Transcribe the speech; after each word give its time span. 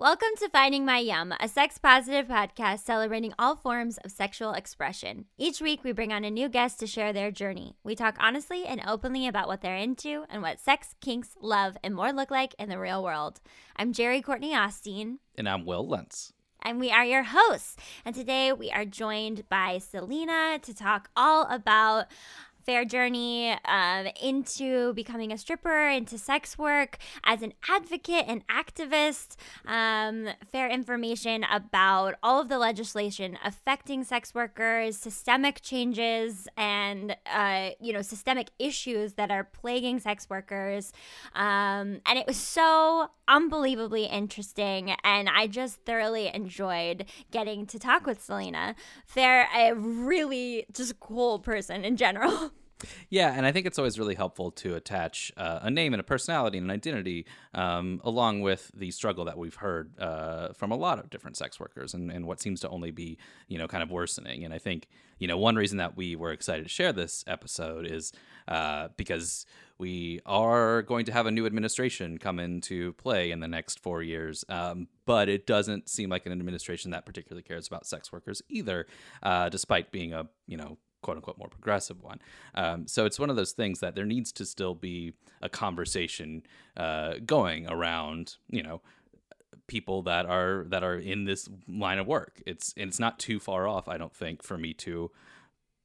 Welcome 0.00 0.30
to 0.38 0.48
Finding 0.48 0.86
My 0.86 0.96
Yum, 0.96 1.34
a 1.40 1.46
sex 1.46 1.76
positive 1.76 2.26
podcast 2.26 2.78
celebrating 2.78 3.34
all 3.38 3.54
forms 3.54 3.98
of 3.98 4.10
sexual 4.10 4.54
expression. 4.54 5.26
Each 5.36 5.60
week, 5.60 5.84
we 5.84 5.92
bring 5.92 6.10
on 6.10 6.24
a 6.24 6.30
new 6.30 6.48
guest 6.48 6.80
to 6.80 6.86
share 6.86 7.12
their 7.12 7.30
journey. 7.30 7.76
We 7.84 7.94
talk 7.94 8.16
honestly 8.18 8.64
and 8.64 8.80
openly 8.86 9.28
about 9.28 9.46
what 9.46 9.60
they're 9.60 9.76
into 9.76 10.24
and 10.30 10.40
what 10.40 10.58
sex, 10.58 10.94
kinks, 11.02 11.36
love, 11.38 11.76
and 11.84 11.94
more 11.94 12.14
look 12.14 12.30
like 12.30 12.54
in 12.58 12.70
the 12.70 12.78
real 12.78 13.04
world. 13.04 13.42
I'm 13.76 13.92
Jerry 13.92 14.22
Courtney 14.22 14.54
Austin. 14.54 15.18
And 15.36 15.46
I'm 15.46 15.66
Will 15.66 15.86
Lentz. 15.86 16.32
And 16.62 16.80
we 16.80 16.90
are 16.90 17.04
your 17.04 17.24
hosts. 17.24 17.76
And 18.02 18.14
today 18.14 18.54
we 18.54 18.70
are 18.70 18.86
joined 18.86 19.50
by 19.50 19.76
Selena 19.76 20.58
to 20.62 20.74
talk 20.74 21.10
all 21.14 21.46
about 21.50 22.06
fair 22.64 22.84
journey 22.84 23.56
um, 23.64 24.06
into 24.20 24.92
becoming 24.94 25.32
a 25.32 25.38
stripper, 25.38 25.88
into 25.88 26.18
sex 26.18 26.58
work, 26.58 26.98
as 27.24 27.42
an 27.42 27.52
advocate 27.68 28.24
and 28.26 28.46
activist, 28.48 29.36
um, 29.66 30.28
fair 30.50 30.68
information 30.68 31.44
about 31.50 32.14
all 32.22 32.40
of 32.40 32.48
the 32.48 32.58
legislation 32.58 33.38
affecting 33.44 34.04
sex 34.04 34.34
workers, 34.34 34.96
systemic 34.96 35.60
changes, 35.62 36.48
and 36.56 37.16
uh, 37.32 37.70
you 37.80 37.92
know 37.92 38.02
systemic 38.02 38.50
issues 38.58 39.14
that 39.14 39.30
are 39.30 39.44
plaguing 39.44 39.98
sex 39.98 40.28
workers. 40.28 40.92
Um, 41.34 42.00
and 42.06 42.18
it 42.18 42.26
was 42.26 42.36
so 42.36 43.10
unbelievably 43.28 44.06
interesting, 44.06 44.94
and 45.04 45.28
I 45.28 45.46
just 45.46 45.80
thoroughly 45.84 46.30
enjoyed 46.32 47.06
getting 47.30 47.66
to 47.66 47.78
talk 47.78 48.06
with 48.06 48.22
Selena. 48.22 48.74
They're 49.14 49.48
a 49.56 49.74
really 49.74 50.66
just 50.72 51.00
cool 51.00 51.38
person 51.38 51.84
in 51.84 51.96
general. 51.96 52.52
Yeah, 53.08 53.34
and 53.34 53.44
I 53.44 53.52
think 53.52 53.66
it's 53.66 53.78
always 53.78 53.98
really 53.98 54.14
helpful 54.14 54.50
to 54.52 54.74
attach 54.74 55.32
uh, 55.36 55.60
a 55.62 55.70
name 55.70 55.92
and 55.92 56.00
a 56.00 56.04
personality 56.04 56.58
and 56.58 56.70
an 56.70 56.74
identity 56.74 57.26
um, 57.54 58.00
along 58.04 58.40
with 58.40 58.70
the 58.74 58.90
struggle 58.90 59.24
that 59.26 59.36
we've 59.36 59.56
heard 59.56 59.98
uh, 59.98 60.52
from 60.52 60.70
a 60.70 60.76
lot 60.76 60.98
of 60.98 61.10
different 61.10 61.36
sex 61.36 61.58
workers 61.60 61.94
and, 61.94 62.10
and 62.10 62.26
what 62.26 62.40
seems 62.40 62.60
to 62.60 62.68
only 62.68 62.90
be, 62.90 63.18
you 63.48 63.58
know, 63.58 63.66
kind 63.66 63.82
of 63.82 63.90
worsening. 63.90 64.44
And 64.44 64.54
I 64.54 64.58
think, 64.58 64.88
you 65.18 65.26
know, 65.26 65.36
one 65.36 65.56
reason 65.56 65.78
that 65.78 65.96
we 65.96 66.16
were 66.16 66.32
excited 66.32 66.62
to 66.62 66.68
share 66.68 66.92
this 66.92 67.24
episode 67.26 67.86
is 67.86 68.12
uh, 68.48 68.88
because 68.96 69.44
we 69.78 70.20
are 70.26 70.82
going 70.82 71.06
to 71.06 71.12
have 71.12 71.26
a 71.26 71.30
new 71.30 71.46
administration 71.46 72.18
come 72.18 72.38
into 72.38 72.92
play 72.94 73.30
in 73.30 73.40
the 73.40 73.48
next 73.48 73.80
four 73.80 74.02
years. 74.02 74.44
Um, 74.48 74.88
but 75.06 75.28
it 75.28 75.46
doesn't 75.46 75.88
seem 75.88 76.10
like 76.10 76.26
an 76.26 76.32
administration 76.32 76.90
that 76.92 77.06
particularly 77.06 77.42
cares 77.42 77.66
about 77.66 77.86
sex 77.86 78.12
workers 78.12 78.42
either, 78.48 78.86
uh, 79.22 79.48
despite 79.48 79.90
being 79.90 80.12
a, 80.12 80.28
you 80.46 80.56
know, 80.56 80.78
quote 81.02 81.16
unquote 81.16 81.38
more 81.38 81.48
progressive 81.48 82.02
one. 82.02 82.20
Um, 82.54 82.86
so 82.86 83.06
it's 83.06 83.18
one 83.18 83.30
of 83.30 83.36
those 83.36 83.52
things 83.52 83.80
that 83.80 83.94
there 83.94 84.06
needs 84.06 84.32
to 84.32 84.46
still 84.46 84.74
be 84.74 85.14
a 85.42 85.48
conversation 85.48 86.42
uh, 86.76 87.14
going 87.24 87.68
around, 87.68 88.36
you 88.48 88.62
know, 88.62 88.80
people 89.66 90.02
that 90.02 90.26
are 90.26 90.64
that 90.68 90.82
are 90.82 90.96
in 90.96 91.24
this 91.24 91.48
line 91.68 91.98
of 91.98 92.06
work. 92.06 92.42
It's 92.46 92.74
and 92.76 92.88
it's 92.88 93.00
not 93.00 93.18
too 93.18 93.40
far 93.40 93.68
off, 93.68 93.88
I 93.88 93.98
don't 93.98 94.14
think, 94.14 94.42
for 94.42 94.58
me 94.58 94.74
to 94.74 95.10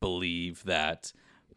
believe 0.02 0.64
that 0.66 1.12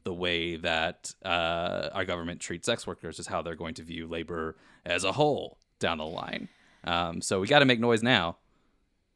the 0.05 0.14
way 0.14 0.56
that 0.56 1.14
uh, 1.25 1.89
our 1.92 2.05
government 2.05 2.41
treats 2.41 2.67
sex 2.67 2.86
workers 2.86 3.19
is 3.19 3.27
how 3.27 3.42
they're 3.42 3.55
going 3.55 3.75
to 3.75 3.83
view 3.83 4.06
labor 4.06 4.56
as 4.86 5.05
a 5.05 5.12
whole 5.12 5.59
down 5.81 5.98
the 5.98 6.06
line. 6.06 6.48
Um, 6.84 7.20
so 7.20 7.41
we 7.41 7.47
got 7.47 7.59
to 7.59 7.64
make 7.64 7.81
noise 7.81 8.03
now. 8.03 8.39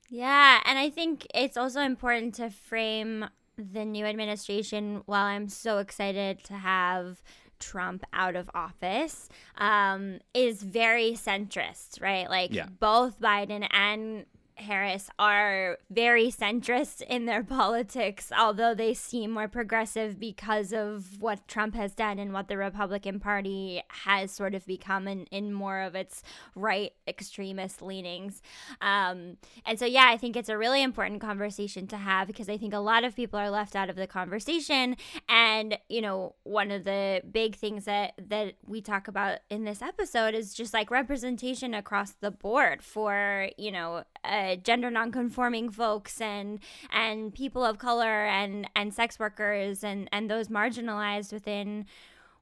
Yeah, 0.08 0.60
and 0.66 0.78
I 0.78 0.90
think 0.90 1.26
it's 1.34 1.56
also 1.56 1.80
important 1.80 2.34
to 2.34 2.50
frame 2.50 3.24
the 3.56 3.84
new 3.84 4.04
administration, 4.04 5.02
while 5.06 5.24
I'm 5.24 5.48
so 5.48 5.78
excited 5.78 6.42
to 6.44 6.54
have 6.54 7.22
Trump 7.58 8.04
out 8.12 8.36
of 8.36 8.50
office, 8.54 9.28
um, 9.58 10.18
is 10.34 10.62
very 10.62 11.12
centrist, 11.12 12.00
right? 12.02 12.28
Like 12.28 12.52
yeah. 12.52 12.66
both 12.80 13.20
Biden 13.20 13.66
and 13.70 14.26
Harris 14.56 15.10
are 15.18 15.78
very 15.90 16.28
centrist 16.28 17.02
in 17.02 17.26
their 17.26 17.42
politics, 17.42 18.30
although 18.36 18.74
they 18.74 18.94
seem 18.94 19.30
more 19.30 19.48
progressive 19.48 20.18
because 20.18 20.72
of 20.72 21.20
what 21.20 21.46
Trump 21.48 21.74
has 21.74 21.94
done 21.94 22.18
and 22.18 22.32
what 22.32 22.48
the 22.48 22.56
Republican 22.56 23.20
Party 23.20 23.82
has 23.88 24.30
sort 24.30 24.54
of 24.54 24.66
become 24.66 25.08
in, 25.08 25.24
in 25.26 25.52
more 25.52 25.80
of 25.80 25.94
its 25.94 26.22
right 26.54 26.92
extremist 27.06 27.82
leanings. 27.82 28.42
Um, 28.80 29.36
and 29.66 29.78
so, 29.78 29.86
yeah, 29.86 30.06
I 30.08 30.16
think 30.16 30.36
it's 30.36 30.48
a 30.48 30.58
really 30.58 30.82
important 30.82 31.20
conversation 31.20 31.86
to 31.88 31.96
have 31.96 32.26
because 32.26 32.48
I 32.48 32.56
think 32.56 32.74
a 32.74 32.78
lot 32.78 33.04
of 33.04 33.16
people 33.16 33.38
are 33.38 33.50
left 33.50 33.74
out 33.74 33.90
of 33.90 33.96
the 33.96 34.06
conversation. 34.06 34.96
And, 35.28 35.78
you 35.88 36.00
know, 36.00 36.34
one 36.44 36.70
of 36.70 36.84
the 36.84 37.22
big 37.30 37.56
things 37.56 37.84
that, 37.84 38.14
that 38.28 38.54
we 38.66 38.80
talk 38.80 39.08
about 39.08 39.38
in 39.50 39.64
this 39.64 39.82
episode 39.82 40.34
is 40.34 40.54
just 40.54 40.74
like 40.74 40.90
representation 40.90 41.74
across 41.74 42.12
the 42.12 42.30
board 42.30 42.82
for, 42.82 43.48
you 43.56 43.72
know, 43.72 44.04
uh, 44.42 44.56
gender 44.56 44.90
nonconforming 44.90 45.70
folks 45.70 46.20
and 46.20 46.58
and 46.90 47.34
people 47.34 47.64
of 47.64 47.78
color 47.78 48.26
and 48.26 48.68
and 48.74 48.92
sex 48.92 49.18
workers 49.18 49.84
and 49.84 50.08
and 50.12 50.30
those 50.30 50.48
marginalized 50.48 51.32
within 51.32 51.86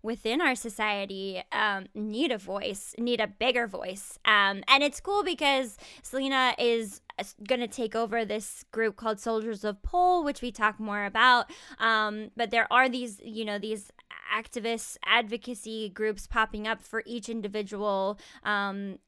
within 0.02 0.40
our 0.40 0.54
society 0.54 1.42
um, 1.52 1.86
need 1.94 2.32
a 2.32 2.38
voice, 2.38 2.94
need 2.98 3.20
a 3.20 3.26
bigger 3.26 3.66
voice. 3.66 4.18
Um, 4.24 4.62
and 4.66 4.82
it's 4.82 5.00
cool 5.00 5.22
because 5.22 5.76
Selena 6.02 6.54
is 6.58 7.02
going 7.46 7.60
to 7.60 7.68
take 7.68 7.94
over 7.94 8.24
this 8.24 8.64
group 8.72 8.96
called 8.96 9.20
Soldiers 9.20 9.62
of 9.62 9.82
Pole, 9.82 10.24
which 10.24 10.40
we 10.40 10.50
talk 10.50 10.80
more 10.80 11.04
about. 11.04 11.50
Um, 11.78 12.30
but 12.36 12.50
there 12.50 12.66
are 12.72 12.88
these, 12.88 13.20
you 13.22 13.44
know, 13.44 13.58
these 13.58 13.92
activists, 14.34 14.96
advocacy 15.04 15.90
groups 15.90 16.26
popping 16.26 16.66
up 16.66 16.80
for 16.80 17.02
each 17.04 17.28
individual 17.28 18.18
um, 18.44 18.98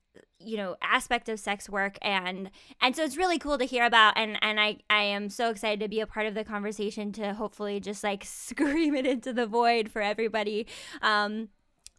you 0.45 0.57
know 0.57 0.77
aspect 0.83 1.29
of 1.29 1.41
sex 1.41 1.69
work. 1.69 1.99
And 2.03 2.51
and 2.81 2.95
so 2.95 3.03
it's 3.03 3.17
really 3.17 3.39
cool 3.39 3.59
to 3.59 3.65
hear 3.65 3.85
about. 3.85 4.15
And 4.17 4.39
and 4.43 4.61
I 4.61 4.79
I 4.91 5.03
am 5.03 5.29
so 5.29 5.51
excited 5.51 5.81
to 5.81 5.89
be 5.89 6.01
a 6.01 6.07
part 6.07 6.27
of 6.27 6.35
the 6.35 6.45
conversation 6.45 7.13
to 7.13 7.35
hopefully 7.35 7.81
just 7.81 8.05
like 8.05 8.25
scream 8.27 8.95
it 8.95 9.07
into 9.07 9.33
the 9.33 9.47
void 9.47 9.91
for 9.91 10.03
everybody 10.03 10.67
um 11.01 11.49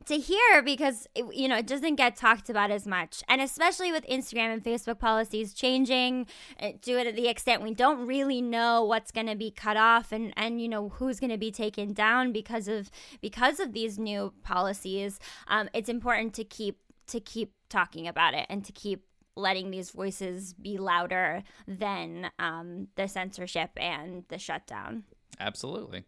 to 0.05 0.17
hear 0.17 0.61
because 0.63 1.07
it, 1.15 1.33
you 1.33 1.47
know 1.47 1.57
it 1.57 1.67
doesn't 1.67 1.95
get 1.95 2.15
talked 2.15 2.49
about 2.49 2.71
as 2.71 2.85
much. 2.85 3.23
And 3.27 3.41
especially 3.41 3.91
with 3.91 4.05
instagram 4.07 4.53
and 4.53 4.63
facebook 4.63 4.99
policies 4.99 5.53
changing 5.53 6.27
uh, 6.59 6.71
to 6.81 6.91
it 6.93 7.15
the 7.15 7.27
extent 7.27 7.61
we 7.61 7.73
don't 7.73 8.05
really 8.05 8.41
know 8.41 8.83
what's 8.83 9.11
going 9.11 9.27
to 9.27 9.35
be 9.35 9.51
cut 9.51 9.77
off 9.77 10.11
and 10.11 10.33
and 10.35 10.61
you 10.61 10.67
know 10.67 10.89
who's 10.89 11.19
going 11.19 11.29
to 11.29 11.37
be 11.37 11.51
taken 11.51 11.93
down 11.93 12.31
because 12.31 12.67
of 12.67 12.91
because 13.21 13.59
of 13.59 13.73
these 13.73 13.97
new 13.97 14.33
policies 14.43 15.19
um, 15.47 15.69
it's 15.73 15.89
important 15.89 16.33
to 16.33 16.43
keep 16.43 16.79
to 17.07 17.19
keep 17.19 17.53
talking 17.73 18.07
about 18.07 18.33
it 18.33 18.45
and 18.49 18.63
to 18.63 18.71
keep 18.71 19.05
letting 19.35 19.71
these 19.71 19.89
voices 19.89 20.53
be 20.53 20.77
louder 20.77 21.43
than 21.67 22.29
um, 22.37 22.87
the 22.95 23.07
censorship 23.07 23.71
and 23.77 24.23
the 24.29 24.37
shutdown. 24.37 25.03
Absolutely. 25.39 26.03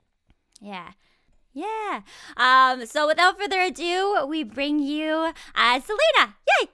Yeah. 0.62 0.92
Yeah. 1.54 2.02
Um, 2.38 2.86
so 2.86 3.08
without 3.08 3.40
further 3.40 3.62
ado, 3.62 4.26
we 4.28 4.44
bring 4.44 4.80
you 4.80 5.34
uh, 5.56 5.80
Selena. 5.80 6.36
Yay! 6.62 6.70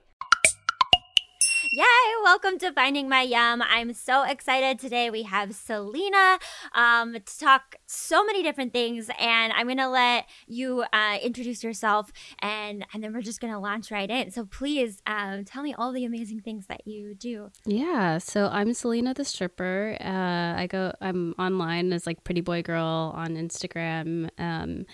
Yay! 1.74 1.84
Welcome 2.22 2.58
to 2.58 2.70
Finding 2.70 3.08
My 3.08 3.22
Yum. 3.22 3.62
I'm 3.62 3.94
so 3.94 4.24
excited 4.24 4.78
today. 4.78 5.08
We 5.08 5.22
have 5.22 5.54
Selena 5.54 6.38
um, 6.74 7.14
to 7.14 7.38
talk 7.38 7.76
so 7.86 8.22
many 8.22 8.42
different 8.42 8.74
things, 8.74 9.08
and 9.18 9.54
I'm 9.54 9.68
gonna 9.68 9.88
let 9.88 10.26
you 10.46 10.84
uh, 10.92 11.16
introduce 11.22 11.64
yourself, 11.64 12.12
and 12.40 12.84
and 12.92 13.02
then 13.02 13.14
we're 13.14 13.22
just 13.22 13.40
gonna 13.40 13.58
launch 13.58 13.90
right 13.90 14.10
in. 14.10 14.30
So 14.32 14.44
please 14.44 15.00
um, 15.06 15.46
tell 15.46 15.62
me 15.62 15.72
all 15.72 15.92
the 15.92 16.04
amazing 16.04 16.40
things 16.40 16.66
that 16.66 16.86
you 16.86 17.14
do. 17.14 17.50
Yeah. 17.64 18.18
So 18.18 18.50
I'm 18.52 18.74
Selena 18.74 19.14
the 19.14 19.24
stripper. 19.24 19.96
Uh, 19.98 20.60
I 20.60 20.66
go. 20.68 20.92
I'm 21.00 21.34
online 21.38 21.94
as 21.94 22.06
like 22.06 22.22
Pretty 22.22 22.42
Boy 22.42 22.60
Girl 22.60 23.14
on 23.16 23.36
Instagram. 23.36 24.28
Um, 24.38 24.84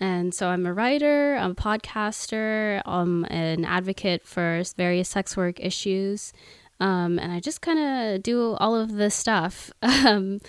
and 0.00 0.32
so 0.32 0.48
I'm 0.48 0.66
a 0.66 0.72
writer, 0.72 1.36
I'm 1.36 1.52
a 1.52 1.54
podcaster, 1.54 2.82
I'm 2.86 3.24
an 3.24 3.64
advocate 3.64 4.24
for 4.24 4.62
various 4.76 5.08
sex 5.08 5.36
work 5.36 5.58
issues. 5.60 6.32
Um, 6.80 7.18
and 7.18 7.32
I 7.32 7.40
just 7.40 7.60
kind 7.60 7.78
of 7.78 8.22
do 8.22 8.54
all 8.54 8.76
of 8.76 8.92
this 8.92 9.14
stuff. 9.14 9.72
Um, 9.82 10.40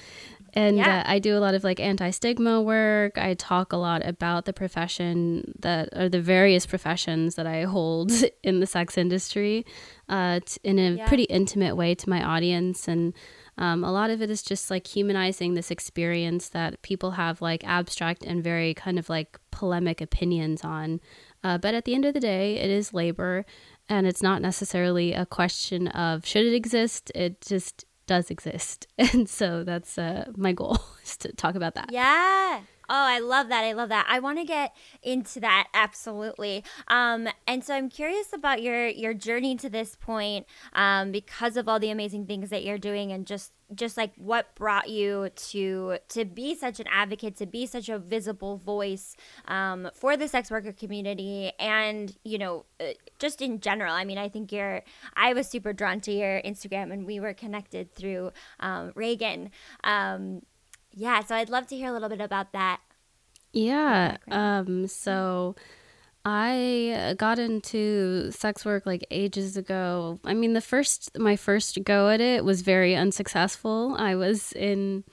and 0.53 0.77
yeah. 0.77 0.99
uh, 0.99 1.03
I 1.11 1.19
do 1.19 1.37
a 1.37 1.39
lot 1.39 1.53
of 1.53 1.63
like 1.63 1.79
anti 1.79 2.09
stigma 2.09 2.61
work. 2.61 3.17
I 3.17 3.35
talk 3.35 3.71
a 3.71 3.77
lot 3.77 4.05
about 4.05 4.45
the 4.45 4.53
profession 4.53 5.53
that, 5.59 5.89
or 5.95 6.09
the 6.09 6.21
various 6.21 6.65
professions 6.65 7.35
that 7.35 7.45
I 7.45 7.63
hold 7.63 8.11
in 8.43 8.59
the 8.59 8.67
sex 8.67 8.97
industry 8.97 9.65
uh, 10.07 10.39
t- 10.43 10.59
in 10.63 10.79
a 10.79 10.91
yeah. 10.91 11.07
pretty 11.07 11.23
intimate 11.23 11.75
way 11.75 11.93
to 11.95 12.09
my 12.09 12.23
audience. 12.23 12.87
And 12.87 13.13
um, 13.59 13.83
a 13.83 13.91
lot 13.91 14.09
of 14.09 14.21
it 14.21 14.29
is 14.29 14.41
just 14.41 14.71
like 14.71 14.87
humanizing 14.87 15.53
this 15.53 15.69
experience 15.69 16.47
that 16.49 16.81
people 16.81 17.11
have 17.11 17.41
like 17.41 17.61
abstract 17.65 18.23
and 18.23 18.41
very 18.41 18.73
kind 18.73 18.97
of 18.97 19.09
like 19.09 19.37
polemic 19.51 19.99
opinions 19.99 20.63
on. 20.63 21.01
Uh, 21.43 21.57
but 21.57 21.73
at 21.73 21.83
the 21.83 21.93
end 21.93 22.05
of 22.05 22.13
the 22.13 22.21
day, 22.21 22.55
it 22.55 22.69
is 22.69 22.93
labor, 22.93 23.45
and 23.89 24.07
it's 24.07 24.23
not 24.23 24.41
necessarily 24.41 25.13
a 25.13 25.25
question 25.25 25.89
of 25.89 26.25
should 26.25 26.45
it 26.45 26.53
exist. 26.53 27.11
It 27.13 27.41
just 27.41 27.83
does 28.07 28.31
exist, 28.31 28.87
and 28.97 29.29
so 29.29 29.65
that's 29.65 29.97
uh, 29.97 30.31
my 30.37 30.53
goal 30.53 30.79
is 31.03 31.17
to 31.17 31.33
talk 31.33 31.55
about 31.55 31.75
that. 31.75 31.91
Yeah. 31.91 32.61
Oh, 32.91 33.05
I 33.05 33.19
love 33.19 33.49
that. 33.49 33.63
I 33.63 33.73
love 33.73 33.89
that. 33.89 34.07
I 34.09 34.17
want 34.19 34.39
to 34.39 34.43
get 34.43 34.75
into 35.03 35.39
that 35.41 35.67
absolutely. 35.75 36.63
Um, 36.87 37.27
and 37.45 37.63
so 37.63 37.75
I'm 37.75 37.87
curious 37.87 38.33
about 38.33 38.63
your 38.63 38.87
your 38.87 39.13
journey 39.13 39.55
to 39.57 39.69
this 39.69 39.95
point, 39.95 40.47
um, 40.73 41.11
because 41.11 41.55
of 41.55 41.69
all 41.69 41.79
the 41.79 41.91
amazing 41.91 42.25
things 42.25 42.49
that 42.49 42.63
you're 42.63 42.79
doing, 42.79 43.11
and 43.11 43.27
just 43.27 43.53
just 43.75 43.95
like 43.95 44.11
what 44.15 44.55
brought 44.55 44.89
you 44.89 45.29
to 45.35 45.99
to 46.09 46.25
be 46.25 46.55
such 46.55 46.79
an 46.79 46.87
advocate, 46.91 47.35
to 47.37 47.45
be 47.45 47.67
such 47.67 47.89
a 47.89 47.99
visible 47.99 48.57
voice 48.57 49.15
um, 49.47 49.89
for 49.93 50.17
the 50.17 50.27
sex 50.27 50.49
worker 50.49 50.73
community, 50.73 51.51
and 51.59 52.17
you 52.23 52.39
know, 52.39 52.65
uh, 52.79 52.85
just 53.19 53.39
in 53.39 53.59
general. 53.59 53.93
I 53.93 54.03
mean, 54.03 54.17
I 54.17 54.29
think 54.29 54.51
you're. 54.51 54.81
I 55.15 55.33
was 55.33 55.47
super 55.47 55.73
drawn 55.73 55.99
to 56.01 56.11
your 56.11 56.41
Instagram, 56.41 56.91
and 56.91 57.05
we 57.05 57.19
were 57.19 57.35
connected 57.35 57.93
through 57.93 58.31
um, 58.59 58.93
Reagan. 58.95 59.51
Um, 59.83 60.41
yeah, 60.93 61.23
so 61.23 61.35
I'd 61.35 61.49
love 61.49 61.67
to 61.67 61.75
hear 61.75 61.89
a 61.89 61.93
little 61.93 62.09
bit 62.09 62.21
about 62.21 62.51
that. 62.53 62.81
Yeah. 63.53 64.17
Um, 64.29 64.87
so 64.87 65.55
I 66.25 67.15
got 67.17 67.39
into 67.39 68.31
sex 68.31 68.65
work 68.65 68.85
like 68.85 69.05
ages 69.09 69.57
ago. 69.57 70.19
I 70.23 70.33
mean, 70.33 70.53
the 70.53 70.61
first 70.61 71.17
my 71.17 71.35
first 71.35 71.83
go 71.83 72.09
at 72.09 72.21
it 72.21 72.43
was 72.43 72.61
very 72.61 72.95
unsuccessful. 72.95 73.95
I 73.97 74.15
was 74.15 74.51
in 74.53 75.03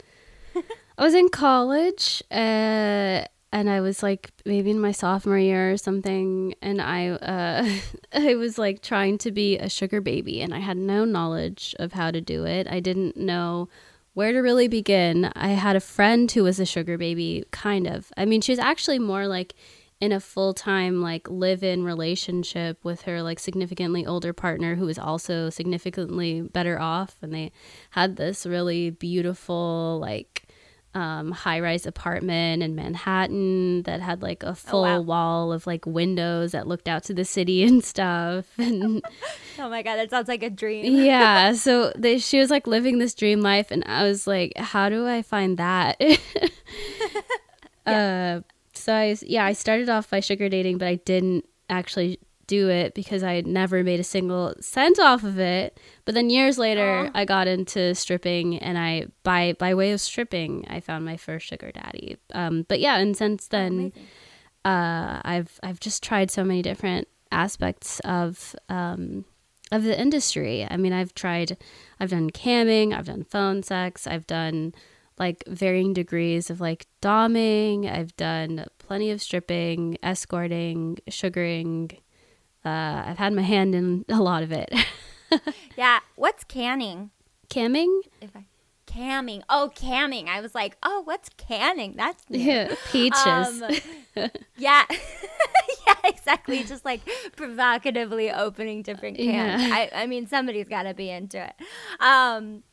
I 0.97 1.03
was 1.03 1.13
in 1.13 1.29
college, 1.29 2.23
uh, 2.31 3.23
and 3.51 3.69
I 3.69 3.81
was 3.81 4.03
like 4.03 4.31
maybe 4.45 4.71
in 4.71 4.79
my 4.79 4.91
sophomore 4.91 5.37
year 5.37 5.71
or 5.71 5.77
something, 5.77 6.53
and 6.61 6.81
I 6.81 7.09
uh, 7.09 7.69
I 8.13 8.35
was 8.35 8.57
like 8.57 8.81
trying 8.81 9.17
to 9.19 9.31
be 9.31 9.57
a 9.57 9.69
sugar 9.69 10.01
baby, 10.01 10.41
and 10.41 10.53
I 10.53 10.59
had 10.59 10.77
no 10.77 11.05
knowledge 11.05 11.75
of 11.79 11.93
how 11.93 12.11
to 12.11 12.21
do 12.21 12.45
it. 12.45 12.67
I 12.67 12.79
didn't 12.79 13.15
know 13.15 13.69
where 14.17 14.33
to 14.33 14.39
really 14.39 14.67
begin. 14.67 15.31
I 15.35 15.49
had 15.49 15.75
a 15.75 15.79
friend 15.79 16.31
who 16.31 16.43
was 16.43 16.59
a 16.59 16.65
sugar 16.65 16.97
baby, 16.97 17.43
kind 17.51 17.85
of. 17.85 18.11
I 18.17 18.25
mean, 18.25 18.41
she 18.41 18.51
was 18.51 18.57
actually 18.57 18.97
more 18.97 19.27
like 19.27 19.53
in 20.01 20.11
a 20.11 20.19
full 20.19 20.55
time, 20.55 21.03
like 21.03 21.29
live 21.29 21.63
in 21.63 21.83
relationship 21.83 22.83
with 22.83 23.03
her 23.03 23.21
like 23.21 23.37
significantly 23.37 24.07
older 24.07 24.33
partner 24.33 24.73
who 24.73 24.87
was 24.87 24.97
also 24.97 25.51
significantly 25.51 26.41
better 26.41 26.79
off. 26.79 27.17
And 27.21 27.31
they 27.31 27.51
had 27.91 28.15
this 28.15 28.47
really 28.47 28.89
beautiful, 28.89 29.99
like, 30.01 30.46
um, 30.97 31.31
high 31.31 31.59
rise 31.59 31.85
apartment 31.85 32.63
in 32.63 32.73
Manhattan 32.73 33.83
that 33.83 34.01
had 34.01 34.23
like 34.23 34.41
a 34.41 34.55
full 34.55 34.83
oh, 34.83 34.99
wow. 34.99 35.01
wall 35.01 35.53
of 35.53 35.67
like 35.67 35.85
windows 35.85 36.53
that 36.53 36.65
looked 36.67 36.87
out 36.87 37.03
to 37.03 37.13
the 37.13 37.23
city 37.23 37.63
and 37.67 37.83
stuff. 37.83 38.47
And 38.57 39.05
oh 39.59 39.69
my 39.69 39.83
god, 39.83 39.97
that 39.97 40.09
sounds 40.09 40.27
like 40.27 40.41
a 40.41 40.49
dream. 40.49 40.97
yeah, 41.05 41.53
so 41.53 41.93
they, 41.95 42.17
she 42.17 42.39
was 42.39 42.49
like 42.49 42.65
living 42.65 42.97
this 42.97 43.13
dream 43.13 43.41
life, 43.41 43.69
and 43.69 43.83
I 43.85 44.03
was 44.03 44.25
like, 44.25 44.57
how 44.57 44.89
do 44.89 45.07
I 45.07 45.21
find 45.21 45.57
that? 45.57 46.01
yeah. 47.85 48.39
Uh, 48.39 48.41
so 48.73 48.93
I 48.93 49.15
yeah 49.21 49.45
I 49.45 49.53
started 49.53 49.89
off 49.89 50.09
by 50.09 50.19
sugar 50.19 50.49
dating, 50.49 50.79
but 50.79 50.87
I 50.87 50.95
didn't 50.95 51.45
actually 51.69 52.19
do 52.47 52.69
it 52.69 52.93
because 52.93 53.23
I 53.23 53.33
had 53.33 53.45
never 53.45 53.83
made 53.83 53.99
a 53.99 54.03
single 54.03 54.55
cent 54.59 54.99
off 54.99 55.23
of 55.23 55.39
it. 55.39 55.79
But 56.05 56.15
then 56.15 56.29
years 56.29 56.57
later, 56.57 57.05
Aww. 57.05 57.11
I 57.13 57.25
got 57.25 57.47
into 57.47 57.93
stripping, 57.93 58.57
and 58.57 58.77
I 58.77 59.07
by 59.23 59.53
by 59.53 59.75
way 59.75 59.91
of 59.91 60.01
stripping, 60.01 60.65
I 60.69 60.79
found 60.79 61.05
my 61.05 61.17
first 61.17 61.45
sugar 61.45 61.71
daddy. 61.71 62.17
Um, 62.33 62.65
but 62.67 62.79
yeah, 62.79 62.97
and 62.97 63.15
since 63.15 63.47
then, 63.47 63.93
uh, 64.65 65.21
I've 65.23 65.59
I've 65.61 65.79
just 65.79 66.01
tried 66.03 66.31
so 66.31 66.43
many 66.43 66.61
different 66.61 67.07
aspects 67.31 67.99
of 68.01 68.55
um, 68.69 69.25
of 69.71 69.83
the 69.83 69.99
industry. 69.99 70.65
I 70.69 70.77
mean, 70.77 70.93
I've 70.93 71.13
tried, 71.13 71.57
I've 71.99 72.09
done 72.09 72.29
camming, 72.29 72.93
I've 72.93 73.05
done 73.07 73.25
phone 73.25 73.63
sex, 73.63 74.07
I've 74.07 74.25
done 74.25 74.73
like 75.19 75.43
varying 75.47 75.93
degrees 75.93 76.49
of 76.49 76.61
like 76.61 76.87
doming. 77.01 77.91
I've 77.91 78.15
done 78.17 78.65
plenty 78.77 79.11
of 79.11 79.21
stripping, 79.21 79.97
escorting, 80.03 80.99
sugaring, 81.09 81.91
uh, 82.67 83.09
I've 83.09 83.17
had 83.17 83.33
my 83.33 83.41
hand 83.41 83.75
in 83.75 84.05
a 84.09 84.21
lot 84.21 84.43
of 84.43 84.51
it. 84.51 84.73
yeah. 85.77 85.99
What's 86.15 86.43
canning? 86.43 87.11
Camming? 87.49 88.01
If 88.21 88.35
I 88.35 88.45
camming. 88.87 89.43
Oh, 89.49 89.71
camming. 89.75 90.27
I 90.27 90.41
was 90.41 90.55
like, 90.55 90.77
oh, 90.81 91.01
what's 91.01 91.29
canning? 91.37 91.93
That's 91.95 92.23
yeah, 92.29 92.73
peaches. 92.91 93.17
Um, 93.17 93.63
yeah, 94.57 94.85
yeah, 94.89 95.95
exactly. 96.03 96.63
Just 96.63 96.83
like 96.83 97.01
provocatively 97.35 98.31
opening 98.31 98.81
different 98.81 99.17
cans. 99.17 99.61
Yeah. 99.61 99.75
I, 99.75 100.03
I 100.03 100.07
mean, 100.07 100.27
somebody's 100.27 100.67
got 100.67 100.83
to 100.83 100.93
be 100.93 101.09
into 101.09 101.43
it. 101.43 101.53
Um, 101.99 102.63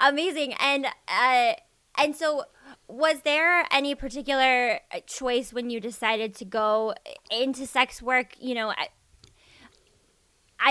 amazing. 0.00 0.54
And 0.60 0.86
uh, 1.08 1.52
and 1.96 2.16
so 2.16 2.44
was 2.88 3.20
there 3.22 3.66
any 3.70 3.94
particular 3.94 4.80
choice 5.06 5.52
when 5.52 5.70
you 5.70 5.80
decided 5.80 6.34
to 6.36 6.44
go 6.44 6.94
into 7.30 7.66
sex 7.66 8.02
work? 8.02 8.34
You 8.38 8.54
know, 8.54 8.70
I 8.70 8.88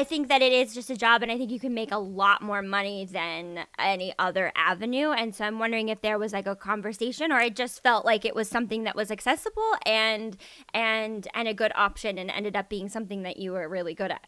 think 0.04 0.28
that 0.30 0.42
it 0.42 0.52
is 0.52 0.74
just 0.74 0.90
a 0.90 0.98
job, 0.98 1.22
and 1.22 1.32
I 1.32 1.38
think 1.38 1.52
you 1.52 1.60
can 1.60 1.76
make 1.76 1.92
a 1.92 2.00
lot 2.00 2.42
more 2.42 2.64
money 2.64 3.06
than 3.06 3.66
any 3.78 4.12
other 4.18 4.52
avenue. 4.56 5.12
And 5.12 5.36
so 5.36 5.46
I'm 5.46 5.60
wondering 5.60 5.90
if 5.90 6.02
there 6.02 6.18
was 6.18 6.34
like 6.34 6.48
a 6.48 6.56
conversation, 6.56 7.32
or 7.32 7.40
it 7.40 7.56
just 7.56 7.84
felt 7.84 8.04
like 8.04 8.26
it 8.26 8.34
was 8.34 8.50
something 8.50 8.86
that 8.86 8.96
was 8.96 9.12
accessible 9.12 9.76
and 9.86 10.36
and 10.74 11.28
and 11.36 11.48
a 11.48 11.54
good 11.54 11.72
option, 11.76 12.18
and 12.18 12.32
ended 12.32 12.56
up 12.56 12.70
being 12.70 12.90
something 12.90 13.22
that 13.22 13.38
you 13.38 13.52
were 13.52 13.70
really 13.70 13.94
good 13.94 14.10
at. 14.10 14.26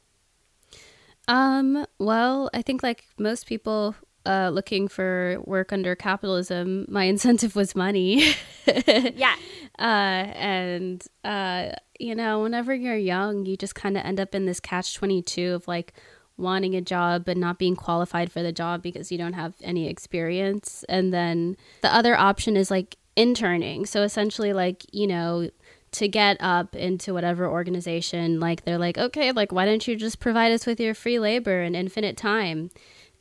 Um. 1.27 1.87
Well, 1.97 2.51
I 2.53 2.61
think 2.61 2.83
like 2.83 3.05
most 3.17 3.47
people 3.47 3.95
uh, 4.25 4.49
looking 4.53 4.87
for 4.87 5.37
work 5.45 5.71
under 5.71 5.95
capitalism, 5.95 6.85
my 6.89 7.03
incentive 7.13 7.55
was 7.55 7.75
money. 7.75 8.33
yeah. 8.87 9.35
Uh, 9.77 10.31
and, 10.35 11.05
uh, 11.23 11.71
you 11.99 12.15
know, 12.15 12.41
whenever 12.41 12.73
you're 12.73 12.97
young, 12.97 13.45
you 13.45 13.57
just 13.57 13.75
kind 13.75 13.97
of 13.97 14.05
end 14.05 14.19
up 14.19 14.35
in 14.35 14.45
this 14.45 14.59
catch 14.59 14.95
22 14.95 15.53
of 15.53 15.67
like 15.67 15.93
wanting 16.37 16.75
a 16.75 16.81
job 16.81 17.23
but 17.25 17.37
not 17.37 17.57
being 17.57 17.75
qualified 17.75 18.31
for 18.31 18.43
the 18.43 18.51
job 18.51 18.81
because 18.81 19.11
you 19.11 19.17
don't 19.17 19.33
have 19.33 19.55
any 19.61 19.87
experience. 19.87 20.83
And 20.89 21.13
then 21.13 21.55
the 21.81 21.93
other 21.93 22.17
option 22.17 22.57
is 22.57 22.69
like 22.69 22.97
interning. 23.15 23.85
So 23.85 24.01
essentially, 24.03 24.53
like, 24.53 24.85
you 24.91 25.07
know, 25.07 25.49
to 25.91 26.07
get 26.09 26.35
up 26.41 26.75
into 26.75 27.13
whatever 27.13 27.47
organization, 27.47 28.39
like 28.39 28.65
they're 28.65 28.77
like, 28.77 28.97
okay, 28.97 29.31
like, 29.31 29.51
why 29.51 29.65
don't 29.65 29.87
you 29.87 29.95
just 29.95 30.19
provide 30.19 30.51
us 30.51 30.65
with 30.65 30.79
your 30.79 30.93
free 30.93 31.19
labor 31.19 31.61
and 31.61 31.75
infinite 31.75 32.17
time? 32.17 32.69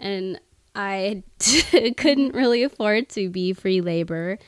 And 0.01 0.41
I 0.75 1.23
couldn't 1.97 2.35
really 2.35 2.63
afford 2.63 3.09
to 3.11 3.29
be 3.29 3.53
free 3.53 3.81
labor. 3.81 4.39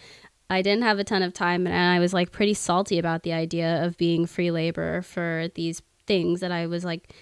I 0.48 0.62
didn't 0.62 0.84
have 0.84 0.98
a 0.98 1.04
ton 1.04 1.22
of 1.22 1.32
time, 1.32 1.66
and 1.66 1.92
I 1.92 1.98
was 1.98 2.14
like 2.14 2.32
pretty 2.32 2.54
salty 2.54 2.98
about 2.98 3.22
the 3.22 3.32
idea 3.32 3.84
of 3.84 3.96
being 3.96 4.26
free 4.26 4.50
labor 4.50 5.02
for 5.02 5.48
these 5.54 5.82
things 6.06 6.40
that 6.40 6.52
I 6.52 6.66
was 6.66 6.84
like, 6.84 7.12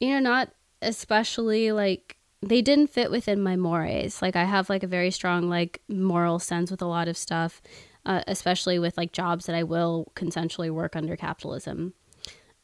you 0.00 0.10
know, 0.10 0.20
not 0.20 0.50
especially 0.80 1.72
like 1.72 2.16
they 2.42 2.62
didn't 2.62 2.88
fit 2.88 3.10
within 3.10 3.42
my 3.42 3.56
mores. 3.56 4.22
Like 4.22 4.36
I 4.36 4.44
have 4.44 4.68
like 4.68 4.82
a 4.82 4.86
very 4.86 5.10
strong 5.10 5.48
like 5.48 5.80
moral 5.88 6.38
sense 6.38 6.70
with 6.70 6.82
a 6.82 6.86
lot 6.86 7.08
of 7.08 7.16
stuff, 7.16 7.60
uh, 8.06 8.22
especially 8.26 8.78
with 8.78 8.96
like 8.96 9.12
jobs 9.12 9.46
that 9.46 9.56
I 9.56 9.62
will 9.62 10.12
consensually 10.14 10.70
work 10.70 10.96
under 10.96 11.16
capitalism, 11.16 11.94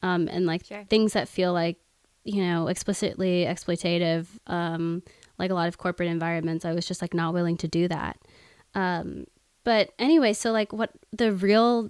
um, 0.01 0.27
and 0.27 0.45
like 0.45 0.65
sure. 0.65 0.85
things 0.89 1.13
that 1.13 1.27
feel 1.27 1.53
like 1.53 1.77
you 2.23 2.43
know 2.43 2.67
explicitly 2.67 3.45
exploitative. 3.45 4.27
Um, 4.47 5.03
like 5.41 5.51
a 5.51 5.55
lot 5.55 5.67
of 5.67 5.77
corporate 5.77 6.09
environments, 6.09 6.63
I 6.63 6.73
was 6.73 6.85
just 6.85 7.01
like 7.01 7.13
not 7.13 7.33
willing 7.33 7.57
to 7.57 7.67
do 7.67 7.87
that. 7.87 8.17
Um, 8.75 9.25
but 9.63 9.91
anyway, 9.99 10.33
so 10.33 10.51
like 10.51 10.71
what 10.71 10.91
the 11.11 11.33
real, 11.33 11.89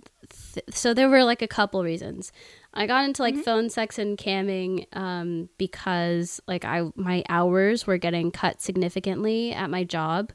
th- 0.54 0.66
so 0.72 0.94
there 0.94 1.10
were 1.10 1.24
like 1.24 1.42
a 1.42 1.48
couple 1.48 1.84
reasons. 1.84 2.32
I 2.74 2.88
got 2.88 3.06
into 3.06 3.22
like 3.22 3.36
mm-hmm. 3.36 3.44
phone 3.44 3.70
sex 3.70 4.00
and 4.00 4.18
camming 4.18 4.86
um, 4.94 5.50
because 5.58 6.40
like 6.48 6.66
I 6.66 6.90
my 6.96 7.24
hours 7.30 7.86
were 7.86 7.98
getting 7.98 8.32
cut 8.32 8.62
significantly 8.62 9.54
at 9.54 9.70
my 9.70 9.84
job 9.84 10.32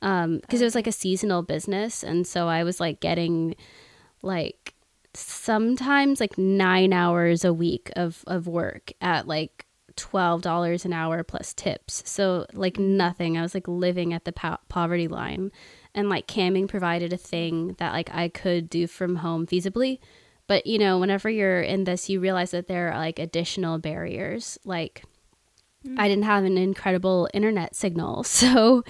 because 0.00 0.24
um, 0.24 0.40
it 0.48 0.62
was 0.62 0.74
like 0.74 0.86
a 0.86 0.92
seasonal 0.92 1.42
business, 1.42 2.02
and 2.02 2.26
so 2.26 2.48
I 2.48 2.64
was 2.64 2.80
like 2.80 3.00
getting 3.00 3.54
like 4.22 4.74
sometimes 5.14 6.20
like 6.20 6.38
nine 6.38 6.92
hours 6.92 7.44
a 7.44 7.52
week 7.52 7.90
of 7.96 8.24
of 8.26 8.46
work 8.46 8.92
at 9.00 9.26
like 9.26 9.61
$12 9.96 10.84
an 10.84 10.92
hour 10.92 11.22
plus 11.22 11.54
tips. 11.54 12.02
So, 12.06 12.46
like, 12.52 12.78
nothing. 12.78 13.36
I 13.36 13.42
was 13.42 13.54
like 13.54 13.68
living 13.68 14.12
at 14.12 14.24
the 14.24 14.32
po- 14.32 14.58
poverty 14.68 15.08
line. 15.08 15.52
And 15.94 16.08
like, 16.08 16.26
camming 16.26 16.68
provided 16.68 17.12
a 17.12 17.16
thing 17.18 17.74
that 17.78 17.92
like 17.92 18.12
I 18.14 18.28
could 18.28 18.70
do 18.70 18.86
from 18.86 19.16
home 19.16 19.46
feasibly. 19.46 19.98
But, 20.46 20.66
you 20.66 20.78
know, 20.78 20.98
whenever 20.98 21.30
you're 21.30 21.62
in 21.62 21.84
this, 21.84 22.08
you 22.08 22.20
realize 22.20 22.50
that 22.50 22.66
there 22.66 22.92
are 22.92 22.98
like 22.98 23.18
additional 23.18 23.78
barriers. 23.78 24.58
Like, 24.64 25.04
mm. 25.86 25.98
I 25.98 26.08
didn't 26.08 26.24
have 26.24 26.44
an 26.44 26.58
incredible 26.58 27.28
internet 27.32 27.74
signal. 27.74 28.24
So, 28.32 28.84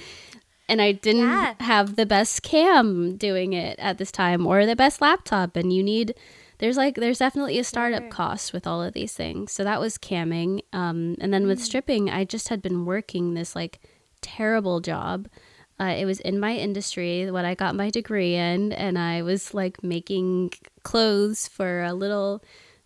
and 0.69 0.81
I 0.81 0.93
didn't 0.93 1.29
yeah. 1.29 1.55
have 1.61 1.97
the 1.97 2.07
best 2.07 2.43
cam 2.43 3.17
doing 3.17 3.53
it 3.53 3.79
at 3.79 3.99
this 3.99 4.11
time 4.11 4.47
or 4.47 4.65
the 4.65 4.77
best 4.77 5.03
laptop. 5.03 5.55
And 5.57 5.73
you 5.73 5.83
need, 5.83 6.15
there's 6.63 6.79
like 6.79 6.95
there's 6.95 7.19
definitely 7.19 7.59
a 7.59 7.65
startup 7.65 8.09
cost 8.09 8.55
with 8.55 8.67
all 8.67 8.83
of 8.83 8.95
these 8.95 9.13
things. 9.13 9.53
So 9.53 9.65
that 9.65 9.81
was 9.81 9.99
camming. 9.99 10.63
Um, 10.73 11.17
and 11.21 11.35
then 11.35 11.47
with 11.47 11.59
mm. 11.59 11.65
stripping, 11.65 12.09
I 12.09 12.25
just 12.25 12.49
had 12.49 12.63
been 12.63 12.87
working 12.87 13.35
this 13.35 13.55
like 13.55 13.81
terrible 14.23 14.81
job 14.81 15.29
uh, 15.83 15.95
it 15.99 16.05
was 16.05 16.21
in 16.21 16.39
my 16.39 16.55
industry, 16.55 17.29
what 17.31 17.45
I 17.45 17.55
got 17.57 17.75
my 17.75 17.91
degree 17.91 18.37
in, 18.37 18.73
and 18.73 18.97
I 18.97 19.23
was 19.23 19.53
like 19.53 19.83
making 19.83 20.53
clothes 20.85 21.49
for 21.49 21.83
a 21.83 21.93
little 21.93 22.45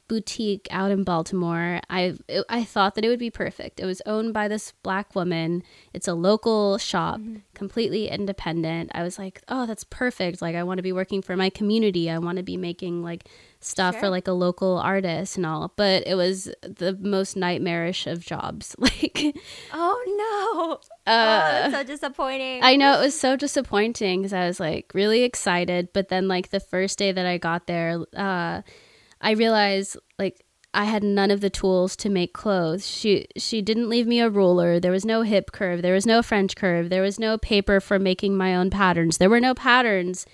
boutique 0.09 0.67
out 0.71 0.91
in 0.91 1.05
Baltimore. 1.05 1.81
I 1.91 2.15
I 2.49 2.65
thought 2.65 2.95
that 2.95 3.05
it 3.05 3.09
would 3.09 3.19
be 3.19 3.31
perfect. 3.31 3.81
It 3.81 3.85
was 3.85 4.01
owned 4.07 4.33
by 4.33 4.49
this 4.49 4.73
black 4.83 5.15
woman. 5.15 5.63
It's 5.93 6.09
a 6.09 6.15
local 6.15 6.79
shop, 6.79 7.19
mm-hmm. 7.19 7.39
completely 7.53 8.09
independent. 8.09 8.93
I 8.95 9.03
was 9.03 9.19
like, 9.19 9.43
"Oh, 9.49 9.67
that's 9.67 9.85
perfect. 9.85 10.41
Like 10.41 10.57
I 10.57 10.63
want 10.63 10.79
to 10.79 10.83
be 10.83 10.93
working 10.93 11.21
for 11.21 11.37
my 11.37 11.51
community. 11.51 12.09
I 12.09 12.19
want 12.19 12.39
to 12.39 12.45
be 12.45 12.57
making 12.57 13.03
like 13.03 13.29
stuff 13.67 13.95
sure. 13.95 14.03
for 14.03 14.09
like 14.09 14.29
a 14.29 14.33
local 14.33 14.79
artist 14.79 15.37
and 15.37 15.47
all." 15.47 15.73
But 15.77 16.07
it 16.07 16.15
was 16.15 16.51
the 16.63 16.97
most 17.01 17.37
nightmarish 17.37 18.07
of 18.07 18.25
jobs. 18.25 18.77
Like 18.87 19.37
Oh 19.73 20.81
no. 21.07 21.13
Uh, 21.13 21.65
oh, 21.67 21.71
so 21.71 21.83
disappointing. 21.83 22.63
I 22.63 22.77
know 22.77 22.99
it 22.99 23.03
was 23.03 23.19
so 23.19 23.37
disappointing 23.37 24.23
cuz 24.23 24.33
I 24.33 24.47
was 24.47 24.61
like 24.61 24.93
really 24.95 25.23
excited, 25.23 25.89
but 25.93 26.09
then 26.09 26.29
like 26.29 26.51
the 26.51 26.61
first 26.61 26.99
day 26.99 27.13
that 27.13 27.27
I 27.27 27.39
got 27.39 27.67
there, 27.67 28.05
uh 28.17 28.63
I 29.21 29.31
realized 29.33 29.97
like 30.19 30.47
I 30.77 30.85
had 30.85 31.03
none 31.03 31.31
of 31.31 31.41
the 31.41 31.49
tools 31.49 31.97
to 31.97 32.11
make 32.11 32.35
clothes. 32.35 32.87
She 32.87 33.27
she 33.37 33.63
didn't 33.63 33.89
leave 33.89 34.07
me 34.07 34.21
a 34.21 34.29
ruler. 34.29 34.79
There 34.79 34.93
was 34.93 35.07
no 35.07 35.23
hip 35.23 35.51
curve. 35.51 35.81
There 35.81 35.95
was 35.95 36.05
no 36.05 36.23
French 36.23 36.55
curve. 36.55 36.91
There 36.91 37.01
was 37.03 37.19
no 37.19 37.39
paper 37.39 37.81
for 37.81 37.99
making 37.99 38.37
my 38.37 38.55
own 38.55 38.69
patterns. 38.69 39.17
There 39.17 39.31
were 39.31 39.41
no 39.41 39.55
patterns 39.55 40.27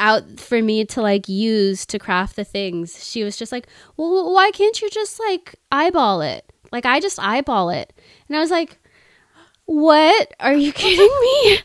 out 0.00 0.40
for 0.40 0.60
me 0.62 0.84
to 0.86 1.02
like 1.02 1.28
use 1.28 1.86
to 1.86 1.98
craft 1.98 2.36
the 2.36 2.44
things. 2.44 3.04
She 3.04 3.24
was 3.24 3.36
just 3.36 3.52
like, 3.52 3.66
"Well, 3.96 4.32
why 4.32 4.50
can't 4.50 4.80
you 4.80 4.90
just 4.90 5.18
like 5.20 5.56
eyeball 5.72 6.20
it?" 6.20 6.44
Like 6.72 6.86
I 6.86 7.00
just 7.00 7.18
eyeball 7.18 7.70
it. 7.70 7.92
And 8.28 8.36
I 8.36 8.40
was 8.40 8.50
like, 8.50 8.78
"What? 9.66 10.34
Are 10.40 10.54
you 10.54 10.72
kidding 10.74 11.06
me?" 11.20 11.58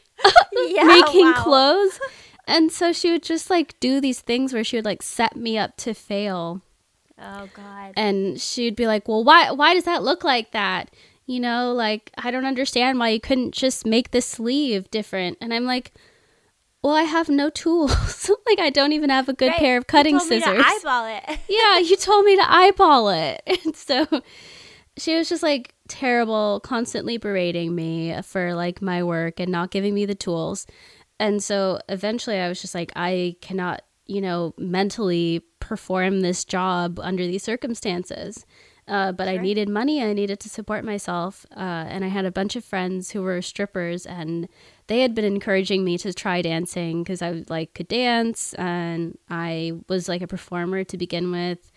yeah, 0.75 0.83
Making 0.83 1.25
wow. 1.25 1.43
clothes? 1.43 1.99
And 2.47 2.71
so 2.71 2.91
she 2.91 3.11
would 3.11 3.23
just 3.23 3.49
like 3.49 3.79
do 3.79 4.01
these 4.01 4.21
things 4.21 4.53
where 4.53 4.63
she 4.63 4.75
would 4.77 4.85
like 4.85 5.01
set 5.03 5.35
me 5.35 5.57
up 5.57 5.77
to 5.77 5.93
fail 5.93 6.61
Oh 7.21 7.49
God. 7.53 7.93
And 7.97 8.39
she'd 8.39 8.75
be 8.75 8.87
like, 8.87 9.07
"Well, 9.07 9.23
why 9.23 9.51
why 9.51 9.73
does 9.73 9.83
that 9.83 10.03
look 10.03 10.23
like 10.23 10.51
that?" 10.51 10.89
You 11.25 11.39
know, 11.39 11.73
like 11.73 12.11
I 12.17 12.31
don't 12.31 12.45
understand 12.45 12.97
why 12.99 13.09
you 13.09 13.19
couldn't 13.19 13.51
just 13.53 13.85
make 13.85 14.11
the 14.11 14.21
sleeve 14.21 14.89
different. 14.89 15.37
And 15.41 15.53
I'm 15.53 15.65
like, 15.65 15.93
"Well, 16.83 16.93
I 16.93 17.03
have 17.03 17.29
no 17.29 17.49
tools. 17.49 18.29
like 18.47 18.59
I 18.59 18.69
don't 18.69 18.93
even 18.93 19.09
have 19.09 19.29
a 19.29 19.33
good 19.33 19.49
right. 19.49 19.57
pair 19.57 19.77
of 19.77 19.87
cutting 19.87 20.15
you 20.15 20.19
scissors." 20.19 20.63
eyeball 20.65 21.05
it. 21.05 21.39
yeah, 21.49 21.79
you 21.79 21.95
told 21.95 22.25
me 22.25 22.35
to 22.35 22.51
eyeball 22.51 23.09
it. 23.09 23.41
And 23.65 23.75
so 23.75 24.21
she 24.97 25.15
was 25.15 25.29
just 25.29 25.43
like 25.43 25.73
terrible, 25.87 26.59
constantly 26.61 27.17
berating 27.17 27.75
me 27.75 28.19
for 28.23 28.53
like 28.53 28.81
my 28.81 29.03
work 29.03 29.39
and 29.39 29.51
not 29.51 29.71
giving 29.71 29.93
me 29.93 30.05
the 30.05 30.15
tools. 30.15 30.65
And 31.19 31.43
so 31.43 31.79
eventually 31.89 32.37
I 32.37 32.47
was 32.47 32.61
just 32.61 32.73
like, 32.73 32.91
I 32.95 33.35
cannot 33.41 33.81
you 34.09 34.21
know, 34.21 34.55
mentally 34.57 35.43
perform 35.59 36.21
this 36.21 36.43
job 36.43 36.99
under 36.99 37.25
these 37.27 37.43
circumstances. 37.43 38.43
Uh, 38.87 39.11
but 39.11 39.25
sure. 39.25 39.35
I 39.35 39.37
needed 39.37 39.69
money. 39.69 40.03
I 40.03 40.13
needed 40.13 40.39
to 40.39 40.49
support 40.49 40.83
myself. 40.83 41.45
Uh, 41.55 41.85
and 41.87 42.03
I 42.03 42.07
had 42.07 42.25
a 42.25 42.31
bunch 42.31 42.55
of 42.55 42.65
friends 42.65 43.11
who 43.11 43.21
were 43.21 43.39
strippers, 43.43 44.07
and 44.07 44.49
they 44.89 45.01
had 45.01 45.13
been 45.13 45.23
encouraging 45.23 45.85
me 45.85 45.97
to 45.99 46.11
try 46.13 46.41
dancing 46.41 47.03
because 47.03 47.21
I 47.21 47.43
like 47.47 47.75
could 47.75 47.87
dance, 47.87 48.53
and 48.55 49.17
I 49.29 49.73
was 49.87 50.09
like 50.09 50.23
a 50.23 50.27
performer 50.27 50.83
to 50.83 50.97
begin 50.97 51.31
with. 51.31 51.71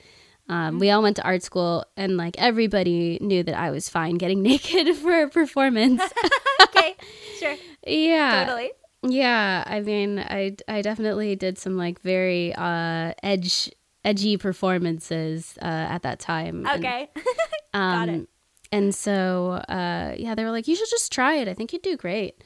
Um, 0.49 0.79
we 0.79 0.91
all 0.91 1.03
went 1.03 1.17
to 1.17 1.23
art 1.23 1.43
school, 1.43 1.85
and 1.97 2.17
like 2.17 2.37
everybody 2.39 3.19
knew 3.21 3.43
that 3.43 3.55
I 3.55 3.71
was 3.71 3.89
fine 3.91 4.17
getting 4.17 4.43
naked 4.51 4.97
for 4.97 5.25
a 5.25 5.29
performance. 5.29 6.03
okay, 6.63 6.97
sure. 7.39 7.55
Yeah. 7.87 8.45
Totally. 8.47 8.73
Yeah, 9.03 9.63
I 9.67 9.81
mean, 9.81 10.19
I 10.19 10.57
I 10.67 10.81
definitely 10.81 11.37
did 11.37 11.59
some 11.59 11.77
like 11.77 12.01
very 12.01 12.55
uh 12.55 13.13
edge 13.23 13.71
edgy 14.05 14.39
performances 14.39 15.59
uh 15.61 15.67
at 15.67 16.03
that 16.03 16.19
time. 16.19 16.67
Okay. 16.67 17.11
And, 17.15 17.25
um, 17.75 18.07
Got 18.07 18.09
it. 18.09 18.29
And 18.73 18.95
so 18.95 19.63
uh 19.69 20.15
yeah, 20.17 20.35
they 20.35 20.45
were 20.45 20.51
like 20.51 20.67
you 20.67 20.77
should 20.77 20.89
just 20.89 21.13
try 21.13 21.35
it. 21.35 21.47
I 21.49 21.53
think 21.53 21.75
you'd 21.75 21.83
do 21.83 21.97
great. 21.97 22.43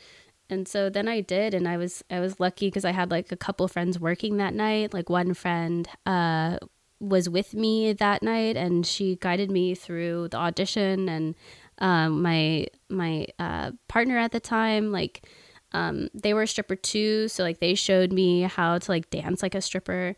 And 0.49 0.69
so 0.69 0.88
then 0.88 1.09
I 1.09 1.21
did 1.21 1.55
and 1.55 1.67
I 1.67 1.76
was 1.76 2.05
I 2.11 2.21
was 2.21 2.38
lucky 2.38 2.71
cuz 2.71 2.85
I 2.85 2.93
had 2.93 3.11
like 3.11 3.33
a 3.33 3.37
couple 3.37 3.67
friends 3.69 3.99
working 3.99 4.37
that 4.37 4.55
night. 4.55 4.95
Like 4.95 5.11
one 5.11 5.35
friend 5.35 5.88
uh 6.05 6.59
was 6.99 7.29
with 7.29 7.55
me 7.55 7.93
that 7.93 8.23
night 8.23 8.57
and 8.57 8.87
she 8.87 9.17
guided 9.17 9.50
me 9.50 9.75
through 9.75 10.29
the 10.29 10.38
audition 10.38 11.09
and 11.09 11.35
um 11.79 12.23
my 12.23 12.67
my 12.88 13.26
uh 13.38 13.73
partner 13.87 14.17
at 14.17 14.33
the 14.33 14.41
time 14.41 14.93
like 14.93 15.26
um, 15.73 16.09
they 16.15 16.33
were 16.33 16.43
a 16.43 16.47
stripper 16.47 16.76
too, 16.76 17.29
so 17.29 17.43
like 17.43 17.59
they 17.59 17.75
showed 17.75 18.12
me 18.12 18.43
how 18.43 18.79
to 18.79 18.91
like 18.91 19.11
dance 19.11 19.43
like 19.43 19.55
a 19.55 19.61
stripper. 19.61 20.15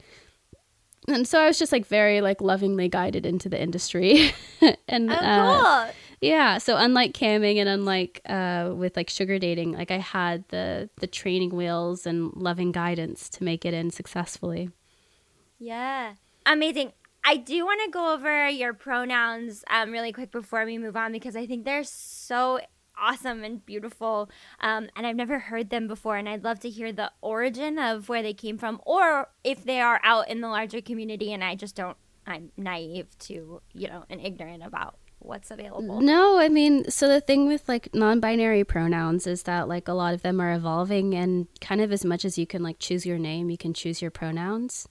And 1.09 1.27
so 1.27 1.41
I 1.41 1.47
was 1.47 1.59
just 1.59 1.73
like 1.73 1.87
very 1.87 2.21
like 2.21 2.41
lovingly 2.41 2.89
guided 2.89 3.25
into 3.27 3.49
the 3.49 3.61
industry. 3.61 4.33
and 4.89 5.11
oh, 5.11 5.15
uh, 5.15 5.85
cool. 5.85 5.95
Yeah, 6.21 6.59
so 6.59 6.77
unlike 6.77 7.13
camming 7.13 7.59
and 7.59 7.69
unlike 7.69 8.21
uh, 8.27 8.73
with 8.75 8.97
like 8.97 9.09
sugar 9.09 9.39
dating, 9.39 9.73
like 9.73 9.91
I 9.91 9.99
had 9.99 10.45
the 10.49 10.91
the 10.97 11.07
training 11.07 11.55
wheels 11.55 12.07
and 12.07 12.33
loving 12.35 12.73
guidance 12.73 13.29
to 13.31 13.45
make 13.45 13.65
it 13.65 13.75
in 13.75 13.91
successfully. 13.91 14.71
Yeah. 15.59 16.15
Amazing. 16.47 16.93
I 17.25 17.37
do 17.37 17.65
want 17.65 17.81
to 17.85 17.91
go 17.91 18.15
over 18.15 18.49
your 18.49 18.73
pronouns 18.73 19.65
um, 19.71 19.91
really 19.91 20.13
quick 20.13 20.31
before 20.31 20.65
we 20.65 20.79
move 20.79 20.97
on 20.97 21.13
because 21.13 21.37
I 21.37 21.47
think 21.47 21.65
they're 21.65 21.85
so 21.85 22.61
awesome 22.99 23.45
and 23.45 23.65
beautiful. 23.65 24.31
Um, 24.61 24.89
and 24.97 25.07
I've 25.07 25.17
never 25.17 25.39
heard 25.39 25.71
them 25.71 25.87
before. 25.89 26.17
And 26.17 26.29
I'd 26.29 26.45
love 26.45 26.61
to 26.61 26.71
hear 26.71 26.93
the 26.93 27.13
origin 27.21 27.79
of 27.79 28.09
where 28.09 28.23
they 28.23 28.35
came 28.35 28.57
from 28.59 28.81
or 28.87 29.29
if 29.45 29.65
they 29.65 29.81
are 29.81 30.01
out 30.03 30.29
in 30.29 30.41
the 30.41 30.49
larger 30.49 30.81
community 30.81 31.33
and 31.33 31.45
I 31.45 31.55
just 31.55 31.75
don't, 31.75 31.97
I'm 32.27 32.51
naive 32.57 33.07
to, 33.21 33.61
you 33.73 33.89
know, 33.89 34.05
and 34.09 34.21
ignorant 34.21 34.63
about 34.65 34.97
what's 35.19 35.51
available. 35.51 36.01
No, 36.01 36.39
I 36.39 36.49
mean, 36.49 36.91
so 36.91 37.09
the 37.09 37.21
thing 37.21 37.47
with 37.47 37.69
like 37.69 37.95
non 37.95 38.21
binary 38.21 38.65
pronouns 38.65 39.27
is 39.27 39.45
that 39.45 39.69
like 39.69 39.89
a 39.89 39.93
lot 39.93 40.15
of 40.15 40.23
them 40.23 40.41
are 40.41 40.53
evolving 40.53 41.15
and 41.15 41.47
kind 41.61 41.81
of 41.81 41.93
as 41.93 42.05
much 42.05 42.25
as 42.25 42.39
you 42.39 42.47
can 42.47 42.63
like 42.63 42.79
choose 42.79 43.05
your 43.05 43.19
name, 43.19 43.51
you 43.51 43.59
can 43.59 43.75
choose 43.75 44.01
your 44.01 44.11
pronouns. 44.11 44.89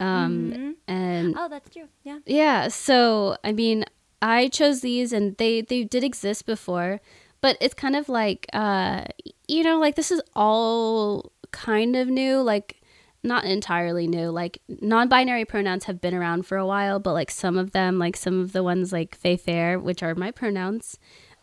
Um, 0.00 0.52
mm-hmm. 0.52 0.70
and 0.86 1.34
oh, 1.36 1.48
that's 1.48 1.70
true. 1.70 1.88
Yeah. 2.04 2.18
Yeah. 2.26 2.68
So, 2.68 3.36
I 3.42 3.52
mean, 3.52 3.84
I 4.22 4.48
chose 4.48 4.80
these 4.80 5.12
and 5.12 5.36
they, 5.38 5.60
they 5.60 5.84
did 5.84 6.04
exist 6.04 6.46
before, 6.46 7.00
but 7.40 7.56
it's 7.60 7.74
kind 7.74 7.96
of 7.96 8.08
like 8.08 8.46
uh 8.52 9.04
you 9.46 9.62
know 9.62 9.78
like 9.78 9.94
this 9.94 10.10
is 10.10 10.22
all 10.34 11.32
kind 11.50 11.96
of 11.96 12.08
new 12.08 12.40
like 12.40 12.77
not 13.22 13.44
entirely 13.44 14.06
new 14.06 14.30
like 14.30 14.60
non-binary 14.68 15.44
pronouns 15.44 15.84
have 15.84 16.00
been 16.00 16.14
around 16.14 16.46
for 16.46 16.56
a 16.56 16.66
while 16.66 16.98
but 17.00 17.12
like 17.12 17.30
some 17.30 17.58
of 17.58 17.72
them 17.72 17.98
like 17.98 18.16
some 18.16 18.40
of 18.40 18.52
the 18.52 18.62
ones 18.62 18.92
like 18.92 19.16
fay 19.16 19.36
fair 19.36 19.78
which 19.78 20.02
are 20.02 20.14
my 20.14 20.30
pronouns 20.30 20.98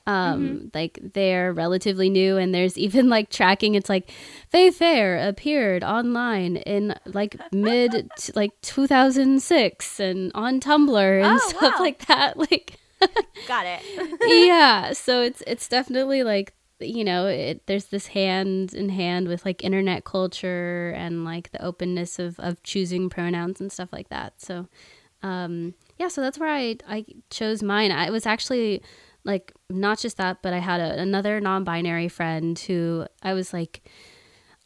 um 0.08 0.42
mm-hmm. 0.42 0.68
like 0.74 1.00
they're 1.14 1.52
relatively 1.52 2.10
new 2.10 2.38
and 2.38 2.54
there's 2.54 2.78
even 2.86 3.10
like 3.10 3.30
tracking 3.30 3.76
it's 3.76 3.90
like 3.90 4.10
fay 4.50 4.72
fair 4.72 5.28
appeared 5.28 5.84
online 5.84 6.58
in 6.58 6.96
like 7.06 7.36
mid 7.52 8.10
t- 8.18 8.34
like 8.36 8.52
2006 8.62 10.00
and 10.00 10.32
on 10.34 10.60
tumblr 10.60 11.24
and 11.24 11.40
oh, 11.42 11.50
stuff 11.50 11.74
wow. 11.74 11.84
like 11.84 12.06
that 12.06 12.38
like 12.38 12.80
Got 13.48 13.66
it. 13.66 13.82
yeah, 14.48 14.94
so 14.94 15.22
it's 15.22 15.44
it's 15.46 15.68
definitely 15.68 16.24
like 16.24 16.54
you 16.80 17.04
know, 17.04 17.28
it, 17.28 17.66
there's 17.68 17.86
this 17.86 18.08
hand 18.08 18.74
in 18.74 18.90
hand 18.90 19.28
with 19.28 19.46
like 19.46 19.64
internet 19.64 20.04
culture 20.04 20.94
and 20.96 21.26
like 21.26 21.52
the 21.52 21.64
openness 21.64 22.20
of 22.20 22.40
of 22.40 22.62
choosing 22.64 23.10
pronouns 23.10 23.62
and 23.62 23.72
stuff 23.72 23.90
like 23.92 24.10
that. 24.10 24.42
So, 24.42 24.68
um, 25.24 25.74
yeah, 25.98 26.08
so 26.08 26.22
that's 26.22 26.40
where 26.40 26.50
I 26.50 26.78
I 26.88 27.06
chose 27.30 27.64
mine. 27.64 27.92
I 27.92 28.10
was 28.10 28.26
actually 28.26 28.82
like 29.24 29.54
not 29.70 30.00
just 30.00 30.18
that, 30.18 30.42
but 30.42 30.54
I 30.54 30.60
had 30.60 30.80
a, 30.80 31.00
another 31.00 31.40
non-binary 31.40 32.10
friend 32.10 32.58
who 32.60 33.08
I 33.24 33.34
was 33.34 33.54
like 33.54 33.82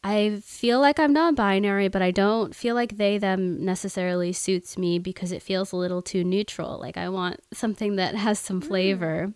I 0.03 0.39
feel 0.45 0.79
like 0.79 0.97
I'm 0.99 1.11
non 1.11 1.35
binary, 1.35 1.89
but 1.89 2.01
I 2.01 2.11
don't 2.11 2.55
feel 2.55 2.73
like 2.73 2.95
they, 2.95 3.17
them 3.17 3.65
necessarily 3.65 4.31
suits 4.31 4.77
me 4.77 4.97
because 4.97 5.31
it 5.31 5.41
feels 5.41 5.71
a 5.71 5.75
little 5.75 6.01
too 6.01 6.23
neutral. 6.23 6.79
Like 6.79 6.95
I 6.95 7.09
want 7.09 7.41
something 7.53 7.97
that 7.97 8.15
has 8.15 8.39
some 8.39 8.61
mm. 8.61 8.67
flavor. 8.67 9.33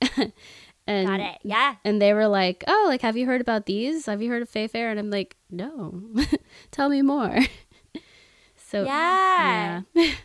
Mm. 0.00 0.32
and, 0.86 1.08
Got 1.08 1.20
it. 1.20 1.38
Yeah. 1.42 1.76
And 1.84 2.00
they 2.00 2.12
were 2.12 2.28
like, 2.28 2.64
oh, 2.66 2.84
like, 2.88 3.02
have 3.02 3.16
you 3.16 3.26
heard 3.26 3.40
about 3.40 3.66
these? 3.66 4.06
Have 4.06 4.20
you 4.20 4.30
heard 4.30 4.42
of 4.42 4.48
Fay 4.48 4.66
Fair? 4.66 4.90
And 4.90 4.98
I'm 4.98 5.10
like, 5.10 5.36
no, 5.50 6.02
tell 6.70 6.88
me 6.88 7.02
more. 7.02 7.38
so, 8.56 8.84
yeah. 8.84 9.82
yeah. 9.94 10.12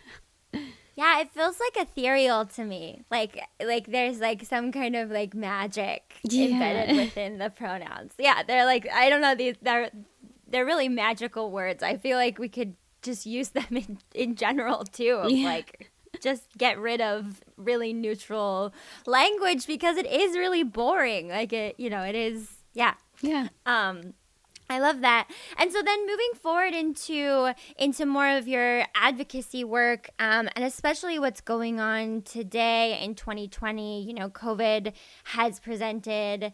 Yeah, 1.00 1.22
it 1.22 1.32
feels 1.32 1.58
like 1.62 1.88
ethereal 1.88 2.44
to 2.44 2.66
me. 2.66 3.04
Like 3.10 3.42
like 3.64 3.88
there's 3.88 4.20
like 4.20 4.44
some 4.44 4.74
kind 4.74 4.98
of 4.98 5.10
like 5.10 5.34
magic 5.34 6.16
yeah. 6.24 6.50
embedded 6.50 6.98
within 6.98 7.38
the 7.38 7.50
pronouns. 7.50 8.12
Yeah, 8.20 8.44
they're 8.44 8.66
like 8.66 8.86
I 8.94 9.10
don't 9.10 9.22
know 9.22 9.34
these 9.34 9.56
they're 9.62 9.92
they're 10.46 10.66
really 10.66 10.90
magical 10.90 11.52
words. 11.52 11.84
I 11.84 11.96
feel 11.96 12.18
like 12.18 12.38
we 12.38 12.50
could 12.50 12.76
just 13.02 13.26
use 13.26 13.48
them 13.48 13.68
in 13.72 14.00
in 14.14 14.36
general 14.36 14.84
too. 14.84 15.22
Of 15.24 15.32
yeah. 15.32 15.46
Like 15.48 15.90
just 16.22 16.58
get 16.58 16.80
rid 16.80 17.02
of 17.02 17.44
really 17.58 17.94
neutral 17.94 18.74
language 19.06 19.68
because 19.68 19.98
it 19.98 20.06
is 20.06 20.38
really 20.38 20.64
boring. 20.64 21.30
Like 21.30 21.54
it, 21.54 21.80
you 21.80 21.90
know, 21.90 22.04
it 22.04 22.16
is. 22.16 22.50
Yeah. 22.74 22.94
Yeah. 23.22 23.50
Um. 23.66 24.14
I 24.70 24.80
love 24.80 25.02
that. 25.02 25.28
And 25.58 25.72
so 25.72 25.82
then 25.82 26.06
moving 26.06 26.32
forward 26.40 26.74
into 26.76 27.54
into 27.76 28.06
more 28.06 28.38
of 28.38 28.48
your 28.48 28.86
advocacy 28.94 29.64
work, 29.64 30.10
um, 30.20 30.48
and 30.56 30.64
especially 30.64 31.18
what's 31.18 31.42
going 31.42 31.80
on 31.80 32.22
today 32.22 33.00
in 33.02 33.16
2020. 33.16 34.04
You 34.04 34.14
know, 34.14 34.30
COVID 34.30 34.94
has 35.24 35.60
presented 35.60 36.54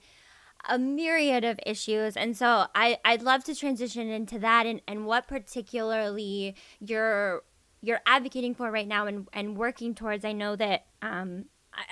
a 0.69 0.79
myriad 0.79 1.43
of 1.43 1.59
issues, 1.65 2.15
and 2.15 2.37
so 2.37 2.67
I 2.73 2.99
I'd 3.03 3.21
love 3.21 3.43
to 3.45 3.55
transition 3.55 4.09
into 4.09 4.39
that 4.39 4.65
and 4.65 4.81
and 4.87 5.05
what 5.05 5.27
particularly 5.27 6.55
you're 6.79 7.43
you're 7.85 8.01
advocating 8.05 8.55
for 8.55 8.71
right 8.71 8.87
now 8.87 9.05
and 9.05 9.27
and 9.33 9.57
working 9.57 9.93
towards. 9.93 10.25
I 10.25 10.31
know 10.31 10.55
that 10.55 10.85
um, 11.01 11.45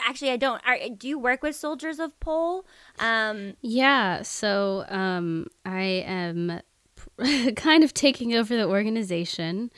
actually 0.07 0.31
i 0.31 0.37
don't 0.37 0.61
Are, 0.65 0.77
do 0.97 1.07
you 1.07 1.19
work 1.19 1.43
with 1.43 1.55
soldiers 1.55 1.99
of 1.99 2.17
pole 2.19 2.65
um 2.99 3.53
yeah 3.61 4.21
so 4.21 4.85
um 4.89 5.47
i 5.65 5.81
am 5.81 6.61
kind 7.55 7.83
of 7.83 7.93
taking 7.93 8.33
over 8.33 8.55
the 8.55 8.67
organization 8.67 9.71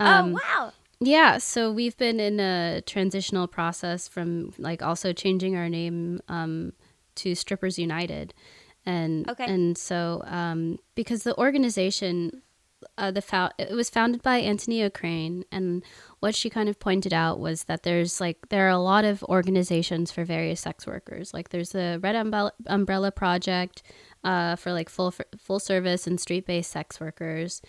oh, 0.00 0.06
um, 0.06 0.30
oh 0.30 0.40
wow 0.42 0.72
yeah 1.00 1.38
so 1.38 1.70
we've 1.70 1.96
been 1.96 2.20
in 2.20 2.40
a 2.40 2.82
transitional 2.86 3.46
process 3.46 4.08
from 4.08 4.52
like 4.58 4.82
also 4.82 5.12
changing 5.12 5.56
our 5.56 5.68
name 5.68 6.20
um 6.28 6.72
to 7.14 7.34
strippers 7.34 7.78
united 7.78 8.34
and 8.86 9.28
okay. 9.28 9.44
and 9.44 9.76
so 9.76 10.22
um 10.26 10.78
because 10.94 11.22
the 11.22 11.36
organization 11.36 12.42
uh, 12.96 13.10
the 13.10 13.22
fo- 13.22 13.50
it 13.58 13.72
was 13.72 13.90
founded 13.90 14.22
by 14.22 14.40
Antonia 14.40 14.90
Crane, 14.90 15.44
and 15.50 15.82
what 16.20 16.34
she 16.34 16.50
kind 16.50 16.68
of 16.68 16.78
pointed 16.78 17.12
out 17.12 17.38
was 17.38 17.64
that 17.64 17.82
there's 17.82 18.20
like 18.20 18.48
there 18.48 18.66
are 18.66 18.70
a 18.70 18.78
lot 18.78 19.04
of 19.04 19.22
organizations 19.24 20.10
for 20.10 20.24
various 20.24 20.60
sex 20.60 20.86
workers. 20.86 21.34
Like 21.34 21.48
there's 21.50 21.70
the 21.70 21.98
Red 22.02 22.16
Umbrella, 22.16 22.52
Umbrella 22.66 23.12
Project 23.12 23.82
uh, 24.24 24.56
for 24.56 24.72
like 24.72 24.88
full 24.88 25.12
full 25.38 25.60
service 25.60 26.06
and 26.06 26.20
street 26.20 26.46
based 26.46 26.70
sex 26.70 27.00
workers. 27.00 27.62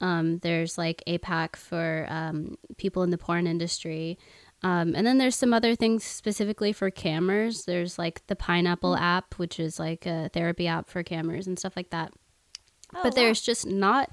Um, 0.00 0.38
there's 0.38 0.76
like 0.76 1.02
APAC 1.06 1.56
for 1.56 2.06
um, 2.08 2.58
people 2.76 3.02
in 3.02 3.10
the 3.10 3.18
porn 3.18 3.46
industry. 3.46 4.18
Um, 4.62 4.94
and 4.94 5.06
then 5.06 5.18
there's 5.18 5.36
some 5.36 5.52
other 5.52 5.74
things 5.74 6.02
specifically 6.02 6.72
for 6.72 6.90
cammers. 6.90 7.66
There's 7.66 7.98
like 7.98 8.26
the 8.26 8.36
Pineapple 8.36 8.94
mm-hmm. 8.94 9.04
app, 9.04 9.34
which 9.34 9.60
is 9.60 9.78
like 9.78 10.06
a 10.06 10.30
therapy 10.32 10.66
app 10.66 10.88
for 10.88 11.04
cammers 11.04 11.46
and 11.46 11.58
stuff 11.58 11.76
like 11.76 11.90
that. 11.90 12.12
Oh, 12.94 13.00
but 13.02 13.14
wow. 13.14 13.22
there's 13.22 13.40
just 13.40 13.66
not 13.66 14.10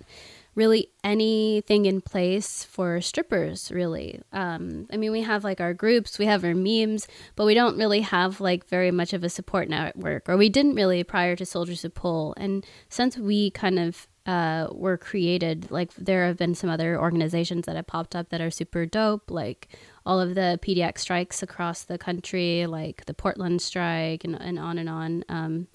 really 0.55 0.89
anything 1.03 1.85
in 1.85 2.01
place 2.01 2.63
for 2.63 3.01
strippers 3.01 3.71
really 3.71 4.21
um, 4.31 4.87
i 4.91 4.97
mean 4.97 5.11
we 5.11 5.21
have 5.21 5.43
like 5.43 5.59
our 5.59 5.73
groups 5.73 6.19
we 6.19 6.25
have 6.25 6.43
our 6.43 6.53
memes 6.53 7.07
but 7.35 7.45
we 7.45 7.53
don't 7.53 7.77
really 7.77 8.01
have 8.01 8.39
like 8.39 8.67
very 8.67 8.91
much 8.91 9.13
of 9.13 9.23
a 9.23 9.29
support 9.29 9.67
network 9.67 10.27
or 10.29 10.37
we 10.37 10.49
didn't 10.49 10.75
really 10.75 11.03
prior 11.03 11.35
to 11.35 11.45
soldiers 11.45 11.83
of 11.83 11.93
Pole. 11.93 12.33
and 12.37 12.65
since 12.89 13.17
we 13.17 13.51
kind 13.51 13.79
of 13.79 14.07
uh, 14.25 14.67
were 14.71 14.97
created 14.97 15.69
like 15.69 15.93
there 15.95 16.25
have 16.25 16.37
been 16.37 16.55
some 16.55 16.69
other 16.69 16.97
organizations 16.97 17.65
that 17.65 17.75
have 17.75 17.87
popped 17.87 18.15
up 18.15 18.29
that 18.29 18.39
are 18.39 18.49
super 18.49 18.85
dope 18.85 19.29
like 19.29 19.67
all 20.05 20.17
of 20.17 20.33
the 20.33 20.57
pdx 20.63 20.99
strikes 20.99 21.43
across 21.43 21.83
the 21.83 21.97
country 21.97 22.65
like 22.65 23.05
the 23.05 23.13
portland 23.13 23.61
strike 23.61 24.23
and, 24.23 24.35
and 24.35 24.57
on 24.57 24.77
and 24.77 24.87
on 24.87 25.25
um, 25.27 25.67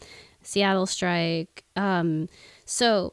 seattle 0.42 0.86
strike 0.86 1.64
um, 1.76 2.26
so 2.64 3.12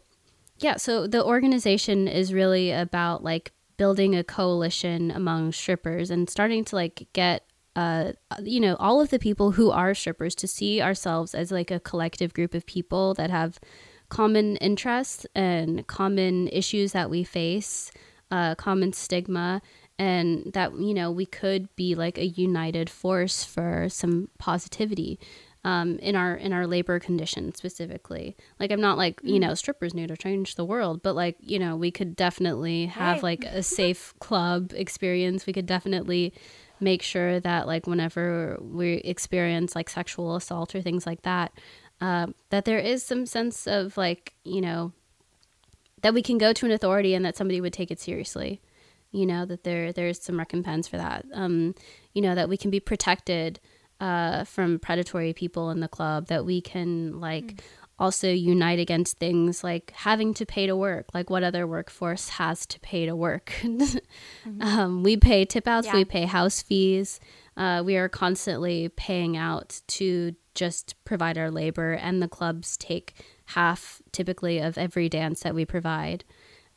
yeah, 0.57 0.77
so 0.77 1.07
the 1.07 1.23
organization 1.23 2.07
is 2.07 2.33
really 2.33 2.71
about 2.71 3.23
like 3.23 3.51
building 3.77 4.15
a 4.15 4.23
coalition 4.23 5.11
among 5.11 5.51
strippers 5.51 6.09
and 6.09 6.29
starting 6.29 6.63
to 6.63 6.75
like 6.75 7.07
get 7.13 7.45
uh 7.75 8.13
you 8.41 8.61
know 8.61 8.75
all 8.79 9.01
of 9.01 9.09
the 9.09 9.19
people 9.19 9.51
who 9.51 9.69
are 9.69 9.93
strippers 9.93 10.33
to 10.33 10.47
see 10.47 10.81
ourselves 10.81 11.35
as 11.35 11.51
like 11.51 11.71
a 11.71 11.79
collective 11.81 12.33
group 12.33 12.53
of 12.53 12.65
people 12.65 13.13
that 13.13 13.29
have 13.29 13.59
common 14.07 14.55
interests 14.57 15.25
and 15.35 15.85
common 15.87 16.47
issues 16.49 16.93
that 16.93 17.09
we 17.09 17.21
face, 17.23 17.91
uh 18.31 18.55
common 18.55 18.93
stigma 18.93 19.61
and 19.99 20.51
that 20.53 20.73
you 20.79 20.93
know 20.93 21.11
we 21.11 21.25
could 21.25 21.73
be 21.75 21.95
like 21.95 22.17
a 22.17 22.27
united 22.27 22.89
force 22.89 23.43
for 23.43 23.87
some 23.89 24.29
positivity 24.37 25.19
um, 25.65 25.97
in 25.97 26.15
our 26.15 26.35
in 26.35 26.53
our 26.53 26.67
labor 26.67 26.99
conditions 26.99 27.57
specifically. 27.57 28.37
Like 28.59 28.71
I'm 28.71 28.79
not 28.79 28.99
like 28.99 29.19
you 29.23 29.39
mm. 29.39 29.41
know 29.41 29.55
strippers 29.55 29.95
need 29.95 30.09
to 30.09 30.15
change 30.15 30.55
the 30.55 30.63
world, 30.63 31.01
but 31.01 31.15
like 31.15 31.37
you 31.41 31.57
know 31.57 31.75
we 31.75 31.89
could 31.89 32.15
definitely 32.15 32.85
have 32.85 33.23
like 33.23 33.43
a 33.43 33.63
safe 33.63 34.13
club 34.19 34.73
experience. 34.75 35.47
We 35.47 35.53
could 35.53 35.65
definitely 35.65 36.33
make 36.79 37.01
sure 37.01 37.39
that 37.39 37.65
like 37.65 37.87
whenever 37.87 38.59
we 38.61 38.97
experience 38.97 39.75
like 39.75 39.89
sexual 39.89 40.35
assault 40.35 40.75
or 40.75 40.83
things 40.83 41.07
like 41.07 41.23
that, 41.23 41.51
uh, 41.99 42.27
that 42.51 42.65
there 42.65 42.79
is 42.79 43.01
some 43.01 43.25
sense 43.25 43.65
of 43.65 43.97
like 43.97 44.33
you 44.43 44.61
know 44.61 44.93
that 46.03 46.13
we 46.13 46.21
can 46.21 46.37
go 46.37 46.53
to 46.53 46.67
an 46.67 46.71
authority 46.71 47.15
and 47.15 47.25
that 47.25 47.35
somebody 47.35 47.59
would 47.59 47.73
take 47.73 47.89
it 47.89 47.99
seriously 47.99 48.61
you 49.11 49.25
know 49.25 49.45
that 49.45 49.63
there 49.63 49.93
there's 49.93 50.21
some 50.21 50.37
recompense 50.37 50.87
for 50.87 50.97
that 50.97 51.25
um 51.33 51.73
you 52.13 52.21
know 52.21 52.35
that 52.35 52.49
we 52.49 52.57
can 52.57 52.69
be 52.69 52.79
protected 52.79 53.59
uh, 54.05 54.43
from 54.43 54.77
predatory 54.77 55.33
people 55.33 55.71
in 55.71 55.79
the 55.79 55.87
club 55.87 56.27
that 56.27 56.45
we 56.45 56.61
can 56.61 57.19
like 57.19 57.45
mm. 57.45 57.59
also 57.97 58.29
unite 58.29 58.77
against 58.77 59.17
things 59.17 59.63
like 59.63 59.91
having 59.95 60.31
to 60.31 60.45
pay 60.45 60.67
to 60.67 60.75
work 60.75 61.07
like 61.15 61.31
what 61.31 61.41
other 61.41 61.65
workforce 61.65 62.29
has 62.29 62.67
to 62.67 62.79
pay 62.81 63.07
to 63.07 63.15
work 63.15 63.51
mm-hmm. 63.63 64.61
um, 64.61 65.01
we 65.01 65.17
pay 65.17 65.43
tip 65.43 65.67
outs 65.67 65.87
yeah. 65.87 65.95
we 65.95 66.05
pay 66.05 66.25
house 66.25 66.61
fees 66.61 67.19
uh, 67.57 67.81
we 67.83 67.97
are 67.97 68.07
constantly 68.07 68.89
paying 68.89 69.35
out 69.35 69.81
to 69.87 70.35
just 70.53 70.93
provide 71.03 71.35
our 71.35 71.49
labor 71.49 71.93
and 71.93 72.21
the 72.21 72.27
clubs 72.27 72.77
take 72.77 73.15
half 73.45 74.03
typically 74.11 74.59
of 74.59 74.77
every 74.77 75.09
dance 75.09 75.39
that 75.39 75.55
we 75.55 75.65
provide 75.65 76.23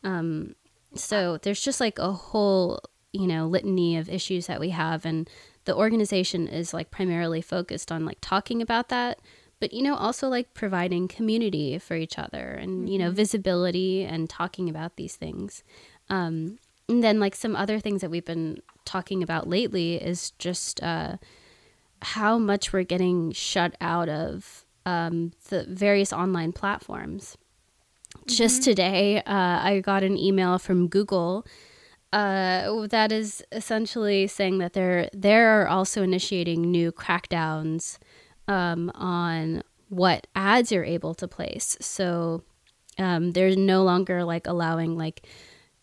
um, 0.02 0.54
so 0.94 1.36
there's 1.42 1.60
just 1.60 1.78
like 1.78 1.98
a 1.98 2.10
whole 2.10 2.80
you 3.12 3.26
know 3.26 3.46
litany 3.46 3.98
of 3.98 4.08
issues 4.08 4.46
that 4.46 4.60
we 4.60 4.70
have 4.70 5.04
and 5.04 5.28
the 5.68 5.76
organization 5.76 6.48
is 6.48 6.72
like 6.72 6.90
primarily 6.90 7.42
focused 7.42 7.92
on 7.92 8.06
like 8.06 8.16
talking 8.22 8.62
about 8.62 8.88
that 8.88 9.20
but 9.60 9.70
you 9.70 9.82
know 9.82 9.94
also 9.94 10.26
like 10.26 10.54
providing 10.54 11.06
community 11.06 11.78
for 11.78 11.94
each 11.94 12.18
other 12.18 12.52
and 12.52 12.70
mm-hmm. 12.70 12.86
you 12.86 12.98
know 12.98 13.08
mm-hmm. 13.08 13.16
visibility 13.16 14.02
and 14.02 14.30
talking 14.30 14.70
about 14.70 14.96
these 14.96 15.14
things 15.14 15.62
um, 16.08 16.58
and 16.88 17.04
then 17.04 17.20
like 17.20 17.34
some 17.36 17.54
other 17.54 17.78
things 17.78 18.00
that 18.00 18.10
we've 18.10 18.24
been 18.24 18.62
talking 18.86 19.22
about 19.22 19.46
lately 19.46 19.96
is 19.96 20.30
just 20.38 20.82
uh, 20.82 21.18
how 22.00 22.38
much 22.38 22.72
we're 22.72 22.82
getting 22.82 23.30
shut 23.32 23.76
out 23.78 24.08
of 24.08 24.64
um, 24.86 25.32
the 25.50 25.66
various 25.68 26.14
online 26.14 26.50
platforms 26.50 27.36
mm-hmm. 28.16 28.34
just 28.34 28.62
today 28.62 29.18
uh, 29.18 29.60
i 29.60 29.82
got 29.84 30.02
an 30.02 30.16
email 30.16 30.58
from 30.58 30.88
google 30.88 31.44
uh, 32.12 32.86
that 32.88 33.12
is 33.12 33.44
essentially 33.52 34.26
saying 34.26 34.58
that 34.58 34.72
they're 34.72 35.10
they're 35.12 35.68
also 35.68 36.02
initiating 36.02 36.62
new 36.62 36.90
crackdowns 36.90 37.98
um, 38.46 38.90
on 38.94 39.62
what 39.88 40.26
ads 40.34 40.72
you're 40.72 40.84
able 40.84 41.14
to 41.14 41.28
place. 41.28 41.76
So 41.80 42.42
um, 42.98 43.32
they're 43.32 43.56
no 43.56 43.82
longer 43.82 44.24
like 44.24 44.46
allowing 44.46 44.96
like 44.96 45.26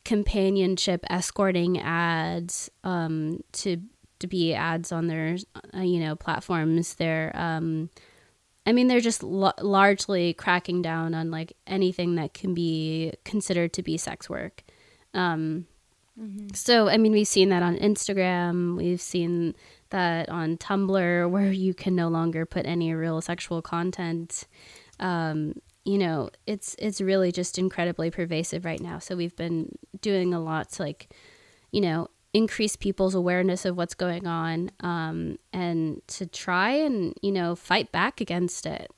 companionship 0.03 1.03
escorting 1.09 1.79
ads 1.79 2.69
um, 2.83 3.41
to 3.53 3.77
to 4.19 4.27
be 4.27 4.53
ads 4.53 4.91
on 4.91 5.07
their 5.07 5.37
uh, 5.75 5.81
you 5.81 5.99
know 5.99 6.15
platforms. 6.15 6.95
They're 6.95 7.31
um, 7.35 7.89
I 8.65 8.71
mean, 8.71 8.87
they're 8.87 8.99
just 8.99 9.23
l- 9.23 9.53
largely 9.61 10.33
cracking 10.33 10.81
down 10.81 11.13
on 11.13 11.29
like 11.29 11.53
anything 11.67 12.15
that 12.15 12.33
can 12.33 12.53
be 12.53 13.13
considered 13.23 13.73
to 13.73 13.83
be 13.83 13.97
sex 13.97 14.29
work. 14.29 14.63
Um, 15.13 15.67
Mm-hmm. 16.19 16.47
So, 16.53 16.87
I 16.87 16.97
mean, 16.97 17.11
we've 17.11 17.27
seen 17.27 17.49
that 17.49 17.63
on 17.63 17.77
Instagram. 17.77 18.77
We've 18.77 19.01
seen 19.01 19.55
that 19.89 20.29
on 20.29 20.57
Tumblr, 20.57 21.29
where 21.29 21.51
you 21.51 21.73
can 21.73 21.95
no 21.95 22.07
longer 22.07 22.45
put 22.45 22.65
any 22.65 22.93
real 22.93 23.21
sexual 23.21 23.61
content. 23.61 24.47
Um, 24.99 25.55
you 25.83 25.97
know, 25.97 26.29
it's 26.47 26.75
it's 26.79 26.99
really 26.99 27.31
just 27.31 27.59
incredibly 27.59 28.09
pervasive 28.09 28.65
right 28.65 28.79
now. 28.79 28.99
So 28.99 29.15
we've 29.15 29.35
been 29.35 29.77
doing 30.01 30.33
a 30.33 30.39
lot 30.39 30.69
to 30.71 30.81
like, 30.81 31.13
you 31.71 31.81
know, 31.81 32.09
increase 32.33 32.75
people's 32.75 33.13
awareness 33.13 33.65
of 33.65 33.77
what's 33.77 33.93
going 33.93 34.25
on, 34.25 34.71
um, 34.79 35.37
and 35.53 36.01
to 36.07 36.25
try 36.25 36.71
and 36.71 37.13
you 37.21 37.31
know 37.31 37.55
fight 37.55 37.91
back 37.91 38.19
against 38.19 38.65
it. 38.65 38.91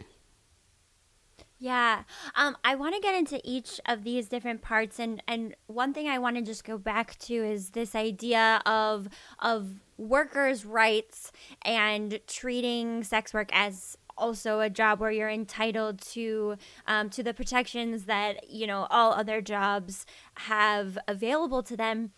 Yeah. 1.59 2.03
Um, 2.35 2.55
I 2.63 2.75
want 2.75 2.93
to 2.95 3.01
get 3.01 3.15
into 3.15 3.41
each 3.43 3.79
of 3.87 4.03
these 4.03 4.27
different 4.27 4.61
parts 4.61 4.99
and 4.99 5.23
and 5.27 5.55
one 5.65 5.91
thing 5.93 6.07
I 6.07 6.19
want 6.19 6.35
to 6.35 6.43
just 6.43 6.63
go 6.63 6.77
back 6.77 7.17
to 7.19 7.33
is 7.33 7.71
this 7.71 7.95
idea 7.95 8.61
of 8.65 9.09
of 9.39 9.79
workers' 9.97 10.65
rights 10.65 11.31
and 11.63 12.19
treating 12.27 13.03
sex 13.03 13.33
work 13.33 13.49
as 13.53 13.97
also 14.17 14.59
a 14.59 14.69
job 14.69 14.99
where 14.99 15.11
you're 15.11 15.29
entitled 15.29 15.99
to 16.01 16.57
um, 16.85 17.09
to 17.09 17.23
the 17.23 17.33
protections 17.33 18.05
that 18.05 18.49
you 18.49 18.67
know 18.67 18.85
all 18.91 19.13
other 19.13 19.41
jobs 19.41 20.05
have 20.35 20.97
available 21.07 21.63
to 21.63 21.75
them 21.75 22.11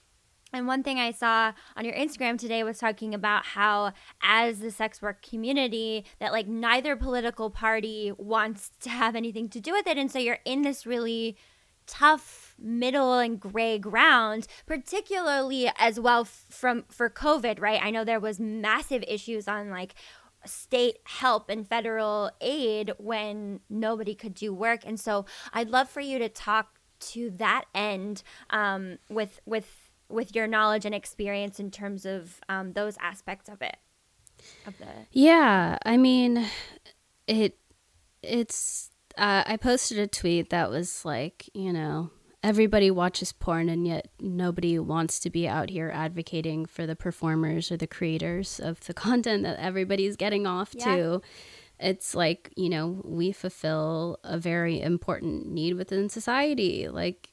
And 0.52 0.66
one 0.66 0.84
thing 0.84 1.00
I 1.00 1.12
saw 1.12 1.54
on 1.76 1.86
your 1.86 1.94
Instagram 1.94 2.38
today 2.38 2.64
was 2.64 2.80
talking 2.80 3.14
about 3.14 3.46
how, 3.46 3.94
as 4.22 4.60
the 4.60 4.72
sex 4.72 5.02
work 5.02 5.22
community, 5.22 6.06
that 6.20 6.32
like 6.32 6.48
neither 6.48 6.96
political 6.96 7.50
party 7.50 8.12
wants 8.18 8.72
to 8.82 8.90
have 8.90 9.16
anything 9.16 9.50
to 9.50 9.60
do 9.60 9.72
with 9.74 9.86
it. 9.86 9.98
And 9.98 10.12
so 10.12 10.18
you're 10.18 10.40
in 10.46 10.64
this 10.64 10.86
really 10.86 11.38
tough 11.86 12.56
middle 12.60 13.18
and 13.20 13.40
gray 13.40 13.78
ground, 13.80 14.48
particularly 14.66 15.72
as 15.78 16.00
well 16.00 16.26
from 16.26 16.86
for 16.90 17.10
COVID, 17.10 17.60
right? 17.60 17.82
I 17.82 17.90
know 17.90 18.04
there 18.04 18.20
was 18.20 18.40
massive 18.40 19.04
issues 19.08 19.48
on 19.48 19.70
like 19.70 19.96
state 20.46 20.98
help 21.04 21.50
and 21.50 21.68
federal 21.68 22.32
aid 22.42 22.94
when 22.98 23.60
nobody 23.70 24.16
could 24.16 24.34
do 24.34 24.54
work. 24.54 24.82
And 24.86 25.00
so 25.00 25.26
I'd 25.54 25.70
love 25.70 25.90
for 25.90 26.02
you 26.02 26.20
to 26.20 26.30
talk 26.30 26.80
to 27.00 27.30
that 27.32 27.66
end 27.74 28.24
um, 28.50 29.00
with 29.10 29.40
with 29.46 29.89
with 30.10 30.36
your 30.36 30.48
knowledge 30.48 30.86
and 30.86 30.96
experience 30.96 31.60
in 31.60 31.72
terms 31.72 32.06
of 32.06 32.42
um, 32.50 32.74
those 32.74 32.98
aspects 33.02 33.50
of 33.50 33.62
it 33.62 33.78
of 34.66 34.78
the 34.78 34.88
yeah 35.12 35.78
i 35.86 35.98
mean 35.98 36.46
it 37.28 37.58
it's 38.24 38.90
uh, 39.18 39.44
i 39.46 39.58
posted 39.58 39.98
a 39.98 40.08
tweet 40.08 40.50
that 40.50 40.70
was 40.70 41.04
like 41.04 41.50
you 41.54 41.74
know 41.74 42.10
everybody 42.42 42.90
watches 42.90 43.32
porn 43.34 43.68
and 43.68 43.86
yet 43.86 44.08
nobody 44.20 44.80
wants 44.80 45.20
to 45.20 45.30
be 45.30 45.48
out 45.48 45.70
here 45.70 45.92
advocating 45.94 46.66
for 46.66 46.86
the 46.88 46.96
performers 46.96 47.70
or 47.72 47.78
the 47.78 47.88
creators 47.88 48.60
of 48.60 48.80
the 48.82 48.94
content 49.06 49.44
that 49.44 49.60
everybody's 49.60 50.16
getting 50.16 50.48
off 50.48 50.74
yeah. 50.74 50.96
to 50.96 51.22
it's 51.80 52.14
like 52.14 52.52
you 52.56 52.70
know 52.70 53.02
we 53.04 53.32
fulfill 53.32 54.18
a 54.24 54.38
very 54.38 54.82
important 54.82 55.48
need 55.48 55.74
within 55.74 56.10
society 56.10 56.88
like 56.88 57.30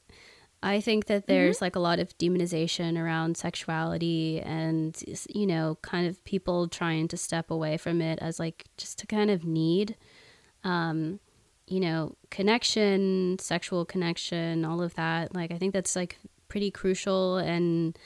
I 0.66 0.80
think 0.80 1.06
that 1.06 1.28
there's 1.28 1.56
mm-hmm. 1.56 1.64
like 1.64 1.76
a 1.76 1.80
lot 1.80 2.00
of 2.00 2.18
demonization 2.18 3.00
around 3.00 3.36
sexuality 3.36 4.40
and, 4.40 5.00
you 5.32 5.46
know, 5.46 5.78
kind 5.82 6.08
of 6.08 6.22
people 6.24 6.66
trying 6.66 7.06
to 7.08 7.16
step 7.16 7.52
away 7.52 7.76
from 7.76 8.02
it 8.02 8.18
as 8.20 8.40
like 8.40 8.66
just 8.76 8.98
to 8.98 9.06
kind 9.06 9.30
of 9.30 9.44
need. 9.44 9.94
Um, 10.64 11.20
you 11.68 11.78
know, 11.78 12.16
connection, 12.30 13.38
sexual 13.38 13.84
connection, 13.84 14.64
all 14.64 14.82
of 14.82 14.94
that. 14.94 15.36
Like, 15.36 15.52
I 15.52 15.58
think 15.58 15.72
that's 15.72 15.94
like 15.94 16.18
pretty 16.48 16.72
crucial 16.72 17.36
and 17.36 17.96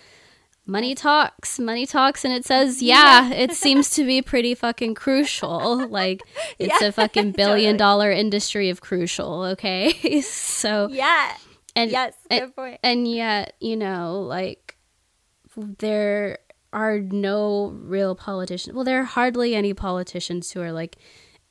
money 0.66 0.94
talks 0.94 1.59
money 1.59 1.85
talks 1.85 2.25
and 2.25 2.33
it 2.33 2.44
says 2.44 2.81
yeah 2.83 3.31
it 3.33 3.53
seems 3.53 3.90
to 3.90 4.05
be 4.07 4.23
pretty 4.23 4.55
fucking 4.55 4.94
crucial 4.94 5.88
like 5.88 6.23
it's 6.59 6.81
yeah, 6.81 6.88
a 6.88 6.92
fucking 6.92 7.33
billion 7.33 7.73
totally. 7.77 7.79
dollar 7.79 8.11
industry 8.11 8.70
of 8.70 8.81
crucial 8.81 9.42
okay 9.42 10.20
so 10.20 10.88
yeah 10.92 11.35
and 11.76 11.90
yes, 11.90 12.14
good 12.30 12.42
and, 12.42 12.56
point. 12.56 12.80
And 12.83 13.09
yet, 13.09 13.54
you 13.61 13.76
know, 13.76 14.20
like 14.20 14.76
there 15.56 16.38
are 16.72 16.98
no 17.00 17.76
real 17.83 18.14
politicians. 18.14 18.74
Well, 18.74 18.85
there 18.85 19.00
are 19.00 19.04
hardly 19.04 19.54
any 19.54 19.74
politicians 19.74 20.52
who 20.52 20.61
are 20.61 20.72
like 20.72 20.96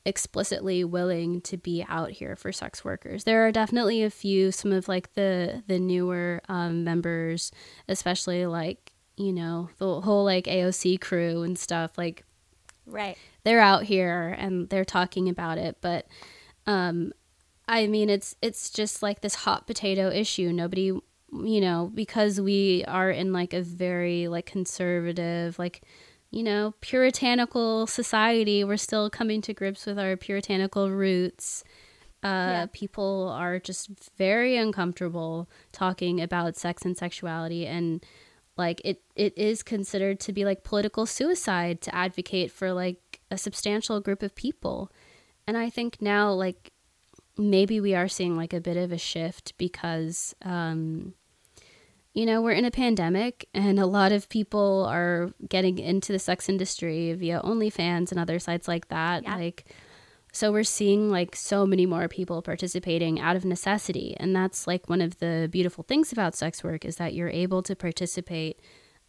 explicitly 0.04 0.82
willing 0.82 1.40
to 1.42 1.56
be 1.56 1.84
out 1.88 2.10
here 2.10 2.36
for 2.36 2.52
sex 2.52 2.84
workers. 2.84 3.24
There 3.24 3.46
are 3.46 3.52
definitely 3.52 4.02
a 4.02 4.10
few, 4.10 4.52
some 4.52 4.72
of 4.72 4.88
like 4.88 5.14
the 5.14 5.62
the 5.66 5.78
newer 5.78 6.40
um, 6.48 6.84
members, 6.84 7.52
especially 7.88 8.46
like 8.46 8.92
you 9.16 9.32
know 9.32 9.70
the 9.78 10.00
whole 10.00 10.24
like 10.24 10.44
AOC 10.44 11.00
crew 11.00 11.42
and 11.42 11.58
stuff. 11.58 11.98
Like, 11.98 12.24
right? 12.86 13.16
They're 13.44 13.60
out 13.60 13.84
here 13.84 14.34
and 14.38 14.68
they're 14.68 14.84
talking 14.84 15.28
about 15.28 15.58
it, 15.58 15.78
but 15.80 16.06
um, 16.66 17.12
I 17.70 17.86
mean, 17.86 18.10
it's 18.10 18.34
it's 18.42 18.68
just 18.68 19.00
like 19.00 19.20
this 19.20 19.36
hot 19.36 19.68
potato 19.68 20.10
issue. 20.10 20.52
Nobody, 20.52 20.86
you 20.86 21.60
know, 21.60 21.88
because 21.94 22.40
we 22.40 22.84
are 22.88 23.12
in 23.12 23.32
like 23.32 23.54
a 23.54 23.62
very 23.62 24.26
like 24.26 24.44
conservative, 24.44 25.56
like 25.56 25.82
you 26.32 26.42
know, 26.42 26.74
puritanical 26.80 27.86
society. 27.86 28.64
We're 28.64 28.76
still 28.76 29.08
coming 29.08 29.40
to 29.42 29.54
grips 29.54 29.86
with 29.86 30.00
our 30.00 30.16
puritanical 30.16 30.90
roots. 30.90 31.62
Uh, 32.24 32.26
yeah. 32.26 32.66
People 32.72 33.28
are 33.28 33.60
just 33.60 33.88
very 34.18 34.56
uncomfortable 34.56 35.48
talking 35.70 36.20
about 36.20 36.56
sex 36.56 36.84
and 36.84 36.96
sexuality, 36.96 37.68
and 37.68 38.04
like 38.56 38.80
it, 38.84 39.00
it 39.14 39.38
is 39.38 39.62
considered 39.62 40.18
to 40.20 40.32
be 40.32 40.44
like 40.44 40.64
political 40.64 41.06
suicide 41.06 41.80
to 41.82 41.94
advocate 41.94 42.50
for 42.50 42.72
like 42.72 43.20
a 43.30 43.38
substantial 43.38 44.00
group 44.00 44.24
of 44.24 44.34
people. 44.34 44.90
And 45.46 45.56
I 45.56 45.70
think 45.70 46.02
now, 46.02 46.32
like 46.32 46.72
maybe 47.40 47.80
we 47.80 47.94
are 47.94 48.08
seeing 48.08 48.36
like 48.36 48.52
a 48.52 48.60
bit 48.60 48.76
of 48.76 48.92
a 48.92 48.98
shift 48.98 49.56
because 49.56 50.34
um, 50.42 51.14
you 52.12 52.26
know 52.26 52.40
we're 52.40 52.52
in 52.52 52.64
a 52.64 52.70
pandemic 52.70 53.48
and 53.54 53.78
a 53.78 53.86
lot 53.86 54.12
of 54.12 54.28
people 54.28 54.86
are 54.88 55.32
getting 55.48 55.78
into 55.78 56.12
the 56.12 56.18
sex 56.18 56.48
industry 56.48 57.12
via 57.14 57.40
OnlyFans 57.42 58.10
and 58.10 58.20
other 58.20 58.38
sites 58.38 58.68
like 58.68 58.88
that. 58.88 59.22
Yeah. 59.22 59.36
Like 59.36 59.74
so 60.32 60.52
we're 60.52 60.62
seeing 60.62 61.10
like 61.10 61.34
so 61.34 61.66
many 61.66 61.86
more 61.86 62.06
people 62.06 62.40
participating 62.42 63.18
out 63.18 63.34
of 63.34 63.44
necessity 63.44 64.14
and 64.18 64.36
that's 64.36 64.66
like 64.66 64.88
one 64.88 65.00
of 65.00 65.18
the 65.18 65.48
beautiful 65.50 65.82
things 65.82 66.12
about 66.12 66.36
sex 66.36 66.62
work 66.62 66.84
is 66.84 66.96
that 66.96 67.14
you're 67.14 67.30
able 67.30 67.62
to 67.62 67.74
participate 67.74 68.60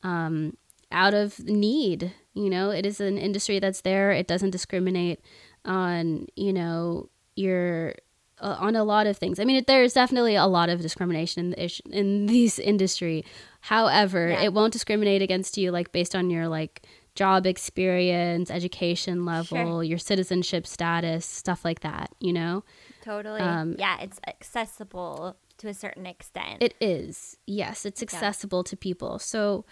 um, 0.02 0.58
out 0.92 1.14
of 1.14 1.38
need 1.40 2.12
you 2.34 2.50
know 2.50 2.72
it 2.72 2.86
is 2.86 3.00
an 3.00 3.18
industry 3.18 3.60
that's 3.60 3.82
there 3.82 4.12
it 4.12 4.28
doesn't 4.28 4.50
discriminate 4.50 5.22
on 5.64 6.26
you 6.36 6.52
know 6.52 7.08
your 7.36 7.94
uh, 8.42 8.58
on 8.60 8.76
a 8.76 8.84
lot 8.84 9.08
of 9.08 9.18
things. 9.18 9.40
I 9.40 9.46
mean, 9.46 9.64
there's 9.68 9.94
definitely 9.94 10.36
a 10.36 10.48
lot 10.48 10.70
of 10.70 10.82
discrimination 10.82 11.46
in 11.46 11.50
the 11.52 11.66
ish- 11.66 11.82
in 11.90 12.26
this 12.26 12.60
industry. 12.60 13.24
However, 13.62 14.30
yeah. 14.30 14.42
it 14.42 14.54
won't 14.54 14.74
discriminate 14.74 15.22
against 15.22 15.58
you 15.58 15.72
like 15.72 15.92
based 15.92 16.16
on 16.16 16.30
your 16.30 16.48
like 16.48 16.86
job 17.16 17.46
experience, 17.46 18.50
education 18.50 19.26
level, 19.26 19.78
sure. 19.78 19.84
your 19.84 19.98
citizenship 19.98 20.66
status, 20.66 21.26
stuff 21.26 21.64
like 21.64 21.82
that. 21.82 22.10
You 22.20 22.34
know. 22.34 22.64
Totally. 23.04 23.42
Um, 23.42 23.76
yeah, 23.78 24.00
it's 24.02 24.20
accessible 24.28 25.38
to 25.58 25.68
a 25.68 25.74
certain 25.74 26.06
extent. 26.06 26.62
It 26.62 26.74
is. 26.82 27.38
Yes, 27.46 27.86
it's 27.86 28.02
accessible 28.02 28.60
yeah. 28.66 28.70
to 28.70 28.78
people. 28.78 29.20
So 29.20 29.66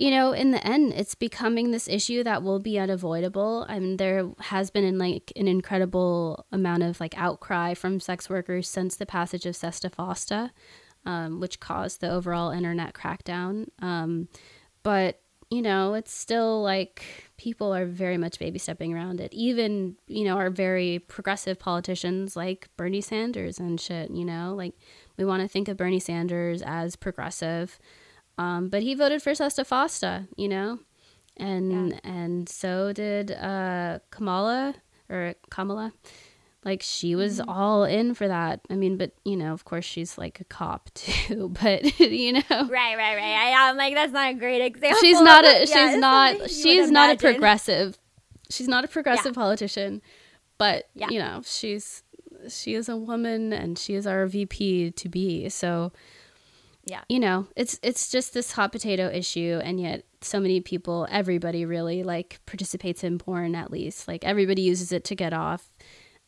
you 0.00 0.10
know, 0.10 0.32
in 0.32 0.50
the 0.50 0.66
end, 0.66 0.94
it's 0.94 1.14
becoming 1.14 1.72
this 1.72 1.86
issue 1.86 2.24
that 2.24 2.42
will 2.42 2.58
be 2.58 2.78
unavoidable. 2.78 3.66
I 3.68 3.78
mean, 3.78 3.98
there 3.98 4.30
has 4.38 4.70
been 4.70 4.96
like 4.96 5.30
an 5.36 5.46
incredible 5.46 6.46
amount 6.50 6.84
of 6.84 6.98
like 7.00 7.18
outcry 7.18 7.74
from 7.74 8.00
sex 8.00 8.30
workers 8.30 8.66
since 8.66 8.96
the 8.96 9.04
passage 9.04 9.44
of 9.44 9.54
SESTA 9.54 9.90
FOSTA, 9.90 10.52
um, 11.04 11.38
which 11.38 11.60
caused 11.60 12.00
the 12.00 12.10
overall 12.10 12.50
internet 12.50 12.94
crackdown. 12.94 13.66
Um, 13.80 14.28
but 14.82 15.20
you 15.50 15.60
know, 15.60 15.92
it's 15.92 16.14
still 16.14 16.62
like 16.62 17.04
people 17.36 17.74
are 17.74 17.84
very 17.84 18.16
much 18.16 18.38
baby 18.38 18.58
stepping 18.58 18.94
around 18.94 19.20
it. 19.20 19.34
Even 19.34 19.96
you 20.06 20.24
know, 20.24 20.38
our 20.38 20.48
very 20.48 21.00
progressive 21.08 21.58
politicians 21.58 22.36
like 22.36 22.70
Bernie 22.78 23.02
Sanders 23.02 23.58
and 23.58 23.78
shit. 23.78 24.10
You 24.10 24.24
know, 24.24 24.54
like 24.56 24.72
we 25.18 25.26
want 25.26 25.42
to 25.42 25.48
think 25.48 25.68
of 25.68 25.76
Bernie 25.76 26.00
Sanders 26.00 26.62
as 26.62 26.96
progressive. 26.96 27.78
Um, 28.38 28.68
but 28.68 28.82
he 28.82 28.94
voted 28.94 29.22
for 29.22 29.32
Sesta 29.32 29.64
Fosta, 29.64 30.26
you 30.36 30.48
know, 30.48 30.78
and 31.36 31.90
yeah. 31.90 31.98
and 32.04 32.48
so 32.48 32.92
did 32.92 33.32
uh, 33.32 33.98
Kamala 34.10 34.74
or 35.08 35.34
Kamala. 35.50 35.92
Like 36.64 36.82
she 36.82 37.14
was 37.14 37.40
mm-hmm. 37.40 37.48
all 37.48 37.84
in 37.84 38.12
for 38.14 38.28
that. 38.28 38.60
I 38.68 38.74
mean, 38.74 38.98
but 38.98 39.12
you 39.24 39.36
know, 39.36 39.52
of 39.52 39.64
course, 39.64 39.84
she's 39.84 40.18
like 40.18 40.40
a 40.40 40.44
cop 40.44 40.90
too. 40.94 41.54
But 41.62 42.00
you 42.00 42.34
know, 42.34 42.40
right, 42.50 42.68
right, 42.68 43.16
right. 43.16 43.54
I, 43.56 43.70
am 43.70 43.76
like, 43.76 43.94
that's 43.94 44.12
not 44.12 44.30
a 44.30 44.34
great 44.34 44.62
example. 44.62 45.00
She's 45.00 45.20
not 45.20 45.44
a. 45.44 45.60
She's 45.60 45.70
yeah, 45.70 45.96
not. 45.96 46.50
She's 46.50 46.90
not 46.90 47.14
a 47.14 47.16
progressive. 47.16 47.98
She's 48.50 48.68
not 48.68 48.84
a 48.84 48.88
progressive 48.88 49.36
yeah. 49.36 49.42
politician. 49.42 50.02
But 50.58 50.90
you 50.94 51.18
know, 51.18 51.40
she's 51.44 52.02
she 52.48 52.74
is 52.74 52.88
a 52.88 52.96
woman 52.96 53.52
and 53.52 53.78
she 53.78 53.94
is 53.94 54.06
our 54.06 54.26
VP 54.26 54.90
to 54.92 55.08
be. 55.08 55.48
So 55.48 55.92
yeah. 56.90 57.02
You 57.08 57.20
know 57.20 57.46
it's 57.54 57.78
it's 57.82 58.10
just 58.10 58.34
this 58.34 58.50
hot 58.52 58.72
potato 58.72 59.08
issue 59.08 59.60
and 59.62 59.80
yet 59.80 60.04
so 60.22 60.40
many 60.40 60.60
people 60.60 61.06
everybody 61.08 61.64
really 61.64 62.02
like 62.02 62.40
participates 62.46 63.04
in 63.04 63.18
porn 63.18 63.54
at 63.54 63.70
least. 63.70 64.08
Like 64.08 64.24
everybody 64.24 64.62
uses 64.62 64.90
it 64.90 65.04
to 65.04 65.14
get 65.14 65.32
off. 65.32 65.72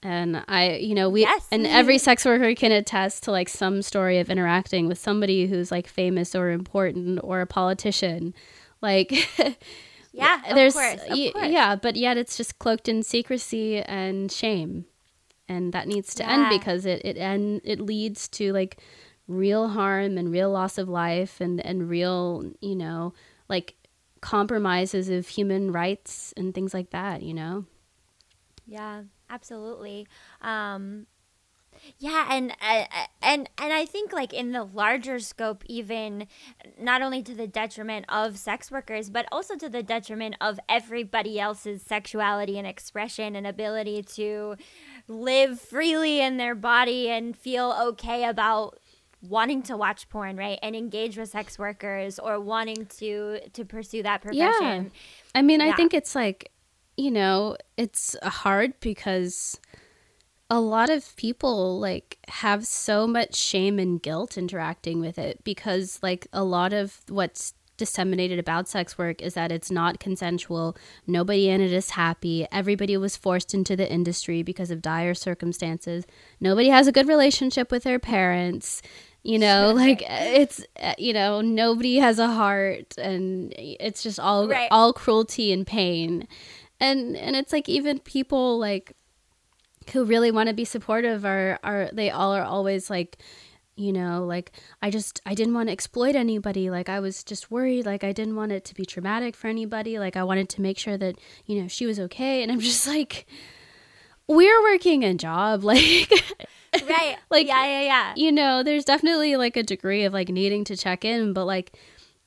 And 0.04 0.44
i 0.48 0.74
you 0.76 0.94
know 0.94 1.10
we 1.10 1.22
yes. 1.22 1.48
and 1.50 1.66
every 1.66 1.98
sex 1.98 2.24
worker 2.24 2.54
can 2.54 2.70
attest 2.70 3.24
to 3.24 3.32
like 3.32 3.48
some 3.48 3.82
story 3.82 4.20
of 4.20 4.30
interacting 4.30 4.86
with 4.86 4.98
somebody 4.98 5.46
who's 5.46 5.72
like 5.72 5.88
famous 5.88 6.34
or 6.34 6.50
important 6.50 7.18
or 7.24 7.40
a 7.40 7.46
politician. 7.46 8.32
Like 8.80 9.10
yeah 10.12 10.42
there's 10.54 10.74
course, 10.74 11.00
y- 11.10 11.32
yeah 11.42 11.74
but 11.74 11.96
yet 11.96 12.16
it's 12.16 12.36
just 12.36 12.60
cloaked 12.60 12.88
in 12.88 13.02
secrecy 13.02 13.82
and 13.82 14.30
shame. 14.30 14.84
And 15.48 15.72
that 15.72 15.88
needs 15.88 16.14
to 16.14 16.22
yeah. 16.22 16.32
end 16.32 16.60
because 16.60 16.86
it 16.86 17.04
it 17.04 17.16
and 17.16 17.60
it 17.64 17.80
leads 17.80 18.28
to 18.28 18.52
like 18.52 18.78
real 19.36 19.68
harm 19.68 20.18
and 20.18 20.30
real 20.32 20.50
loss 20.50 20.78
of 20.78 20.88
life 20.88 21.40
and, 21.40 21.64
and 21.64 21.88
real, 21.88 22.44
you 22.60 22.76
know, 22.76 23.12
like 23.48 23.74
compromises 24.20 25.08
of 25.08 25.28
human 25.28 25.72
rights 25.72 26.32
and 26.36 26.54
things 26.54 26.72
like 26.74 26.90
that, 26.90 27.22
you 27.22 27.34
know? 27.34 27.64
Yeah, 28.66 29.02
absolutely. 29.28 30.06
Um, 30.40 31.06
Yeah, 31.98 32.28
and 32.30 32.52
uh, 32.60 32.84
and 33.22 33.48
and 33.58 33.72
I 33.72 33.86
think 33.86 34.12
like 34.12 34.32
in 34.32 34.52
the 34.52 34.62
larger 34.62 35.18
scope, 35.18 35.64
even 35.66 36.28
not 36.78 37.02
only 37.02 37.22
to 37.22 37.34
the 37.34 37.46
detriment 37.48 38.06
of 38.08 38.38
sex 38.38 38.70
workers, 38.70 39.10
but 39.10 39.26
also 39.32 39.56
to 39.56 39.68
the 39.68 39.82
detriment 39.82 40.36
of 40.40 40.60
everybody 40.68 41.40
else's 41.40 41.82
sexuality 41.82 42.58
and 42.58 42.66
expression 42.66 43.34
and 43.34 43.46
ability 43.46 44.02
to 44.14 44.56
live 45.08 45.60
freely 45.60 46.20
in 46.20 46.36
their 46.36 46.54
body 46.54 47.08
and 47.08 47.36
feel 47.36 47.74
okay 47.80 48.24
about 48.24 48.78
wanting 49.22 49.62
to 49.62 49.76
watch 49.76 50.08
porn, 50.08 50.36
right, 50.36 50.58
and 50.62 50.74
engage 50.74 51.16
with 51.16 51.30
sex 51.30 51.58
workers 51.58 52.18
or 52.18 52.40
wanting 52.40 52.86
to 52.98 53.40
to 53.52 53.64
pursue 53.64 54.02
that 54.02 54.20
profession. 54.22 54.84
Yeah. 54.84 54.84
I 55.34 55.42
mean, 55.42 55.60
Yeah. 55.60 55.68
I 55.68 55.72
think 55.72 55.94
it's 55.94 56.14
like, 56.14 56.50
you 56.96 57.10
know, 57.10 57.56
it's 57.76 58.16
hard 58.22 58.78
because 58.80 59.58
a 60.50 60.60
lot 60.60 60.90
of 60.90 61.16
people 61.16 61.80
like 61.80 62.18
have 62.28 62.66
so 62.66 63.06
much 63.06 63.34
shame 63.34 63.78
and 63.78 64.02
guilt 64.02 64.36
interacting 64.36 65.00
with 65.00 65.18
it 65.18 65.42
because 65.44 65.98
like 66.02 66.26
a 66.32 66.44
lot 66.44 66.74
of 66.74 67.00
what's 67.08 67.54
disseminated 67.78 68.38
about 68.38 68.68
sex 68.68 68.98
work 68.98 69.22
is 69.22 69.34
that 69.34 69.50
it's 69.50 69.70
not 69.70 69.98
consensual. 69.98 70.76
Nobody 71.06 71.48
in 71.48 71.60
it 71.60 71.72
is 71.72 71.90
happy. 71.90 72.46
Everybody 72.52 72.96
was 72.96 73.16
forced 73.16 73.54
into 73.54 73.74
the 73.74 73.90
industry 73.90 74.42
because 74.42 74.70
of 74.70 74.82
dire 74.82 75.14
circumstances. 75.14 76.04
Nobody 76.38 76.68
has 76.68 76.86
a 76.86 76.92
good 76.92 77.08
relationship 77.08 77.72
with 77.72 77.84
their 77.84 77.98
parents. 77.98 78.82
You 79.24 79.38
know, 79.38 79.72
like 79.76 80.02
it's 80.08 80.64
uh, 80.82 80.94
you 80.98 81.12
know, 81.12 81.40
nobody 81.40 81.96
has 81.98 82.18
a 82.18 82.28
heart 82.28 82.94
and 82.98 83.52
it's 83.56 84.02
just 84.02 84.18
all 84.18 84.48
Right. 84.48 84.68
all 84.70 84.92
cruelty 84.92 85.52
and 85.52 85.66
pain. 85.66 86.26
And 86.80 87.16
and 87.16 87.36
it's 87.36 87.52
like 87.52 87.68
even 87.68 88.00
people 88.00 88.58
like 88.58 88.96
who 89.92 90.04
really 90.04 90.30
want 90.32 90.48
to 90.48 90.54
be 90.54 90.64
supportive 90.64 91.24
are 91.24 91.58
are 91.62 91.88
they 91.92 92.10
all 92.10 92.32
are 92.34 92.42
always 92.44 92.88
like 92.90 93.18
you 93.74 93.92
know 93.92 94.24
like 94.24 94.52
i 94.82 94.90
just 94.90 95.20
i 95.24 95.34
didn't 95.34 95.54
want 95.54 95.68
to 95.68 95.72
exploit 95.72 96.14
anybody. 96.16 96.68
Like 96.70 96.88
i 96.88 96.98
was 96.98 97.22
just 97.22 97.50
worried. 97.50 97.86
Like 97.86 98.02
i 98.02 98.12
didn't 98.12 98.34
want 98.36 98.50
it 98.52 98.64
to 98.66 98.74
be 98.74 98.84
traumatic 98.84 99.36
for 99.36 99.46
anybody. 99.46 99.98
Like 100.00 100.16
i 100.16 100.24
wanted 100.24 100.48
to 100.50 100.60
make 100.60 100.78
sure 100.78 100.96
that 100.98 101.14
you 101.46 101.60
know 101.62 101.68
she 101.68 101.86
was 101.86 102.00
okay. 102.00 102.42
And 102.42 102.50
i'm 102.50 102.60
just 102.60 102.86
like 102.88 103.26
we're 104.34 104.62
working 104.62 105.04
a 105.04 105.14
job 105.14 105.64
like 105.72 106.10
Right. 106.88 107.18
Like, 107.30 107.46
yeah, 107.46 107.64
yeah, 107.64 107.82
yeah. 107.82 108.12
you 108.16 108.32
know 108.32 108.62
there's 108.62 108.84
definitely 108.84 109.36
like 109.36 109.56
a 109.56 109.62
degree 109.62 110.04
of 110.04 110.12
like 110.12 110.28
needing 110.28 110.64
to 110.64 110.76
check 110.76 111.04
in 111.04 111.32
but 111.32 111.44
like 111.44 111.76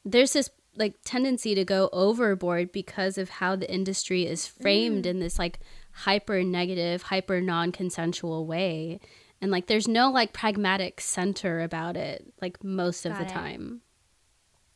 there's 0.04 0.34
this 0.34 0.50
like 0.76 0.96
tendency 1.04 1.56
to 1.56 1.64
go 1.64 1.90
overboard 1.94 2.72
because 2.72 3.18
of 3.18 3.30
how 3.30 3.56
the 3.56 3.72
industry 3.72 4.26
is 4.26 4.46
framed 4.46 5.06
mm. 5.06 5.10
in 5.10 5.20
this 5.20 5.40
like 5.40 5.60
hyper 5.92 6.44
negative 6.44 7.04
hyper 7.04 7.40
non-consensual 7.40 8.46
way 8.46 9.00
and 9.42 9.52
like 9.52 9.68
there's 9.68 9.88
no 9.88 10.12
like 10.12 10.34
pragmatic 10.34 11.00
center 11.02 11.62
about 11.62 11.96
it 11.96 12.32
like 12.42 12.64
most 12.64 13.06
of 13.06 13.16
the 13.18 13.24
it. 13.24 13.30
time 13.30 13.82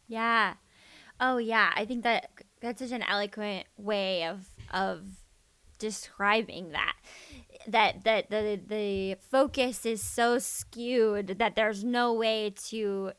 Yeah. 0.09 0.55
Oh 1.21 1.37
yeah, 1.37 1.71
I 1.75 1.85
think 1.85 2.03
that 2.03 2.29
that's 2.61 2.81
such 2.81 2.91
an 2.91 3.03
eloquent 3.03 3.67
way 3.77 4.25
of 4.25 4.49
of 4.71 5.01
describing 5.79 6.71
that. 6.71 6.95
That 7.67 8.03
that 8.05 8.29
the 8.29 8.59
the 8.65 9.17
focus 9.29 9.85
is 9.85 10.01
so 10.01 10.39
skewed 10.39 11.39
that 11.39 11.55
there's 11.55 11.83
no 11.83 12.13
way 12.13 12.53
to 12.67 13.11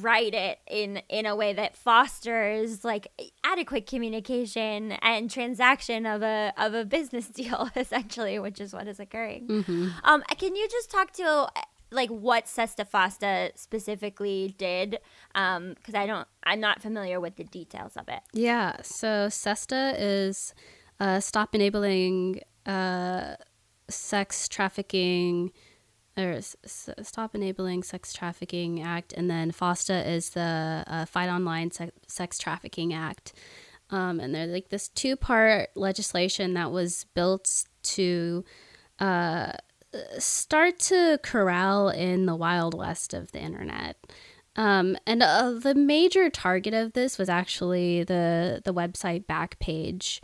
write 0.00 0.34
it 0.34 0.60
in 0.66 1.02
in 1.08 1.26
a 1.26 1.36
way 1.36 1.52
that 1.52 1.76
fosters 1.76 2.84
like 2.84 3.08
adequate 3.44 3.86
communication 3.86 4.92
and 5.02 5.30
transaction 5.30 6.06
of 6.06 6.22
a 6.22 6.54
of 6.56 6.72
a 6.74 6.84
business 6.84 7.28
deal 7.40 7.68
essentially, 7.76 8.38
which 8.38 8.60
is 8.60 8.72
what 8.72 8.88
is 8.88 8.98
occurring. 8.98 9.64
Um, 10.04 10.22
can 10.38 10.56
you 10.56 10.66
just 10.68 10.90
talk 10.90 11.12
to 11.14 11.48
like 11.92 12.10
what 12.10 12.46
Sesta 12.46 12.84
Fosta 12.84 13.50
specifically 13.56 14.54
did? 14.58 14.98
Um, 15.34 15.74
because 15.74 15.94
I 15.94 16.06
don't, 16.06 16.26
I'm 16.42 16.60
not 16.60 16.82
familiar 16.82 17.20
with 17.20 17.36
the 17.36 17.44
details 17.44 17.96
of 17.96 18.08
it. 18.08 18.20
Yeah, 18.32 18.76
so 18.82 19.28
SESTA 19.28 19.94
is 19.98 20.54
uh, 21.02 21.18
Stop 21.18 21.54
Enabling 21.54 22.40
uh, 22.64 23.34
Sex 23.88 24.48
Trafficking 24.48 25.50
or 26.16 26.34
S- 26.34 26.56
Stop 27.02 27.34
Enabling 27.34 27.82
Sex 27.82 28.12
Trafficking 28.12 28.80
Act, 28.82 29.12
and 29.12 29.28
then 29.28 29.50
FOSTA 29.50 30.06
is 30.06 30.30
the 30.30 30.84
uh, 30.86 31.04
Fight 31.06 31.28
Online 31.28 31.72
Se- 31.72 31.90
Sex 32.06 32.38
Trafficking 32.38 32.94
Act. 32.94 33.32
Um, 33.90 34.20
and 34.20 34.32
they're 34.32 34.46
like 34.46 34.68
this 34.68 34.88
two 34.88 35.16
part 35.16 35.70
legislation 35.74 36.54
that 36.54 36.70
was 36.70 37.04
built 37.14 37.64
to 37.82 38.44
uh, 39.00 39.52
start 40.18 40.78
to 40.78 41.18
corral 41.22 41.88
in 41.88 42.26
the 42.26 42.36
wild 42.36 42.74
west 42.78 43.12
of 43.12 43.32
the 43.32 43.40
internet. 43.40 43.96
Um, 44.54 44.96
and 45.04 45.22
uh, 45.22 45.50
the 45.50 45.74
major 45.74 46.30
target 46.30 46.74
of 46.74 46.92
this 46.92 47.18
was 47.18 47.28
actually 47.28 48.04
the 48.04 48.62
the 48.64 48.72
website 48.72 49.26
Backpage, 49.26 50.20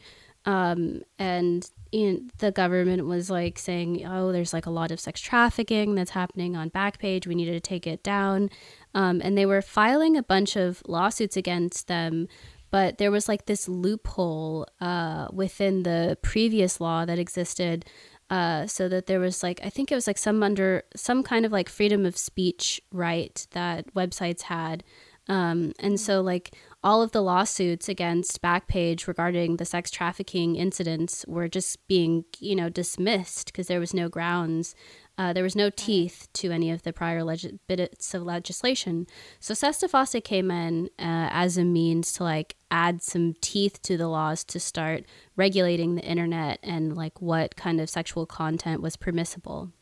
um, 0.48 1.02
and 1.18 1.70
in, 1.92 2.30
the 2.38 2.50
government 2.50 3.04
was 3.04 3.28
like 3.28 3.58
saying, 3.58 4.06
"Oh, 4.06 4.32
there's 4.32 4.54
like 4.54 4.64
a 4.64 4.70
lot 4.70 4.90
of 4.90 4.98
sex 4.98 5.20
trafficking 5.20 5.94
that's 5.94 6.12
happening 6.12 6.56
on 6.56 6.70
Backpage. 6.70 7.26
We 7.26 7.34
needed 7.34 7.52
to 7.52 7.60
take 7.60 7.86
it 7.86 8.02
down," 8.02 8.48
um, 8.94 9.20
and 9.22 9.36
they 9.36 9.44
were 9.44 9.60
filing 9.60 10.16
a 10.16 10.22
bunch 10.22 10.56
of 10.56 10.82
lawsuits 10.86 11.36
against 11.36 11.86
them. 11.86 12.28
But 12.70 12.96
there 12.96 13.10
was 13.10 13.28
like 13.28 13.44
this 13.44 13.68
loophole 13.68 14.66
uh, 14.80 15.28
within 15.30 15.82
the 15.82 16.16
previous 16.22 16.80
law 16.80 17.04
that 17.04 17.18
existed 17.18 17.84
uh, 18.30 18.66
so 18.66 18.88
that 18.88 19.06
there 19.06 19.20
was 19.20 19.42
like 19.42 19.60
I 19.62 19.68
think 19.68 19.92
it 19.92 19.94
was 19.94 20.06
like 20.06 20.18
some 20.18 20.42
under 20.42 20.84
some 20.96 21.22
kind 21.22 21.44
of 21.44 21.52
like 21.52 21.68
freedom 21.68 22.06
of 22.06 22.16
speech 22.16 22.80
right 22.90 23.46
that 23.50 23.92
websites 23.92 24.42
had, 24.42 24.82
um, 25.28 25.74
and 25.78 26.00
so 26.00 26.22
like 26.22 26.54
all 26.82 27.02
of 27.02 27.12
the 27.12 27.20
lawsuits 27.20 27.88
against 27.88 28.40
Backpage 28.40 29.06
regarding 29.06 29.56
the 29.56 29.64
sex 29.64 29.90
trafficking 29.90 30.56
incidents 30.56 31.24
were 31.26 31.48
just 31.48 31.86
being 31.88 32.24
you 32.38 32.54
know 32.54 32.68
dismissed 32.68 33.46
because 33.46 33.66
there 33.66 33.80
was 33.80 33.94
no 33.94 34.08
grounds. 34.08 34.74
Uh, 35.16 35.32
there 35.32 35.42
was 35.42 35.56
no 35.56 35.68
teeth 35.68 36.28
to 36.32 36.52
any 36.52 36.70
of 36.70 36.82
the 36.82 36.92
prior 36.92 37.24
leg- 37.24 37.58
bits 37.66 38.14
of 38.14 38.22
legislation. 38.22 39.04
So 39.40 39.52
Sesta 39.52 40.22
came 40.22 40.50
in 40.52 40.86
uh, 40.96 41.28
as 41.32 41.58
a 41.58 41.64
means 41.64 42.12
to 42.14 42.22
like 42.22 42.54
add 42.70 43.02
some 43.02 43.34
teeth 43.40 43.82
to 43.82 43.96
the 43.96 44.06
laws 44.06 44.44
to 44.44 44.60
start 44.60 45.06
regulating 45.34 45.96
the 45.96 46.04
internet 46.04 46.60
and 46.62 46.96
like 46.96 47.20
what 47.20 47.56
kind 47.56 47.80
of 47.80 47.90
sexual 47.90 48.26
content 48.26 48.80
was 48.80 48.96
permissible. 48.96 49.72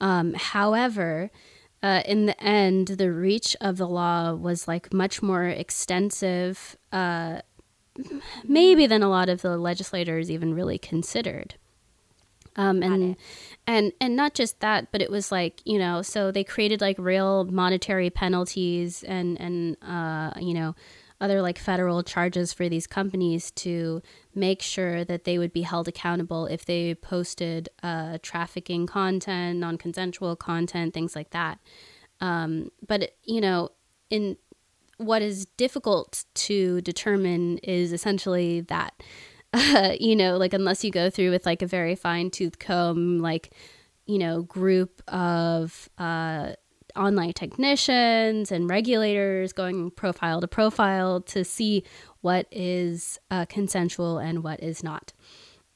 Um, 0.00 0.32
however, 0.32 1.30
uh, 1.82 2.02
in 2.04 2.26
the 2.26 2.42
end, 2.42 2.88
the 2.88 3.12
reach 3.12 3.56
of 3.60 3.76
the 3.76 3.86
law 3.86 4.32
was 4.34 4.66
like 4.66 4.92
much 4.92 5.22
more 5.22 5.44
extensive, 5.44 6.76
uh, 6.92 7.40
maybe 8.44 8.86
than 8.86 9.02
a 9.02 9.08
lot 9.08 9.28
of 9.28 9.42
the 9.42 9.56
legislators 9.56 10.30
even 10.30 10.54
really 10.54 10.78
considered. 10.78 11.54
Um, 12.56 12.82
and 12.82 13.16
and 13.68 13.92
and 14.00 14.16
not 14.16 14.34
just 14.34 14.58
that, 14.58 14.90
but 14.90 15.00
it 15.00 15.10
was 15.10 15.30
like 15.30 15.60
you 15.64 15.78
know, 15.78 16.02
so 16.02 16.32
they 16.32 16.42
created 16.42 16.80
like 16.80 16.98
real 16.98 17.44
monetary 17.44 18.10
penalties 18.10 19.04
and 19.04 19.40
and 19.40 19.76
uh, 19.80 20.32
you 20.40 20.54
know 20.54 20.74
other 21.20 21.42
like 21.42 21.58
federal 21.58 22.02
charges 22.02 22.52
for 22.52 22.68
these 22.68 22.86
companies 22.86 23.50
to 23.50 24.00
make 24.34 24.62
sure 24.62 25.04
that 25.04 25.24
they 25.24 25.38
would 25.38 25.52
be 25.52 25.62
held 25.62 25.88
accountable 25.88 26.46
if 26.46 26.64
they 26.64 26.94
posted 26.94 27.68
uh, 27.82 28.18
trafficking 28.22 28.86
content, 28.86 29.58
non-consensual 29.58 30.36
content, 30.36 30.94
things 30.94 31.16
like 31.16 31.30
that. 31.30 31.58
Um, 32.20 32.70
but 32.86 33.16
you 33.24 33.40
know, 33.40 33.70
in 34.10 34.36
what 34.98 35.22
is 35.22 35.46
difficult 35.56 36.24
to 36.34 36.80
determine 36.82 37.58
is 37.58 37.92
essentially 37.92 38.60
that 38.62 38.94
uh, 39.52 39.92
you 40.00 40.14
know 40.14 40.36
like 40.36 40.52
unless 40.52 40.84
you 40.84 40.90
go 40.90 41.08
through 41.08 41.30
with 41.30 41.46
like 41.46 41.62
a 41.62 41.66
very 41.66 41.94
fine 41.94 42.30
tooth 42.30 42.58
comb 42.58 43.20
like 43.20 43.54
you 44.06 44.18
know 44.18 44.42
group 44.42 45.02
of 45.08 45.88
uh, 45.98 46.52
online 46.98 47.32
technicians 47.32 48.50
and 48.50 48.68
regulators 48.68 49.52
going 49.52 49.90
profile 49.90 50.40
to 50.40 50.48
profile 50.48 51.20
to 51.20 51.44
see 51.44 51.84
what 52.20 52.46
is 52.50 53.18
uh, 53.30 53.46
consensual 53.46 54.18
and 54.18 54.42
what 54.42 54.62
is 54.62 54.82
not 54.82 55.12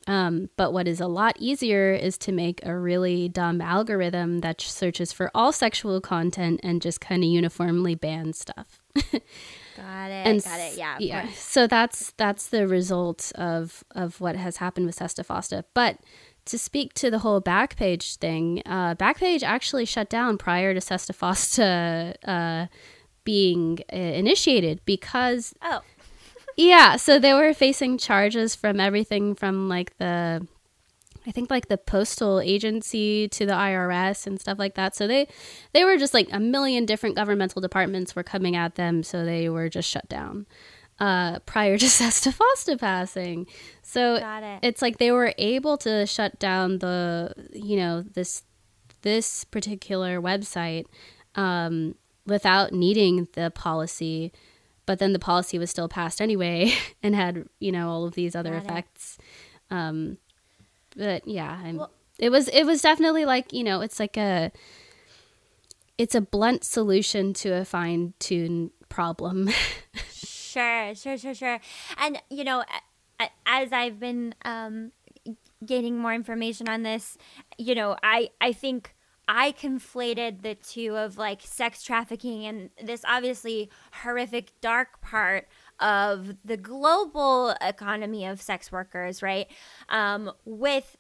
um, 0.09 0.51
but 0.57 0.73
what 0.73 0.89
is 0.89 1.01
a 1.01 1.07
lot 1.07 1.37
easier 1.39 1.93
is 1.93 2.19
to 2.19 2.33
make 2.33 2.65
a 2.67 2.77
really 2.77 3.29
dumb 3.29 3.61
algorithm 3.61 4.41
that 4.41 4.61
searches 4.61 5.13
for 5.13 5.31
all 5.33 5.53
sexual 5.53 6.01
content 6.01 6.59
and 6.65 6.83
just 6.83 7.01
kind 7.01 7.23
of 7.23 7.31
uniformly 7.31 7.95
bans 7.95 8.39
stuff 8.39 8.81
Got 9.77 10.11
it. 10.11 10.27
and 10.27 10.45
got 10.45 10.61
it. 10.61 10.77
Yeah. 10.77 10.97
yeah. 11.01 11.29
So 11.35 11.67
that's 11.67 12.13
that's 12.17 12.49
the 12.49 12.69
result 12.69 13.33
of 13.35 13.83
of 13.93 14.21
what 14.21 14.37
has 14.37 14.59
happened 14.59 14.87
with 14.87 14.95
Sesta 14.95 15.25
Fosta. 15.25 15.65
But 15.75 15.99
to 16.47 16.59
speak 16.59 16.93
to 16.95 17.11
the 17.11 17.21
whole 17.21 17.41
Backpage 17.41 18.17
thing, 18.17 18.63
uh, 18.67 18.95
Backpage 18.97 19.43
actually 19.43 19.85
shut 19.85 20.09
down 20.11 20.39
prior 20.39 20.75
to 20.75 20.81
Sesta 20.81 21.13
Fosta 21.13 22.15
uh, 22.25 22.67
being 23.25 23.79
uh, 23.93 23.97
initiated 23.97 24.81
because 24.85 25.55
Oh. 25.63 25.83
yeah, 26.57 26.97
so 26.97 27.19
they 27.19 27.33
were 27.33 27.55
facing 27.55 27.97
charges 27.99 28.55
from 28.55 28.81
everything 28.81 29.35
from 29.35 29.69
like 29.69 29.97
the 29.99 30.47
I 31.25 31.31
think 31.31 31.51
like 31.51 31.69
the 31.69 31.79
postal 31.79 32.41
agency 32.41 33.29
to 33.29 33.47
the 33.47 33.53
IRS 33.53 34.27
and 34.27 34.41
stuff 34.41 34.59
like 34.59 34.75
that. 34.75 34.97
So 34.97 35.07
they 35.07 35.29
they 35.73 35.85
were 35.85 35.97
just 35.97 36.13
like 36.15 36.29
a 36.33 36.41
million 36.41 36.85
different 36.85 37.15
governmental 37.15 37.63
departments 37.63 38.17
were 38.17 38.25
coming 38.25 38.57
at 38.57 38.75
them, 38.75 39.05
so 39.05 39.25
they 39.25 39.49
were 39.49 39.69
just 39.69 39.89
shut 39.89 40.09
down 40.09 40.47
uh, 41.03 41.41
prior 41.41 41.77
to 41.77 41.87
Sesta 41.91 42.33
Fosta 42.33 42.79
passing. 42.79 43.47
So 43.83 44.15
it. 44.15 44.61
it's 44.63 44.81
like 44.81 44.99
they 44.99 45.11
were 45.11 45.35
able 45.37 45.77
to 45.79 46.07
shut 46.07 46.39
down 46.39 46.79
the 46.79 47.35
you 47.53 47.77
know 47.77 48.03
this 48.03 48.45
this 49.03 49.43
particular 49.43 50.23
website 50.23 50.87
um, 51.35 51.97
without 52.25 52.73
needing 52.73 53.27
the 53.33 53.51
policy. 53.51 54.33
But 54.87 55.01
then 55.01 55.13
the 55.13 55.19
policy 55.19 55.59
was 55.59 55.71
still 55.71 55.89
passed 55.89 56.21
anyway 56.21 56.73
and 57.03 57.15
had, 57.15 57.49
you 57.61 57.73
know, 57.73 57.89
all 57.89 58.05
of 58.05 58.15
these 58.15 58.35
other 58.35 58.51
Got 58.53 58.65
effects. 58.65 59.19
Um, 59.71 60.19
but 60.97 61.27
yeah, 61.27 61.73
Well- 61.73 61.91
it 62.19 62.31
was 62.31 62.47
it 62.49 62.65
was 62.65 62.81
definitely 62.81 63.25
like 63.25 63.53
you 63.53 63.65
know 63.65 63.81
it's 63.81 63.99
like 63.99 64.17
a 64.17 64.53
it's 65.99 66.15
a 66.15 66.21
blunt 66.21 66.63
solution 66.63 67.33
to 67.35 67.55
a 67.55 67.65
fine 67.65 68.15
tuned 68.21 68.71
problem. 68.89 69.51
Sure, 70.53 70.95
sure, 70.95 71.17
sure, 71.17 71.35
sure. 71.35 71.61
And 71.97 72.21
you 72.31 72.45
know, 72.45 72.65
as 73.47 73.73
I've 73.73 73.99
been 73.99 74.35
um, 74.45 74.93
gaining 75.65 75.99
more 75.99 76.13
information 76.15 76.69
on 76.69 76.83
this, 76.83 77.17
you 77.59 77.75
know, 77.75 77.97
I 78.03 78.31
I 78.41 78.53
think 78.53 78.95
I 79.29 79.53
conflated 79.53 80.43
the 80.43 80.55
two 80.57 80.97
of 80.97 81.17
like 81.17 81.41
sex 81.43 81.83
trafficking 81.83 82.45
and 82.45 82.71
this 82.83 83.03
obviously 83.09 83.71
horrific 84.03 84.53
dark 84.61 85.01
part 85.01 85.49
of 85.81 86.37
the 86.45 86.57
global 86.57 87.55
economy 87.61 88.27
of 88.27 88.43
sex 88.43 88.71
workers, 88.73 89.23
right? 89.23 89.47
Um, 89.89 90.33
with 90.45 90.97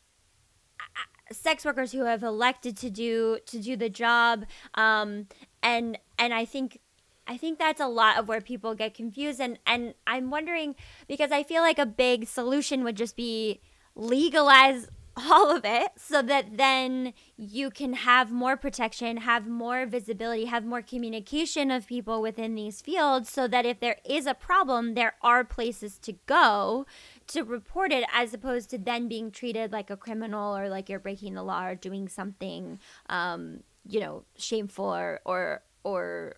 sex 1.31 1.65
workers 1.65 1.93
who 1.93 2.05
have 2.05 2.23
elected 2.23 2.77
to 2.77 2.91
do 2.91 3.39
to 3.47 3.59
do 3.59 3.77
the 3.77 3.89
job 3.89 4.45
um 4.75 5.27
and 5.63 5.99
and 6.19 6.35
i 6.35 6.45
think 6.45 6.79
i 7.27 7.37
think 7.37 7.59
that's 7.59 7.81
a 7.81 7.87
lot 7.87 8.19
of 8.19 8.29
where 8.29 8.41
people 8.41 8.75
get 8.75 8.95
confused 8.95 9.41
and 9.41 9.59
and 9.67 9.95
i'm 10.07 10.31
wondering 10.31 10.75
because 11.09 11.33
i 11.33 11.43
feel 11.43 11.63
like 11.63 11.79
a 11.79 11.87
big 11.87 12.27
solution 12.27 12.85
would 12.85 12.97
just 12.97 13.17
be 13.17 13.61
legalize 13.95 14.89
all 15.17 15.55
of 15.55 15.65
it 15.65 15.91
so 15.97 16.23
that 16.23 16.57
then 16.57 17.13
you 17.37 17.71
can 17.71 17.93
have 17.93 18.33
more 18.33 18.57
protection, 18.57 19.19
have 19.19 19.47
more 19.47 19.85
visibility, 19.85 20.47
have 20.47 20.65
more 20.65 20.81
communication 20.81 21.71
of 21.71 21.87
people 21.87 22.23
within 22.23 22.55
these 22.55 22.81
fields 22.81 23.29
so 23.29 23.47
that 23.47 23.67
if 23.67 23.79
there 23.81 23.99
is 24.05 24.27
a 24.27 24.35
problem, 24.35 24.95
there 24.95 25.15
are 25.21 25.45
places 25.45 25.99
to 25.99 26.15
go 26.27 26.87
to 27.27 27.43
report 27.43 27.93
it 27.93 28.05
as 28.13 28.33
opposed 28.33 28.71
to 28.71 28.79
then 28.79 29.07
being 29.09 29.31
treated 29.31 29.71
like 29.71 29.91
a 29.91 29.97
criminal 29.97 30.57
or 30.57 30.69
like 30.71 30.89
you're 30.89 30.99
breaking 30.99 31.35
the 31.35 31.43
law 31.43 31.67
or 31.67 31.75
doing 31.75 32.09
something 32.09 32.79
um, 33.11 33.63
you 33.87 34.01
know, 34.01 34.25
shameful 34.37 34.95
or 34.95 35.21
or 35.25 35.63
or 35.85 36.37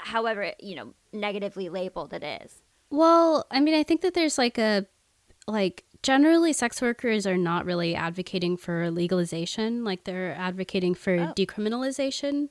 however, 0.00 0.52
you 0.60 0.76
know, 0.76 0.94
negatively 1.12 1.68
labeled 1.68 2.12
it 2.12 2.22
is. 2.42 2.62
Well, 2.90 3.46
I 3.50 3.60
mean, 3.60 3.74
I 3.74 3.82
think 3.82 4.00
that 4.02 4.14
there's 4.14 4.38
like 4.38 4.58
a 4.58 4.86
like 5.46 5.84
generally 6.02 6.52
sex 6.52 6.80
workers 6.80 7.26
are 7.26 7.36
not 7.36 7.64
really 7.66 7.94
advocating 7.94 8.56
for 8.56 8.90
legalization, 8.90 9.84
like 9.84 10.04
they're 10.04 10.34
advocating 10.34 10.94
for 10.94 11.14
Oh. 11.18 11.32
decriminalization. 11.36 12.48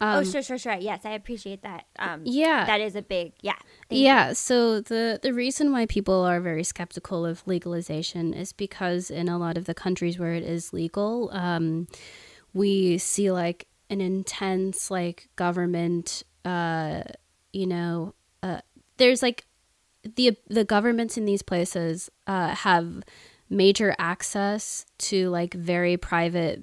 oh, 0.00 0.18
Um, 0.18 0.24
sure, 0.24 0.42
sure, 0.42 0.56
sure. 0.58 0.74
Yes, 0.74 1.04
I 1.04 1.10
appreciate 1.10 1.62
that. 1.62 1.86
Um, 1.98 2.22
Yeah. 2.24 2.64
that 2.66 2.80
is 2.80 2.94
a 2.96 3.02
big 3.02 3.32
yeah. 3.42 3.54
Thank 3.88 3.98
you. 3.98 4.04
yeah, 4.04 4.32
so 4.32 4.80
the 4.80 5.18
the 5.22 5.32
reason 5.32 5.72
why 5.72 5.86
people 5.86 6.20
are 6.22 6.40
very 6.40 6.64
skeptical 6.64 7.24
of 7.26 7.46
legalization 7.46 8.32
is 8.34 8.52
because 8.52 9.10
in 9.10 9.28
a 9.28 9.38
lot 9.38 9.56
of 9.56 9.64
the 9.64 9.74
countries 9.74 10.18
where 10.18 10.34
it 10.34 10.42
is 10.44 10.72
legal, 10.72 11.30
um, 11.32 11.86
we 12.54 12.98
see 12.98 13.30
like 13.30 13.66
an 13.90 14.00
intense 14.00 14.90
like 14.90 15.28
government 15.36 16.22
uh 16.46 17.02
you 17.52 17.66
know 17.66 18.14
uh 18.42 18.60
there's 18.96 19.22
like 19.22 19.44
the 20.14 20.36
the 20.48 20.64
governments 20.64 21.18
in 21.18 21.24
these 21.24 21.42
places 21.42 22.08
uh 22.26 22.54
have 22.54 23.02
major 23.50 23.94
access 23.98 24.86
to 24.98 25.28
like 25.30 25.52
very 25.54 25.96
private 25.96 26.62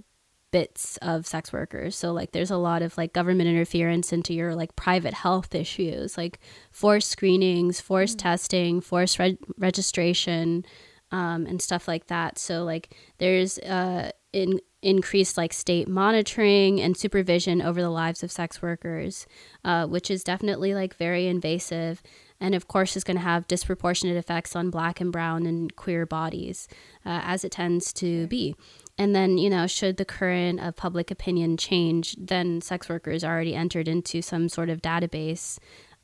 bits 0.51 0.97
of 0.97 1.25
sex 1.25 1.51
workers. 1.51 1.95
So 1.95 2.13
like 2.13 2.31
there's 2.31 2.51
a 2.51 2.57
lot 2.57 2.83
of 2.83 2.95
like 2.95 3.11
government 3.11 3.49
interference 3.49 4.13
into 4.13 4.33
your 4.33 4.55
like 4.55 4.75
private 4.75 5.13
health 5.13 5.55
issues 5.55 6.15
like 6.15 6.39
forced 6.69 7.09
screenings 7.09 7.81
forced 7.81 8.19
testing 8.19 8.79
forced 8.79 9.17
reg- 9.17 9.39
registration 9.57 10.63
um, 11.11 11.47
and 11.47 11.61
stuff 11.61 11.87
like 11.87 12.07
that. 12.07 12.37
So 12.37 12.63
like 12.63 12.95
there's 13.17 13.57
uh 13.59 14.11
in 14.31 14.59
increased 14.83 15.37
like 15.37 15.53
state 15.53 15.87
monitoring 15.87 16.81
and 16.81 16.97
supervision 16.97 17.61
over 17.61 17.81
the 17.81 17.89
lives 17.89 18.23
of 18.23 18.31
sex 18.31 18.61
workers 18.61 19.25
uh, 19.63 19.87
which 19.87 20.11
is 20.11 20.23
definitely 20.23 20.73
like 20.73 20.95
very 20.95 21.27
invasive 21.27 22.01
and 22.43 22.53
of 22.53 22.67
course 22.67 22.97
is 22.97 23.05
going 23.05 23.15
to 23.15 23.23
have 23.23 23.47
disproportionate 23.47 24.17
effects 24.17 24.53
on 24.55 24.69
black 24.69 24.99
and 24.99 25.13
brown 25.13 25.45
and 25.45 25.75
queer 25.77 26.05
bodies 26.05 26.67
uh, 27.05 27.21
as 27.23 27.45
it 27.45 27.53
tends 27.53 27.93
to 27.93 28.27
be. 28.27 28.53
And 28.97 29.15
then 29.15 29.37
you 29.37 29.49
know 29.49 29.65
should 29.65 29.97
the 29.97 30.05
current 30.05 30.59
of 30.59 30.75
public 30.75 31.09
opinion 31.09 31.57
change 31.57 32.15
then 32.19 32.61
sex 32.61 32.89
workers 32.89 33.23
already 33.23 33.55
entered 33.55 33.87
into 33.87 34.21
some 34.21 34.49
sort 34.49 34.69
of 34.69 34.81
database 34.81 35.57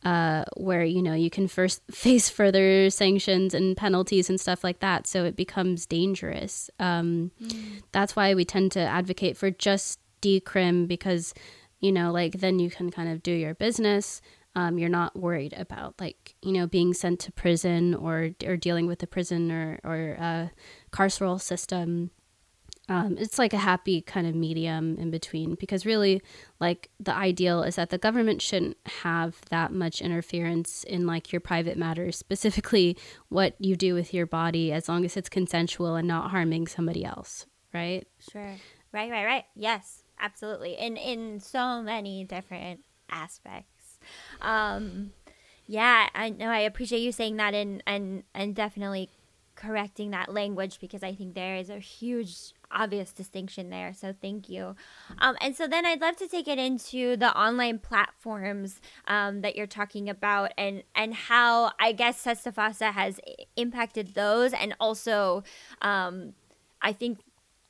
uh, 0.03 0.45
where 0.55 0.83
you 0.83 1.01
know 1.01 1.13
you 1.13 1.29
can 1.29 1.47
first 1.47 1.81
face 1.91 2.29
further 2.29 2.89
sanctions 2.89 3.53
and 3.53 3.75
penalties 3.75 4.29
and 4.29 4.39
stuff 4.39 4.63
like 4.63 4.79
that. 4.79 5.07
So 5.07 5.25
it 5.25 5.35
becomes 5.35 5.85
dangerous. 5.85 6.69
Um, 6.79 7.31
that's 7.91 8.15
why 8.15 8.33
we 8.33 8.45
tend 8.45 8.71
to 8.73 8.79
advocate 8.79 9.37
for 9.37 9.51
just 9.51 9.99
decrim 10.21 10.87
because 10.87 11.33
you 11.79 11.91
know 11.91 12.11
like 12.11 12.39
then 12.39 12.59
you 12.59 12.69
can 12.69 12.91
kind 12.91 13.09
of 13.09 13.23
do 13.23 13.31
your 13.31 13.53
business. 13.53 14.21
Um, 14.55 14.79
you're 14.79 14.89
not 14.89 15.15
worried 15.15 15.53
about 15.55 15.95
like 15.99 16.35
you 16.41 16.53
know 16.53 16.67
being 16.67 16.93
sent 16.93 17.19
to 17.21 17.31
prison 17.31 17.93
or 17.93 18.31
or 18.45 18.57
dealing 18.57 18.87
with 18.87 18.99
the 18.99 19.07
prison 19.07 19.51
or 19.51 19.79
or 19.83 20.17
uh, 20.19 20.47
carceral 20.91 21.39
system 21.39 22.11
um, 22.89 23.17
it's 23.19 23.37
like 23.39 23.53
a 23.53 23.57
happy 23.57 24.01
kind 24.01 24.27
of 24.27 24.35
medium 24.35 24.97
in 24.97 25.11
between 25.11 25.55
because 25.55 25.85
really 25.85 26.21
like 26.59 26.89
the 26.99 27.13
ideal 27.13 27.63
is 27.63 27.75
that 27.75 27.91
the 27.91 27.97
government 27.97 28.41
shouldn't 28.41 28.77
have 29.03 29.37
that 29.49 29.71
much 29.71 30.01
interference 30.01 30.83
in 30.83 31.05
like 31.05 31.31
your 31.31 31.39
private 31.39 31.77
matters 31.77 32.17
specifically 32.17 32.97
what 33.29 33.53
you 33.59 33.75
do 33.75 33.93
with 33.93 34.13
your 34.13 34.25
body 34.25 34.71
as 34.71 34.89
long 34.89 35.05
as 35.05 35.15
it's 35.15 35.29
consensual 35.29 35.95
and 35.95 36.07
not 36.07 36.31
harming 36.31 36.67
somebody 36.67 37.05
else 37.05 37.45
right 37.73 38.07
Sure. 38.31 38.55
Right, 38.91 39.11
right, 39.11 39.25
right. 39.25 39.45
Yes, 39.55 40.03
absolutely. 40.19 40.73
In 40.73 40.97
in 40.97 41.39
so 41.39 41.81
many 41.81 42.23
different 42.23 42.81
aspects. 43.09 43.99
Um 44.41 45.11
yeah, 45.67 46.09
I 46.15 46.31
know 46.31 46.49
I 46.49 46.59
appreciate 46.59 47.01
you 47.01 47.11
saying 47.11 47.37
that 47.37 47.53
and 47.53 47.83
and 47.85 48.23
and 48.33 48.55
definitely 48.55 49.09
correcting 49.55 50.11
that 50.11 50.33
language 50.33 50.79
because 50.79 51.03
I 51.03 51.13
think 51.13 51.35
there 51.35 51.55
is 51.55 51.69
a 51.69 51.79
huge 51.79 52.53
obvious 52.71 53.11
distinction 53.11 53.69
there. 53.69 53.93
So 53.93 54.13
thank 54.21 54.49
you. 54.49 54.75
Um, 55.19 55.35
and 55.41 55.55
so 55.55 55.67
then 55.67 55.85
I'd 55.85 56.01
love 56.01 56.17
to 56.17 56.27
take 56.27 56.47
it 56.47 56.57
into 56.57 57.17
the 57.17 57.35
online 57.37 57.79
platforms 57.79 58.79
um, 59.07 59.41
that 59.41 59.55
you're 59.55 59.67
talking 59.67 60.09
about 60.09 60.51
and 60.57 60.83
and 60.95 61.13
how 61.13 61.71
I 61.79 61.91
guess 61.91 62.23
Sesta 62.23 62.53
Fosta 62.53 62.91
has 62.91 63.19
impacted 63.55 64.13
those 64.13 64.53
and 64.53 64.75
also 64.79 65.43
um, 65.81 66.33
I 66.81 66.93
think 66.93 67.19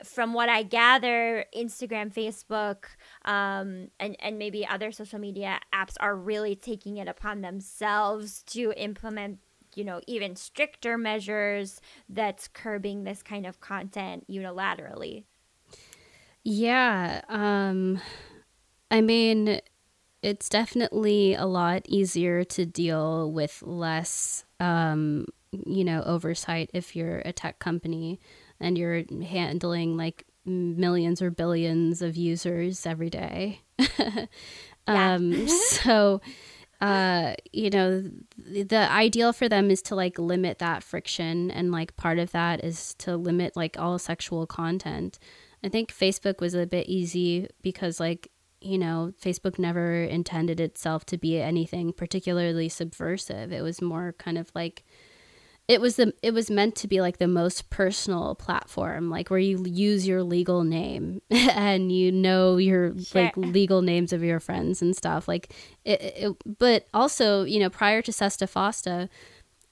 from 0.04 0.32
what 0.32 0.48
I 0.48 0.62
gather, 0.62 1.44
Instagram, 1.56 2.12
Facebook, 2.12 2.84
um, 3.24 3.88
and 3.98 4.16
and 4.20 4.38
maybe 4.38 4.66
other 4.66 4.92
social 4.92 5.18
media 5.18 5.60
apps 5.74 5.94
are 6.00 6.16
really 6.16 6.56
taking 6.56 6.96
it 6.96 7.08
upon 7.08 7.42
themselves 7.42 8.42
to 8.44 8.72
implement, 8.76 9.38
you 9.76 9.84
know, 9.84 10.00
even 10.06 10.36
stricter 10.36 10.98
measures 10.98 11.80
that's 12.08 12.48
curbing 12.48 13.04
this 13.04 13.22
kind 13.22 13.46
of 13.46 13.60
content 13.60 14.26
unilaterally. 14.30 15.24
Yeah, 16.42 17.20
um 17.28 18.00
I 18.90 19.00
mean 19.00 19.60
it's 20.22 20.48
definitely 20.48 21.34
a 21.34 21.46
lot 21.46 21.82
easier 21.88 22.44
to 22.44 22.66
deal 22.66 23.30
with 23.32 23.62
less 23.62 24.44
um 24.58 25.26
you 25.52 25.84
know 25.84 26.02
oversight 26.04 26.70
if 26.74 26.94
you're 26.94 27.20
a 27.20 27.32
tech 27.32 27.58
company 27.58 28.20
and 28.60 28.76
you're 28.78 29.02
handling 29.22 29.96
like 29.96 30.24
millions 30.44 31.20
or 31.22 31.30
billions 31.30 32.02
of 32.02 32.16
users 32.16 32.86
every 32.86 33.10
day. 33.10 33.60
Yeah. 34.88 35.14
um 35.14 35.46
so 35.48 36.20
uh 36.80 37.34
you 37.52 37.70
know 37.70 38.02
th- 38.52 38.68
the 38.68 38.90
ideal 38.90 39.32
for 39.32 39.48
them 39.48 39.70
is 39.70 39.82
to 39.82 39.94
like 39.94 40.18
limit 40.18 40.58
that 40.58 40.82
friction 40.82 41.50
and 41.50 41.70
like 41.70 41.96
part 41.96 42.18
of 42.18 42.32
that 42.32 42.64
is 42.64 42.94
to 42.94 43.16
limit 43.16 43.56
like 43.56 43.78
all 43.78 43.98
sexual 43.98 44.46
content. 44.46 45.18
I 45.62 45.68
think 45.68 45.92
facebook 45.92 46.40
was 46.40 46.54
a 46.54 46.66
bit 46.66 46.88
easy 46.88 47.48
because 47.62 48.00
like 48.00 48.30
you 48.62 48.78
know 48.78 49.12
facebook 49.22 49.58
never 49.58 50.04
intended 50.04 50.60
itself 50.60 51.04
to 51.06 51.18
be 51.18 51.40
anything 51.40 51.92
particularly 51.92 52.68
subversive. 52.68 53.52
It 53.52 53.62
was 53.62 53.82
more 53.82 54.14
kind 54.18 54.38
of 54.38 54.50
like 54.54 54.84
it 55.70 55.80
was 55.80 55.94
the 55.94 56.12
it 56.20 56.34
was 56.34 56.50
meant 56.50 56.74
to 56.74 56.88
be 56.88 57.00
like 57.00 57.18
the 57.18 57.28
most 57.28 57.70
personal 57.70 58.34
platform 58.34 59.08
like 59.08 59.30
where 59.30 59.38
you 59.38 59.64
use 59.64 60.04
your 60.04 60.24
legal 60.24 60.64
name 60.64 61.22
and 61.30 61.92
you 61.92 62.10
know 62.10 62.56
your 62.56 62.98
Sure. 62.98 63.22
like 63.22 63.36
legal 63.36 63.80
names 63.80 64.12
of 64.12 64.24
your 64.24 64.40
friends 64.40 64.82
and 64.82 64.96
stuff 64.96 65.28
like 65.28 65.54
it, 65.84 66.00
it 66.02 66.58
but 66.58 66.86
also 66.92 67.44
you 67.44 67.60
know 67.60 67.70
prior 67.70 68.02
to 68.02 68.10
Sesta 68.10 68.46
Fosta 68.46 69.08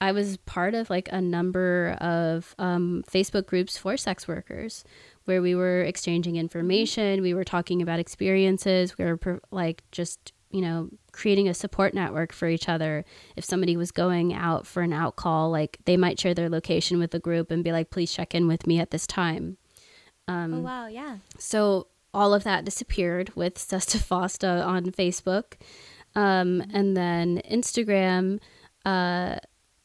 I 0.01 0.13
was 0.13 0.37
part 0.37 0.75
of 0.75 0.89
like 0.89 1.09
a 1.11 1.21
number 1.21 1.97
of 2.01 2.55
um, 2.61 3.03
Facebook 3.11 3.47
groups 3.47 3.77
for 3.77 3.97
sex 3.97 4.29
workers 4.29 4.85
where 5.25 5.43
we 5.43 5.57
were 5.57 5.83
exchanging 5.83 6.37
information, 6.37 7.21
we 7.21 7.35
were 7.35 7.43
talking 7.43 7.83
about 7.83 7.99
experiences, 7.99 8.97
we 8.97 9.05
were 9.05 9.41
like 9.51 9.83
just, 9.91 10.33
you 10.51 10.61
know, 10.61 10.89
creating 11.13 11.49
a 11.49 11.55
support 11.55 11.95
network 11.95 12.33
for 12.33 12.49
each 12.49 12.69
other. 12.69 13.05
If 13.37 13.45
somebody 13.45 13.77
was 13.77 13.91
going 13.91 14.33
out 14.33 14.67
for 14.67 14.83
an 14.83 14.93
out 14.93 15.17
call, 15.17 15.51
like 15.51 15.79
they 15.85 15.97
might 15.97 16.19
share 16.19 16.35
their 16.35 16.49
location 16.49 16.99
with 16.99 17.11
the 17.11 17.19
group 17.19 17.51
and 17.51 17.65
be 17.65 17.73
like, 17.73 17.91
please 17.91 18.13
check 18.13 18.35
in 18.35 18.47
with 18.47 18.67
me 18.67 18.81
at 18.81 18.91
this 18.91 19.07
time. 19.07 19.59
Um, 20.27 20.55
oh 20.55 20.61
wow, 20.61 20.87
yeah. 20.87 21.19
so 21.39 21.89
all 22.13 22.35
of 22.35 22.45
that 22.45 22.65
disappeared 22.65 23.35
with 23.35 23.55
Sesta 23.59 23.99
Fosta 23.99 24.65
on 24.65 24.87
Facebook. 24.87 25.55
Um, 26.15 26.63
and 26.73 26.97
then 26.97 27.41
Instagram, 27.49 28.41
uh, 28.85 29.37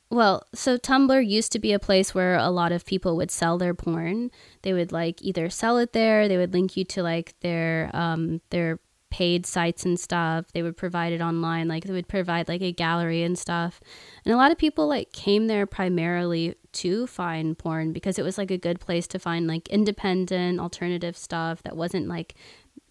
well, 0.09 0.45
so 0.53 0.78
Tumblr 0.78 1.28
used 1.28 1.51
to 1.53 1.59
be 1.59 1.74
a 1.74 1.80
place 1.80 2.14
where 2.14 2.36
a 2.36 2.49
lot 2.49 2.72
of 2.72 2.86
people 2.86 3.16
would 3.18 3.32
sell 3.32 3.57
their 3.57 3.74
porn. 3.74 4.30
They 4.61 4.72
would 4.72 4.91
like 4.91 5.22
either 5.22 5.49
sell 5.49 5.78
it 5.78 5.93
there, 5.93 6.28
they 6.28 6.38
would 6.38 6.53
link 6.53 6.78
you 6.78 6.86
to 6.86 7.01
like 7.01 7.34
their 7.39 7.89
um 7.93 8.41
their 8.51 8.80
paid 9.14 9.45
sites 9.45 9.86
and 9.86 9.99
stuff. 9.99 10.45
They 10.53 10.64
would 10.64 10.76
provide 10.76 11.14
it 11.14 11.22
online, 11.22 11.68
like 11.68 11.84
they 11.84 11.93
would 11.93 12.07
provide 12.07 12.47
like 12.47 12.64
a 12.64 12.72
gallery 12.72 13.22
and 13.22 13.38
stuff. 13.38 13.80
And 14.26 14.34
a 14.34 14.38
lot 14.38 14.51
of 14.51 14.57
people 14.57 14.88
like 14.88 15.11
came 15.11 15.45
there 15.45 15.68
primarily 15.68 16.55
to 16.82 17.05
find 17.05 17.55
porn 17.55 17.93
because 17.93 18.18
it 18.18 18.24
was 18.24 18.39
like 18.39 18.49
a 18.49 18.57
good 18.57 18.80
place 18.80 19.05
to 19.09 19.20
find 19.20 19.45
like 19.45 19.68
independent 19.70 20.59
alternative 20.59 21.16
stuff 21.16 21.61
that 21.61 21.78
wasn't 21.78 22.07
like 22.07 22.34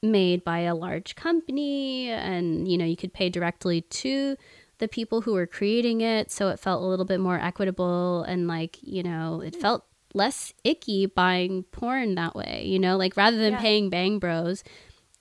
made 0.00 0.44
by 0.44 0.60
a 0.60 0.76
large 0.76 1.16
company 1.16 2.08
and 2.10 2.68
you 2.70 2.78
know 2.78 2.84
you 2.84 2.96
could 2.96 3.12
pay 3.12 3.28
directly 3.28 3.80
to 3.82 4.36
the 4.78 4.86
people 4.86 5.22
who 5.22 5.32
were 5.32 5.46
creating 5.46 6.00
it 6.02 6.30
so 6.30 6.48
it 6.48 6.58
felt 6.60 6.82
a 6.82 6.86
little 6.86 7.04
bit 7.04 7.18
more 7.20 7.38
equitable 7.38 8.22
and 8.24 8.46
like 8.46 8.78
you 8.82 9.02
know 9.02 9.40
it 9.40 9.54
felt 9.56 9.84
less 10.14 10.52
icky 10.64 11.06
buying 11.06 11.62
porn 11.70 12.14
that 12.16 12.34
way 12.34 12.64
you 12.66 12.78
know 12.78 12.96
like 12.96 13.16
rather 13.16 13.36
than 13.38 13.52
Yeah. 13.54 13.60
paying 13.60 13.90
bang 13.90 14.18
bros 14.18 14.62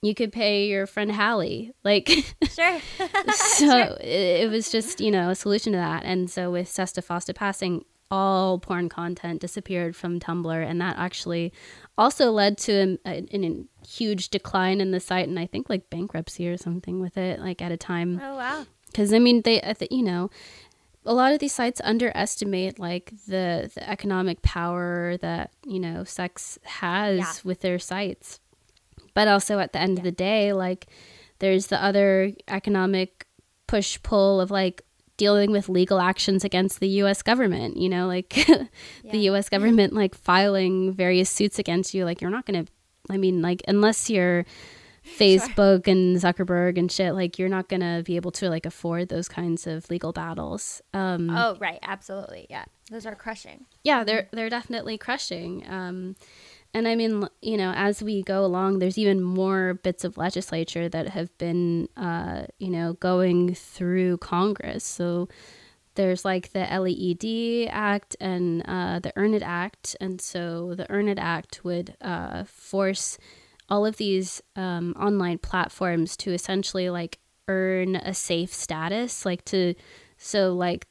you 0.01 0.15
could 0.15 0.31
pay 0.31 0.67
your 0.67 0.87
friend 0.87 1.11
Hallie 1.11 1.71
like 1.83 2.07
Sure. 2.49 2.79
so 3.33 3.65
Sure. 3.65 3.97
it, 4.01 4.41
it 4.43 4.49
was 4.51 4.71
just 4.71 4.99
you 4.99 5.11
know 5.11 5.29
a 5.29 5.35
solution 5.35 5.73
to 5.73 5.77
that 5.77 6.03
and 6.03 6.29
so 6.29 6.51
with 6.51 6.67
Sesta 6.67 7.01
Fosta 7.03 7.35
passing 7.35 7.85
all 8.09 8.59
porn 8.59 8.89
content 8.89 9.39
disappeared 9.39 9.95
from 9.95 10.19
Tumblr 10.19 10.69
and 10.69 10.81
that 10.81 10.97
actually 10.97 11.53
also 11.97 12.29
led 12.31 12.57
to 12.57 12.97
a, 13.05 13.09
a, 13.09 13.25
a 13.45 13.63
huge 13.87 14.29
decline 14.29 14.81
in 14.81 14.91
the 14.91 14.99
site 14.99 15.27
and 15.29 15.39
I 15.39 15.45
think 15.45 15.69
like 15.69 15.89
bankruptcy 15.89 16.47
or 16.49 16.57
something 16.57 16.99
with 16.99 17.17
it 17.17 17.39
like 17.39 17.61
at 17.61 17.71
a 17.71 17.77
time 17.77 18.19
oh 18.21 18.35
wow. 18.35 18.65
because 18.87 19.13
I 19.13 19.19
mean 19.19 19.43
they 19.43 19.61
you 19.89 20.03
know 20.03 20.29
a 21.05 21.13
lot 21.13 21.31
of 21.33 21.39
these 21.39 21.53
sites 21.53 21.79
underestimate 21.83 22.79
like 22.79 23.13
the 23.27 23.71
the 23.73 23.89
economic 23.89 24.41
power 24.41 25.15
that 25.21 25.51
you 25.65 25.79
know 25.79 26.03
sex 26.03 26.59
has 26.63 27.17
Yeah. 27.19 27.33
with 27.45 27.61
their 27.61 27.79
sites 27.79 28.39
but 29.13 29.27
also 29.27 29.59
at 29.59 29.73
the 29.73 29.79
end 29.79 29.97
of 29.97 30.03
the 30.03 30.11
day 30.11 30.53
like 30.53 30.87
there's 31.39 31.67
the 31.67 31.83
other 31.83 32.31
economic 32.47 33.27
push 33.67 33.97
pull 34.03 34.39
of 34.41 34.51
like 34.51 34.83
dealing 35.17 35.51
with 35.51 35.69
legal 35.69 35.99
actions 35.99 36.43
against 36.43 36.79
the 36.79 36.87
US 37.03 37.21
government 37.21 37.77
you 37.77 37.89
know 37.89 38.07
like 38.07 38.29
the 39.11 39.19
US 39.29 39.49
government 39.49 39.93
like 39.93 40.15
filing 40.15 40.93
various 40.93 41.29
suits 41.29 41.59
against 41.59 41.93
you 41.93 42.05
like 42.05 42.21
you're 42.21 42.31
not 42.31 42.45
going 42.45 42.65
to 42.65 42.71
I 43.09 43.17
mean 43.17 43.41
like 43.41 43.61
unless 43.67 44.09
you're 44.09 44.45
Facebook 45.17 45.87
and 45.87 46.17
Zuckerberg 46.17 46.77
and 46.77 46.91
shit 46.91 47.15
like 47.15 47.39
you're 47.39 47.49
not 47.49 47.69
going 47.69 47.81
to 47.81 48.03
be 48.05 48.15
able 48.17 48.31
to 48.33 48.49
like 48.49 48.67
afford 48.67 49.09
those 49.09 49.27
kinds 49.27 49.65
of 49.65 49.89
legal 49.89 50.11
battles. 50.13 50.79
Um 50.93 51.29
Oh 51.31 51.57
right, 51.59 51.79
absolutely. 51.81 52.45
Yeah, 52.51 52.65
those 52.91 53.07
are 53.07 53.15
crushing. 53.15 53.65
yeah 53.83 54.03
they're 54.03 54.27
they're 54.31 54.49
definitely 54.49 54.97
crushing. 54.99 55.65
Um 55.67 56.15
and 56.73 56.87
i 56.87 56.95
mean 56.95 57.27
you 57.41 57.57
know 57.57 57.73
as 57.75 58.01
we 58.01 58.23
go 58.23 58.45
along 58.45 58.79
there's 58.79 58.97
even 58.97 59.21
more 59.21 59.75
bits 59.83 60.03
of 60.03 60.17
legislature 60.17 60.87
that 60.87 61.09
have 61.09 61.35
been 61.37 61.87
uh 61.97 62.43
you 62.59 62.69
know 62.69 62.93
going 62.93 63.53
through 63.53 64.17
congress. 64.17 64.83
So 64.83 65.27
there's 65.95 66.23
like 66.23 66.53
the 66.53 66.65
LEED 66.65 67.69
Act 67.69 68.15
and 68.19 68.63
uh, 68.65 68.99
the 68.99 69.11
Earn 69.15 69.33
It 69.33 69.43
Act, 69.43 69.95
and 69.99 70.21
so 70.21 70.73
the 70.73 70.89
Earn 70.89 71.09
It 71.09 71.19
Act 71.19 71.65
would 71.65 71.95
uh, 71.99 72.45
force 72.45 73.17
all 73.67 73.85
of 73.85 73.97
these 73.97 74.41
um, 74.55 74.95
online 74.99 75.37
platforms 75.37 76.15
to 76.17 76.33
essentially 76.33 76.89
like 76.89 77.19
earn 77.47 77.97
a 77.97 78.13
safe 78.13 78.53
status, 78.53 79.25
like 79.25 79.43
to 79.45 79.73
so 80.17 80.53
like 80.53 80.87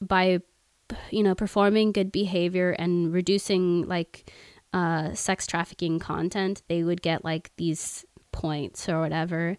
by 0.00 0.40
you 1.10 1.22
know 1.22 1.34
performing 1.34 1.92
good 1.92 2.12
behavior 2.12 2.72
and 2.72 3.12
reducing 3.12 3.86
like 3.88 4.30
uh, 4.72 5.12
sex 5.14 5.46
trafficking 5.46 5.98
content, 5.98 6.62
they 6.68 6.82
would 6.82 7.02
get 7.02 7.24
like 7.24 7.50
these 7.56 8.04
points 8.32 8.88
or 8.88 9.00
whatever, 9.00 9.56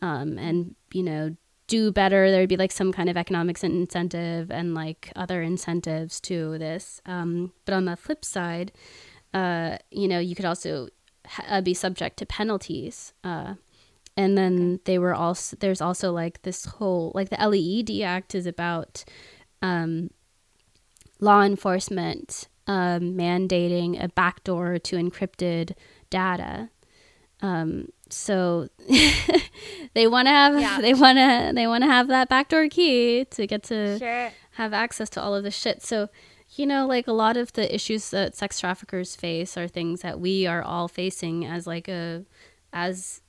um, 0.00 0.38
and 0.38 0.74
you 0.92 1.02
know 1.02 1.36
do 1.66 1.90
better. 1.90 2.30
There 2.30 2.40
would 2.40 2.48
be 2.48 2.56
like 2.56 2.72
some 2.72 2.92
kind 2.92 3.08
of 3.08 3.16
economics 3.16 3.64
incentive 3.64 4.50
and 4.50 4.74
like 4.74 5.10
other 5.16 5.42
incentives 5.42 6.20
to 6.22 6.58
this. 6.58 7.00
Um, 7.06 7.52
but 7.64 7.74
on 7.74 7.86
the 7.86 7.96
flip 7.96 8.24
side, 8.24 8.72
uh, 9.32 9.78
you 9.90 10.06
know, 10.06 10.18
you 10.18 10.34
could 10.34 10.44
also 10.44 10.88
ha- 11.26 11.44
uh, 11.48 11.60
be 11.60 11.74
subject 11.74 12.18
to 12.18 12.26
penalties. 12.26 13.14
Uh, 13.24 13.54
and 14.16 14.36
then 14.36 14.80
they 14.84 14.98
were 14.98 15.14
also 15.14 15.56
there's 15.58 15.80
also 15.80 16.12
like 16.12 16.42
this 16.42 16.66
whole 16.66 17.12
like 17.14 17.30
the 17.30 17.48
LEED 17.48 18.02
Act 18.02 18.34
is 18.34 18.46
about 18.46 19.04
um, 19.62 20.10
law 21.20 21.42
enforcement 21.42 22.48
um, 22.66 23.14
mandating 23.14 24.02
a 24.02 24.08
backdoor 24.08 24.78
to 24.78 24.96
encrypted 24.96 25.72
data. 26.10 26.70
Um, 27.40 27.88
so 28.08 28.68
they 29.94 30.06
want 30.06 30.26
to 30.26 30.30
have 30.30 30.60
Yeah. 30.60 30.80
they 30.80 30.94
want 30.94 31.18
to 31.18 31.52
they 31.54 31.66
want 31.66 31.82
to 31.82 31.88
have 31.90 32.08
that 32.08 32.28
backdoor 32.28 32.68
key 32.68 33.24
to 33.30 33.46
get 33.46 33.62
to 33.64 33.98
Sure. 33.98 34.30
have 34.52 34.72
access 34.72 35.10
to 35.10 35.22
all 35.22 35.34
of 35.34 35.42
this 35.42 35.56
shit. 35.56 35.82
So, 35.82 36.08
you 36.56 36.66
know, 36.66 36.86
like 36.86 37.06
a 37.08 37.12
lot 37.12 37.36
of 37.36 37.52
the 37.54 37.72
issues 37.74 38.10
that 38.10 38.36
sex 38.36 38.60
traffickers 38.60 39.16
face 39.16 39.56
are 39.56 39.66
things 39.68 40.02
that 40.02 40.20
we 40.20 40.46
are 40.46 40.62
all 40.62 40.88
facing 40.88 41.44
as 41.46 41.66
like 41.66 41.88
a 41.88 42.24
as 42.72 43.20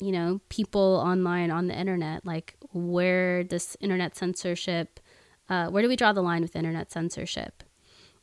you 0.00 0.10
know, 0.10 0.40
people 0.48 1.00
online 1.04 1.50
on 1.52 1.68
the 1.68 1.78
internet, 1.78 2.26
like 2.26 2.56
where 2.72 3.44
this 3.44 3.76
internet 3.80 4.16
censorship 4.16 4.98
uh, 5.48 5.68
where 5.68 5.82
do 5.82 5.88
we 5.88 5.96
draw 5.96 6.12
the 6.12 6.22
line 6.22 6.42
with 6.42 6.56
internet 6.56 6.90
censorship? 6.90 7.62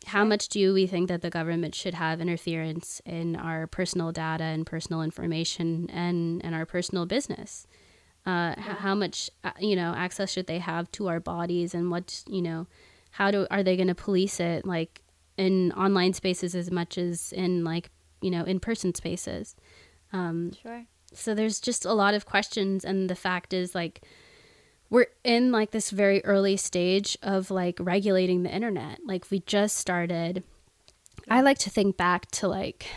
How 0.07 0.23
much 0.23 0.47
do 0.49 0.73
we 0.73 0.87
think 0.87 1.07
that 1.09 1.21
the 1.21 1.29
government 1.29 1.75
should 1.75 1.93
have 1.93 2.21
interference 2.21 3.01
in 3.05 3.35
our 3.35 3.67
personal 3.67 4.11
data 4.11 4.43
and 4.45 4.65
personal 4.65 5.01
information 5.01 5.89
and, 5.91 6.43
and 6.43 6.55
our 6.55 6.65
personal 6.65 7.05
business? 7.05 7.67
Uh, 8.25 8.53
h- 8.57 8.63
how 8.79 8.93
much 8.95 9.29
uh, 9.43 9.51
you 9.59 9.75
know 9.75 9.93
access 9.95 10.31
should 10.31 10.45
they 10.47 10.59
have 10.59 10.91
to 10.91 11.07
our 11.07 11.19
bodies 11.19 11.73
and 11.73 11.89
what 11.89 12.21
you 12.27 12.41
know 12.41 12.67
how 13.11 13.31
do 13.31 13.47
are 13.49 13.63
they 13.63 13.75
going 13.77 13.87
to 13.87 13.95
police 13.95 14.39
it 14.41 14.65
like 14.65 15.01
in 15.37 15.71
online 15.71 16.13
spaces 16.13 16.53
as 16.53 16.69
much 16.69 16.97
as 16.97 17.31
in 17.31 17.63
like 17.63 17.89
you 18.21 18.29
know 18.29 18.43
in 18.43 18.59
person 18.59 18.93
spaces 18.93 19.55
um, 20.11 20.51
Sure. 20.61 20.85
so 21.13 21.33
there's 21.33 21.59
just 21.61 21.85
a 21.85 21.93
lot 21.93 22.13
of 22.13 22.25
questions 22.25 22.83
and 22.83 23.09
the 23.09 23.15
fact 23.15 23.53
is 23.53 23.73
like 23.73 24.01
we're 24.89 25.07
in 25.23 25.51
like 25.51 25.71
this 25.71 25.91
very 25.91 26.23
early 26.25 26.57
stage 26.57 27.17
of 27.21 27.51
like 27.51 27.77
regulating 27.79 28.43
the 28.43 28.49
internet. 28.49 28.99
Like 29.05 29.29
we 29.29 29.39
just 29.41 29.77
started. 29.77 30.43
I 31.29 31.41
like 31.41 31.59
to 31.59 31.69
think 31.69 31.95
back 31.97 32.29
to 32.31 32.47
like 32.47 32.87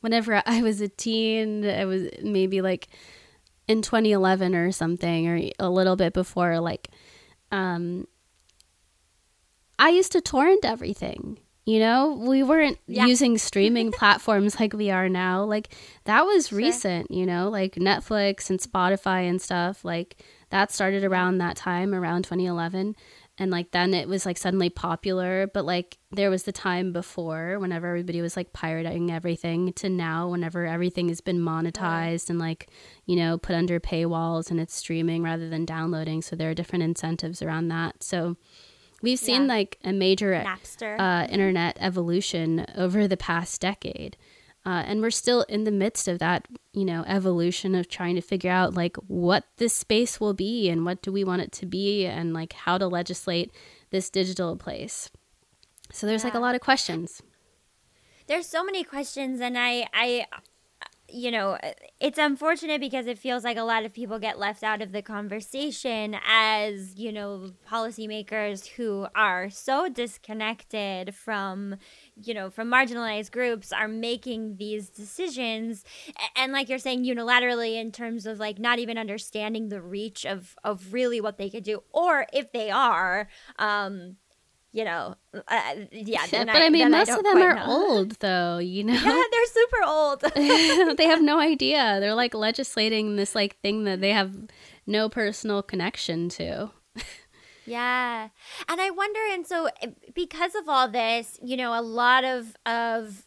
whenever 0.00 0.42
i 0.46 0.62
was 0.62 0.80
a 0.80 0.88
teen 0.88 1.68
i 1.68 1.84
was 1.84 2.08
maybe 2.22 2.62
like 2.62 2.88
in 3.68 3.82
2011 3.82 4.54
or 4.54 4.72
something 4.72 5.28
or 5.28 5.38
a 5.58 5.68
little 5.68 5.94
bit 5.94 6.14
before 6.14 6.58
like 6.58 6.88
um 7.52 8.06
i 9.78 9.90
used 9.90 10.12
to 10.12 10.20
torrent 10.20 10.64
everything 10.64 11.38
you 11.66 11.78
know? 11.78 12.14
We 12.26 12.42
weren't 12.42 12.78
Yeah. 12.88 13.04
using 13.06 13.36
streaming 13.48 13.92
platforms 13.92 14.58
like 14.58 14.72
we 14.72 14.90
are 14.90 15.08
now. 15.08 15.44
Like 15.44 15.72
that 16.04 16.24
was 16.24 16.48
Sure. 16.48 16.58
recent 16.58 17.10
you 17.10 17.26
know? 17.26 17.48
Like 17.50 17.74
netflix 17.74 18.50
and 18.50 18.58
spotify 18.58 19.28
and 19.28 19.40
stuff 19.40 19.84
like 19.84 20.16
that 20.50 20.70
started 20.72 21.04
around 21.04 21.38
that 21.38 21.56
time 21.56 21.94
around 21.94 22.24
2011 22.24 22.94
and 23.38 23.50
like 23.50 23.70
then 23.70 23.94
it 23.94 24.06
was 24.06 24.26
like 24.26 24.36
suddenly 24.36 24.68
popular. 24.68 25.46
But 25.46 25.64
like 25.64 25.96
there 26.12 26.28
was 26.28 26.42
the 26.42 26.52
time 26.52 26.92
before 26.92 27.58
whenever 27.58 27.86
everybody 27.88 28.20
was 28.20 28.36
like 28.36 28.52
pirating 28.52 29.10
everything 29.10 29.72
to 29.74 29.88
now 29.88 30.28
whenever 30.28 30.66
everything 30.66 31.08
has 31.08 31.22
been 31.22 31.38
monetized 31.38 32.28
and 32.28 32.38
like 32.38 32.68
you 33.06 33.16
know 33.16 33.38
put 33.38 33.56
under 33.56 33.80
paywalls 33.80 34.50
and 34.50 34.60
it's 34.60 34.74
streaming 34.74 35.22
rather 35.22 35.48
than 35.48 35.64
downloading. 35.64 36.20
So 36.20 36.36
there 36.36 36.50
are 36.50 36.54
different 36.54 36.82
incentives 36.84 37.40
around 37.40 37.68
that. 37.68 38.02
So 38.02 38.36
we've 39.00 39.18
seen 39.18 39.42
Yeah. 39.42 39.48
like 39.54 39.78
a 39.84 39.92
major 39.94 40.34
uh, 41.00 41.26
internet 41.30 41.78
evolution 41.80 42.66
over 42.76 43.08
the 43.08 43.16
past 43.16 43.60
decade. 43.62 44.18
Uh, 44.66 44.82
and 44.86 45.00
we're 45.00 45.10
still 45.10 45.42
in 45.48 45.64
the 45.64 45.70
midst 45.70 46.06
of 46.06 46.18
that, 46.18 46.46
you 46.74 46.84
know, 46.84 47.02
evolution 47.06 47.74
of 47.74 47.88
trying 47.88 48.14
to 48.14 48.20
figure 48.20 48.50
out 48.50 48.74
like 48.74 48.96
what 49.06 49.44
this 49.56 49.72
space 49.72 50.20
will 50.20 50.34
be 50.34 50.68
and 50.68 50.84
what 50.84 51.00
do 51.00 51.10
we 51.10 51.24
want 51.24 51.40
it 51.40 51.50
to 51.50 51.64
be 51.66 52.04
and 52.04 52.34
like 52.34 52.52
how 52.52 52.76
to 52.76 52.86
legislate 52.86 53.50
this 53.90 54.10
digital 54.10 54.56
place. 54.56 55.10
So 55.92 56.06
there's 56.06 56.24
like 56.24 56.34
a 56.34 56.40
lot 56.40 56.54
of 56.54 56.60
questions. 56.60 57.22
there's 58.26 58.46
so 58.46 58.62
many 58.62 58.84
questions 58.84 59.40
and 59.40 59.58
i 59.58 59.86
i 59.92 60.24
you 61.12 61.30
know 61.30 61.58
it's 62.00 62.18
unfortunate 62.18 62.80
because 62.80 63.06
it 63.06 63.18
feels 63.18 63.44
like 63.44 63.56
a 63.56 63.62
lot 63.62 63.84
of 63.84 63.92
people 63.92 64.18
get 64.18 64.38
left 64.38 64.62
out 64.62 64.80
of 64.80 64.92
the 64.92 65.02
conversation 65.02 66.16
as 66.26 66.94
you 66.96 67.12
know 67.12 67.52
policymakers 67.68 68.66
who 68.66 69.06
are 69.14 69.50
so 69.50 69.88
disconnected 69.88 71.14
from 71.14 71.76
you 72.22 72.34
know 72.34 72.50
from 72.50 72.70
marginalized 72.70 73.30
groups 73.30 73.72
are 73.72 73.88
making 73.88 74.56
these 74.56 74.88
decisions. 74.88 75.84
And 76.36 76.52
like 76.52 76.68
you're 76.68 76.78
saying 76.78 77.04
unilaterally 77.04 77.80
in 77.80 77.92
terms 77.92 78.26
of 78.26 78.38
like 78.38 78.58
not 78.58 78.78
even 78.78 78.98
understanding 78.98 79.68
the 79.68 79.80
reach 79.80 80.24
of 80.24 80.56
of 80.64 80.92
really 80.92 81.20
what 81.20 81.38
they 81.38 81.50
could 81.50 81.64
do 81.64 81.82
or 81.92 82.26
if 82.32 82.52
they 82.52 82.70
are 82.70 83.28
um 83.58 84.16
you 84.72 84.84
know 84.84 85.14
uh, 85.34 85.60
yeah 85.92 86.26
then 86.26 86.46
but 86.46 86.56
I, 86.56 86.70
mean, 86.70 86.82
then 86.82 86.92
most 86.92 87.08
don't 87.08 87.18
of 87.18 87.24
them 87.24 87.42
are 87.42 87.54
know. 87.54 87.66
old, 87.66 88.12
though. 88.20 88.58
You 88.58 88.84
know, 88.84 88.94
Yeah, 88.94 89.22
they're 89.30 89.46
super 89.46 89.84
old. 89.86 90.20
they 90.96 91.06
have 91.06 91.22
no 91.22 91.38
idea. 91.40 91.98
They're 92.00 92.14
like 92.14 92.34
legislating 92.34 93.16
this 93.16 93.34
like 93.34 93.58
thing 93.60 93.84
that 93.84 94.00
they 94.00 94.10
have 94.10 94.32
no 94.86 95.08
personal 95.08 95.62
connection 95.62 96.28
to. 96.30 96.70
yeah. 97.66 98.28
And 98.68 98.80
I 98.80 98.90
wonder 98.90 99.20
and 99.32 99.46
so 99.46 99.68
eh, 99.82 99.88
because 100.14 100.54
of 100.54 100.68
all 100.68 100.88
this, 100.88 101.38
you 101.42 101.56
know, 101.56 101.78
a 101.78 101.82
lot 101.82 102.24
of 102.24 102.56
of 102.66 103.26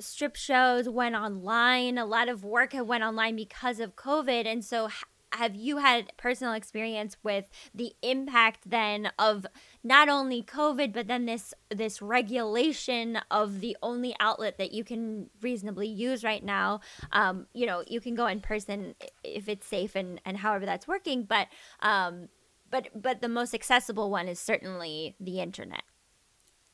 strip 0.00 0.36
shows 0.36 0.88
went 0.88 1.14
online, 1.14 1.98
a 1.98 2.06
lot 2.06 2.28
of 2.28 2.44
work 2.44 2.72
went 2.74 3.02
online 3.04 3.36
because 3.36 3.80
of 3.80 3.96
COVID 3.96 4.46
and 4.46 4.64
so 4.64 4.88
have 5.32 5.54
you 5.54 5.76
had 5.78 6.10
personal 6.16 6.54
experience 6.54 7.16
with 7.22 7.48
the 7.74 7.92
impact 8.02 8.60
then 8.70 9.10
of 9.18 9.46
not 9.82 10.08
only 10.08 10.42
COVID 10.42 10.92
but 10.92 11.06
then 11.06 11.26
this 11.26 11.54
this 11.70 12.02
regulation 12.02 13.18
of 13.30 13.60
the 13.60 13.76
only 13.82 14.14
outlet 14.20 14.58
that 14.58 14.72
you 14.72 14.84
can 14.84 15.30
reasonably 15.40 15.88
use 15.88 16.24
right 16.24 16.44
now? 16.44 16.80
Um, 17.12 17.46
you 17.52 17.66
know, 17.66 17.84
you 17.86 18.00
can 18.00 18.14
go 18.14 18.26
in 18.26 18.40
person 18.40 18.94
if 19.24 19.48
it's 19.48 19.66
safe 19.66 19.94
and 19.94 20.20
and 20.24 20.38
however 20.38 20.66
that's 20.66 20.88
working, 20.88 21.24
but 21.24 21.48
um, 21.80 22.28
but 22.70 22.88
but 22.94 23.20
the 23.20 23.28
most 23.28 23.54
accessible 23.54 24.10
one 24.10 24.28
is 24.28 24.38
certainly 24.38 25.16
the 25.20 25.40
internet. 25.40 25.82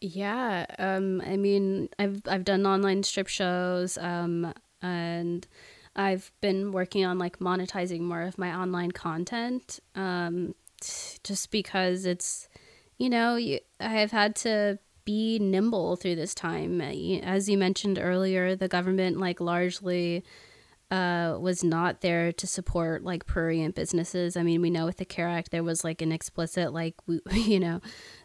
Yeah, 0.00 0.66
um, 0.78 1.22
I 1.22 1.36
mean, 1.36 1.88
I've 1.98 2.20
I've 2.28 2.44
done 2.44 2.66
online 2.66 3.02
strip 3.04 3.28
shows, 3.28 3.96
um, 3.96 4.52
and 4.82 5.46
I've 5.96 6.30
been 6.40 6.72
working 6.72 7.04
on 7.04 7.18
like 7.18 7.38
monetizing 7.38 8.00
more 8.00 8.22
of 8.22 8.36
my 8.36 8.54
online 8.54 8.90
content, 8.90 9.80
um, 9.94 10.54
just 11.22 11.50
because 11.50 12.04
it's, 12.04 12.48
you 12.98 13.10
know, 13.10 13.36
you, 13.36 13.60
I 13.80 13.88
have 13.88 14.10
had 14.12 14.36
to 14.36 14.78
be 15.04 15.38
nimble 15.38 15.96
through 15.96 16.16
this 16.16 16.34
time. 16.34 16.80
Uh, 16.80 17.18
As 17.22 17.48
you 17.48 17.58
mentioned 17.58 17.98
earlier, 18.00 18.56
the 18.56 18.68
government 18.68 19.18
like 19.18 19.40
largely 19.40 20.24
uh, 20.90 21.36
was 21.40 21.64
not 21.64 22.00
there 22.02 22.30
to 22.32 22.46
support 22.46 23.02
like 23.02 23.26
prurient 23.26 23.74
businesses. 23.74 24.36
I 24.36 24.42
mean, 24.42 24.62
we 24.62 24.70
know 24.70 24.86
with 24.86 24.98
the 24.98 25.04
CARE 25.04 25.28
Act 25.28 25.50
there 25.50 25.62
was 25.64 25.82
like 25.82 26.00
an 26.02 26.12
explicit 26.12 26.72
like 26.72 26.94
we, 27.06 27.20
you 27.32 27.58
know, 27.60 27.80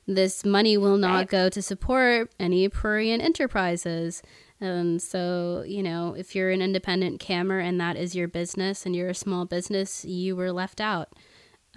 this 0.08 0.46
money 0.46 0.78
will 0.78 0.98
not 0.98 1.16
Right. 1.16 1.28
go 1.30 1.50
to 1.50 1.62
support 1.62 2.32
any 2.40 2.70
prurient 2.70 3.24
enterprises. 3.24 4.22
And 4.62 5.02
so, 5.02 5.64
you 5.66 5.82
know, 5.82 6.16
if 6.18 6.36
you're 6.36 6.50
an 6.52 6.62
independent 6.62 7.20
cammer 7.22 7.60
and 7.60 7.80
that 7.80 7.96
is 7.96 8.14
your 8.14 8.28
business 8.28 8.86
and 8.86 8.94
you're 8.96 9.10
a 9.10 9.16
small 9.16 9.46
business, 9.46 10.04
you 10.06 10.36
were 10.36 10.52
left 10.52 10.82
out. 10.82 11.14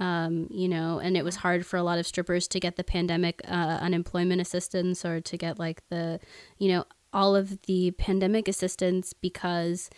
Um, 0.02 0.48
you 0.50 0.68
know, 0.68 0.98
and 0.98 1.16
it 1.16 1.24
was 1.24 1.36
hard 1.36 1.64
for 1.64 1.76
a 1.76 1.82
lot 1.84 1.98
of 2.00 2.06
strippers 2.06 2.48
to 2.48 2.58
get 2.58 2.74
the 2.76 2.82
pandemic 2.82 3.40
uh, 3.46 3.78
unemployment 3.80 4.40
assistance 4.40 5.04
or 5.04 5.20
to 5.20 5.36
get 5.36 5.58
like 5.60 5.78
the, 5.90 6.18
you 6.58 6.68
know, 6.72 6.84
all 7.12 7.36
of 7.36 7.62
the 7.62 7.92
pandemic 7.92 8.48
assistance 8.48 9.12
because 9.12 9.90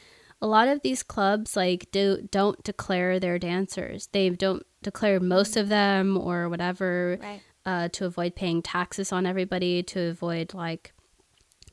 a 0.42 0.46
lot 0.46 0.68
of 0.68 0.82
these 0.82 1.02
clubs 1.02 1.56
like 1.56 1.90
do 1.90 2.28
don't 2.30 2.62
declare 2.64 3.18
their 3.18 3.38
dancers. 3.38 4.08
They 4.12 4.28
don't 4.28 4.64
declare 4.82 5.20
most 5.20 5.56
of 5.56 5.68
them 5.70 6.18
or 6.18 6.48
whatever 6.50 7.18
Right. 7.22 7.40
uh, 7.64 7.88
to 7.92 8.04
avoid 8.04 8.34
paying 8.34 8.60
taxes 8.60 9.10
on 9.10 9.24
everybody, 9.24 9.82
to 9.84 10.00
avoid 10.10 10.52
like 10.52 10.92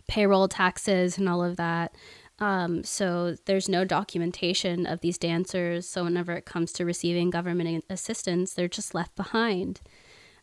payroll 0.08 0.48
taxes 0.48 1.18
and 1.18 1.28
all 1.28 1.44
of 1.44 1.58
that. 1.58 1.96
Um, 2.42 2.84
so 2.84 3.36
there's 3.46 3.70
no 3.70 3.86
documentation 3.86 4.86
of 4.88 5.02
these 5.02 5.18
dancers. 5.18 5.88
So 5.88 6.04
whenever 6.04 6.34
it 6.34 6.46
comes 6.46 6.74
to 6.74 6.86
receiving 6.86 7.30
government 7.30 7.86
assistance, 7.90 8.54
they're 8.54 8.68
just 8.68 8.96
left 8.96 9.16
behind. 9.16 9.80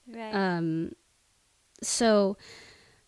Right. 0.06 0.32
Um, 0.32 0.92
so 1.82 2.36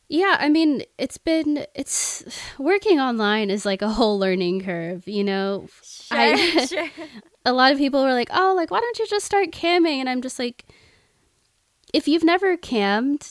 yeah, 0.09 0.36
I 0.41 0.49
mean, 0.49 0.82
it's 0.99 1.18
been 1.18 1.64
it's 1.74 2.24
working 2.59 2.99
online 2.99 3.49
is 3.49 3.64
like 3.64 3.80
a 3.80 3.88
whole 3.91 4.18
learning 4.18 4.62
curve, 4.62 5.07
you 5.07 5.22
know. 5.22 5.68
sure. 5.82 6.18
I- 6.18 6.66
sure. 6.66 6.88
a 7.47 7.53
lot 7.53 7.70
of 7.72 7.78
people 7.78 8.03
were 8.03 8.12
like, 8.12 8.28
"Oh, 8.32 8.55
like 8.57 8.72
why 8.72 8.80
don't 8.80 8.99
you 8.99 9.07
just 9.07 9.24
start 9.24 9.53
camming?" 9.53 9.99
And 10.01 10.09
I'm 10.09 10.20
just 10.20 10.38
like, 10.41 10.64
if 11.95 12.09
you've 12.09 12.24
never 12.24 12.57
cammed, 12.57 13.30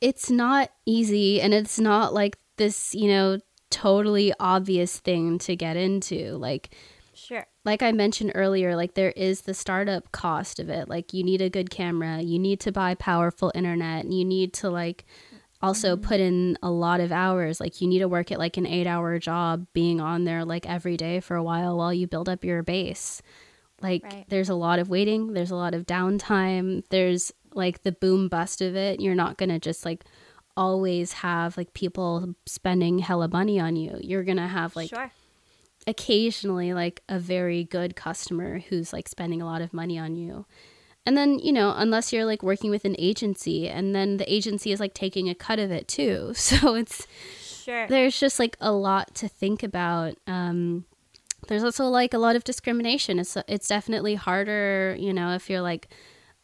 it's 0.00 0.28
not 0.28 0.70
easy 0.86 1.40
and 1.40 1.54
it's 1.54 1.78
not 1.78 2.12
like 2.12 2.36
this, 2.56 2.94
you 2.94 3.08
know, 3.08 3.38
totally 3.70 4.32
obvious 4.38 4.98
thing 4.98 5.38
to 5.40 5.56
get 5.56 5.76
into. 5.76 6.36
Like 6.36 6.74
Sure. 7.14 7.46
like 7.64 7.82
I 7.82 7.92
mentioned 7.92 8.32
earlier, 8.34 8.76
like 8.76 8.94
there 8.94 9.10
is 9.12 9.42
the 9.42 9.54
startup 9.54 10.12
cost 10.12 10.60
of 10.60 10.68
it. 10.68 10.88
Like 10.88 11.14
you 11.14 11.24
need 11.24 11.40
a 11.40 11.50
good 11.50 11.70
camera, 11.70 12.20
you 12.20 12.38
need 12.38 12.60
to 12.60 12.72
buy 12.72 12.94
powerful 12.94 13.50
internet, 13.54 14.04
and 14.04 14.12
you 14.12 14.24
need 14.24 14.52
to 14.54 14.70
like 14.70 15.04
also 15.62 15.96
mm-hmm. 15.96 16.06
put 16.06 16.20
in 16.20 16.58
a 16.62 16.70
lot 16.70 17.00
of 17.00 17.12
hours. 17.12 17.60
Like 17.60 17.80
you 17.80 17.88
need 17.88 18.00
to 18.00 18.08
work 18.08 18.30
at 18.30 18.38
like 18.38 18.56
an 18.56 18.66
8-hour 18.66 19.18
job 19.18 19.66
being 19.72 20.00
on 20.00 20.24
there 20.24 20.44
like 20.44 20.68
every 20.68 20.96
day 20.96 21.20
for 21.20 21.36
a 21.36 21.42
while 21.42 21.76
while 21.76 21.92
you 21.92 22.06
build 22.06 22.28
up 22.28 22.44
your 22.44 22.62
base. 22.62 23.22
Like 23.82 24.04
Right. 24.04 24.24
there's 24.28 24.48
a 24.48 24.54
lot 24.54 24.78
of 24.78 24.88
waiting, 24.88 25.32
there's 25.32 25.50
a 25.50 25.56
lot 25.56 25.74
of 25.74 25.86
downtime, 25.86 26.82
there's 26.90 27.32
like 27.54 27.82
the 27.82 27.92
boom 27.92 28.28
bust 28.28 28.60
of 28.60 28.76
it. 28.76 29.00
You're 29.00 29.14
not 29.14 29.38
going 29.38 29.48
to 29.48 29.58
just 29.58 29.84
like 29.84 30.04
always 30.56 31.12
have 31.14 31.56
like 31.56 31.74
people 31.74 32.34
spending 32.46 32.98
hella 33.00 33.28
money 33.28 33.60
on 33.60 33.76
you. 33.76 33.98
You're 34.00 34.24
going 34.24 34.36
to 34.38 34.46
have 34.46 34.74
like 34.76 34.88
sure. 34.90 35.10
occasionally 35.86 36.72
like 36.72 37.02
a 37.08 37.18
very 37.18 37.64
good 37.64 37.96
customer 37.96 38.60
who's 38.60 38.92
like 38.92 39.08
spending 39.08 39.42
a 39.42 39.46
lot 39.46 39.62
of 39.62 39.72
money 39.72 39.98
on 39.98 40.16
you. 40.16 40.46
And 41.04 41.16
then, 41.16 41.38
you 41.38 41.52
know, 41.52 41.72
unless 41.76 42.12
you're 42.12 42.24
like 42.24 42.42
working 42.42 42.70
with 42.70 42.84
an 42.84 42.96
agency 42.98 43.68
and 43.68 43.94
then 43.94 44.16
the 44.16 44.32
agency 44.32 44.72
is 44.72 44.80
like 44.80 44.92
taking 44.92 45.28
a 45.28 45.34
cut 45.34 45.58
of 45.58 45.70
it 45.70 45.86
too. 45.86 46.32
So 46.34 46.74
it's 46.74 47.06
Sure. 47.64 47.86
there's 47.88 48.18
just 48.20 48.38
like 48.38 48.56
a 48.60 48.70
lot 48.72 49.14
to 49.16 49.28
think 49.28 49.62
about. 49.62 50.16
Um 50.26 50.84
there's 51.48 51.62
also 51.62 51.84
like 51.84 52.14
a 52.14 52.18
lot 52.18 52.34
of 52.34 52.44
discrimination. 52.44 53.18
It's 53.18 53.36
it's 53.46 53.68
definitely 53.68 54.14
harder, 54.16 54.96
you 54.98 55.12
know, 55.12 55.34
if 55.34 55.48
you're 55.50 55.60
like 55.60 55.88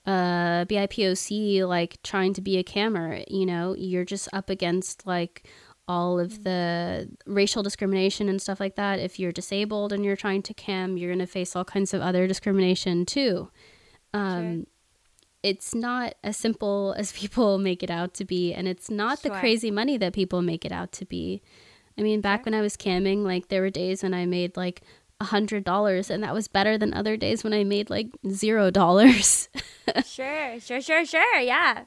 uh 0.07 0.65
BIPOC 0.65 1.67
like 1.67 2.03
trying 2.03 2.33
to 2.35 2.41
be 2.41 2.59
a 2.59 2.65
camera, 2.65 3.25
you 3.29 3.47
know, 3.47 3.75
you're 3.77 4.05
just 4.05 4.29
up 4.33 4.51
against 4.51 5.07
like 5.07 5.49
all 5.89 6.19
of 6.19 6.45
the 6.45 7.09
racial 7.27 7.63
discrimination 7.63 8.29
and 8.29 8.41
stuff 8.41 8.61
like 8.61 8.77
that. 8.77 8.99
If 8.99 9.19
you're 9.19 9.33
disabled 9.33 9.93
and 9.93 10.05
you're 10.05 10.17
trying 10.17 10.43
to 10.43 10.55
cam, 10.55 10.97
you're 10.97 11.11
going 11.11 11.19
to 11.19 11.27
face 11.27 11.55
all 11.55 11.65
kinds 11.65 11.93
of 11.93 12.01
other 12.01 12.27
discrimination 12.27 13.07
too. 13.07 13.51
Um 14.13 14.67
it's 15.43 15.75
not 15.75 16.15
as 16.23 16.37
simple 16.37 16.95
as 16.99 17.13
people 17.13 17.59
make 17.59 17.83
it 17.83 17.91
out 17.91 18.15
to 18.15 18.25
be 18.25 18.53
and 18.53 18.67
it's 18.69 18.91
not 18.91 19.23
the 19.23 19.31
crazy 19.31 19.71
money 19.71 19.97
that 19.99 20.13
people 20.13 20.43
make 20.43 20.65
it 20.65 20.73
out 20.73 20.93
to 20.93 21.05
be. 21.05 21.43
I 21.99 22.03
mean, 22.03 22.21
back 22.21 22.45
when 22.45 22.55
I 22.55 22.63
was 22.63 22.77
camming, 22.77 23.23
like 23.23 23.49
there 23.49 23.61
were 23.61 23.71
days 23.71 24.03
when 24.03 24.15
I 24.15 24.25
made 24.27 24.57
like 24.57 24.83
a 25.23 25.25
hundred 25.35 25.63
dollars 25.65 26.11
and 26.11 26.23
that 26.25 26.35
was 26.35 26.47
better 26.49 26.75
than 26.77 26.91
other 27.01 27.17
days 27.17 27.45
when 27.45 27.55
I 27.55 27.63
made 27.65 27.89
like 27.97 28.09
zero 28.29 28.71
dollars. 28.71 29.49
sure. 30.05 30.59
Sure. 30.61 30.81
Sure. 30.83 31.05
Sure. 31.07 31.39
Yeah. 31.41 31.85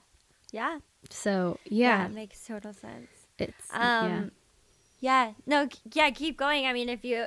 Yeah. 0.52 0.80
so 1.10 1.60
Yeah. 1.66 2.00
yeah, 2.00 2.06
It 2.06 2.14
makes 2.14 2.38
total 2.48 2.74
sense. 2.74 3.12
it's 3.38 3.68
Um, 3.74 4.10
yeah. 4.10 4.24
yeah. 5.08 5.26
No. 5.46 5.60
Yeah. 5.94 6.10
Keep 6.12 6.38
going. 6.38 6.66
I 6.66 6.72
mean, 6.74 6.90
if 6.90 7.04
you 7.04 7.26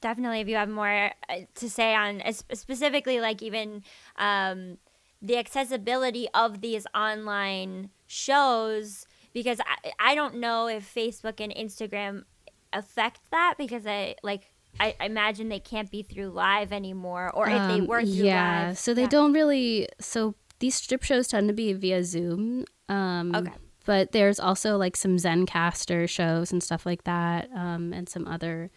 definitely, 0.00 0.40
if 0.44 0.48
you 0.48 0.56
have 0.56 0.68
more 0.68 1.12
uh, 1.28 1.34
to 1.60 1.66
say 1.78 1.94
on 1.94 2.20
uh, 2.22 2.32
specifically, 2.32 3.18
like 3.20 3.40
even 3.42 3.82
um, 4.16 4.78
the 5.22 5.36
accessibility 5.38 6.28
of 6.34 6.60
these 6.60 6.86
online 6.94 7.90
shows, 8.06 9.06
because 9.32 9.58
I, 9.60 9.92
I 10.12 10.14
don't 10.14 10.36
know 10.36 10.66
if 10.68 10.82
Facebook 10.94 11.40
and 11.40 11.52
Instagram 11.54 12.24
affect 12.72 13.20
that 13.30 13.54
because 13.58 13.86
I 13.86 14.16
like. 14.22 14.52
I 14.80 14.94
I 15.00 15.06
imagine 15.06 15.48
they 15.48 15.60
can't 15.60 15.90
be 15.90 16.02
through 16.02 16.28
live 16.30 16.72
anymore, 16.72 17.30
or 17.34 17.48
if 17.48 17.54
they 17.68 17.80
Um, 17.80 17.86
were 17.86 18.02
through 18.02 18.10
yeah, 18.26 18.66
live. 18.68 18.78
so 18.78 18.94
they 18.94 19.02
yeah. 19.02 19.08
don't 19.08 19.32
really. 19.32 19.88
So 20.00 20.34
these 20.58 20.74
strip 20.74 21.02
shows 21.02 21.28
tend 21.28 21.48
to 21.48 21.54
be 21.54 21.72
via 21.72 22.02
Zoom. 22.04 22.64
Um, 22.88 23.34
Okay. 23.34 23.52
But 23.84 24.10
there's 24.10 24.40
also 24.40 24.76
like 24.76 24.96
some 24.96 25.16
Zencaster 25.16 26.08
shows 26.08 26.50
and 26.50 26.60
stuff 26.60 26.84
like 26.84 27.04
that, 27.04 27.48
um, 27.54 27.92
and 27.92 28.08
some 28.08 28.26
other 28.26 28.70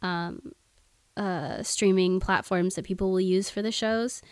um, 0.00 0.52
uh, 1.16 1.62
streaming 1.62 2.20
platforms 2.20 2.76
that 2.76 2.84
people 2.84 3.10
will 3.10 3.20
use 3.20 3.50
for 3.50 3.62
the 3.62 3.72
shows. 3.72 4.22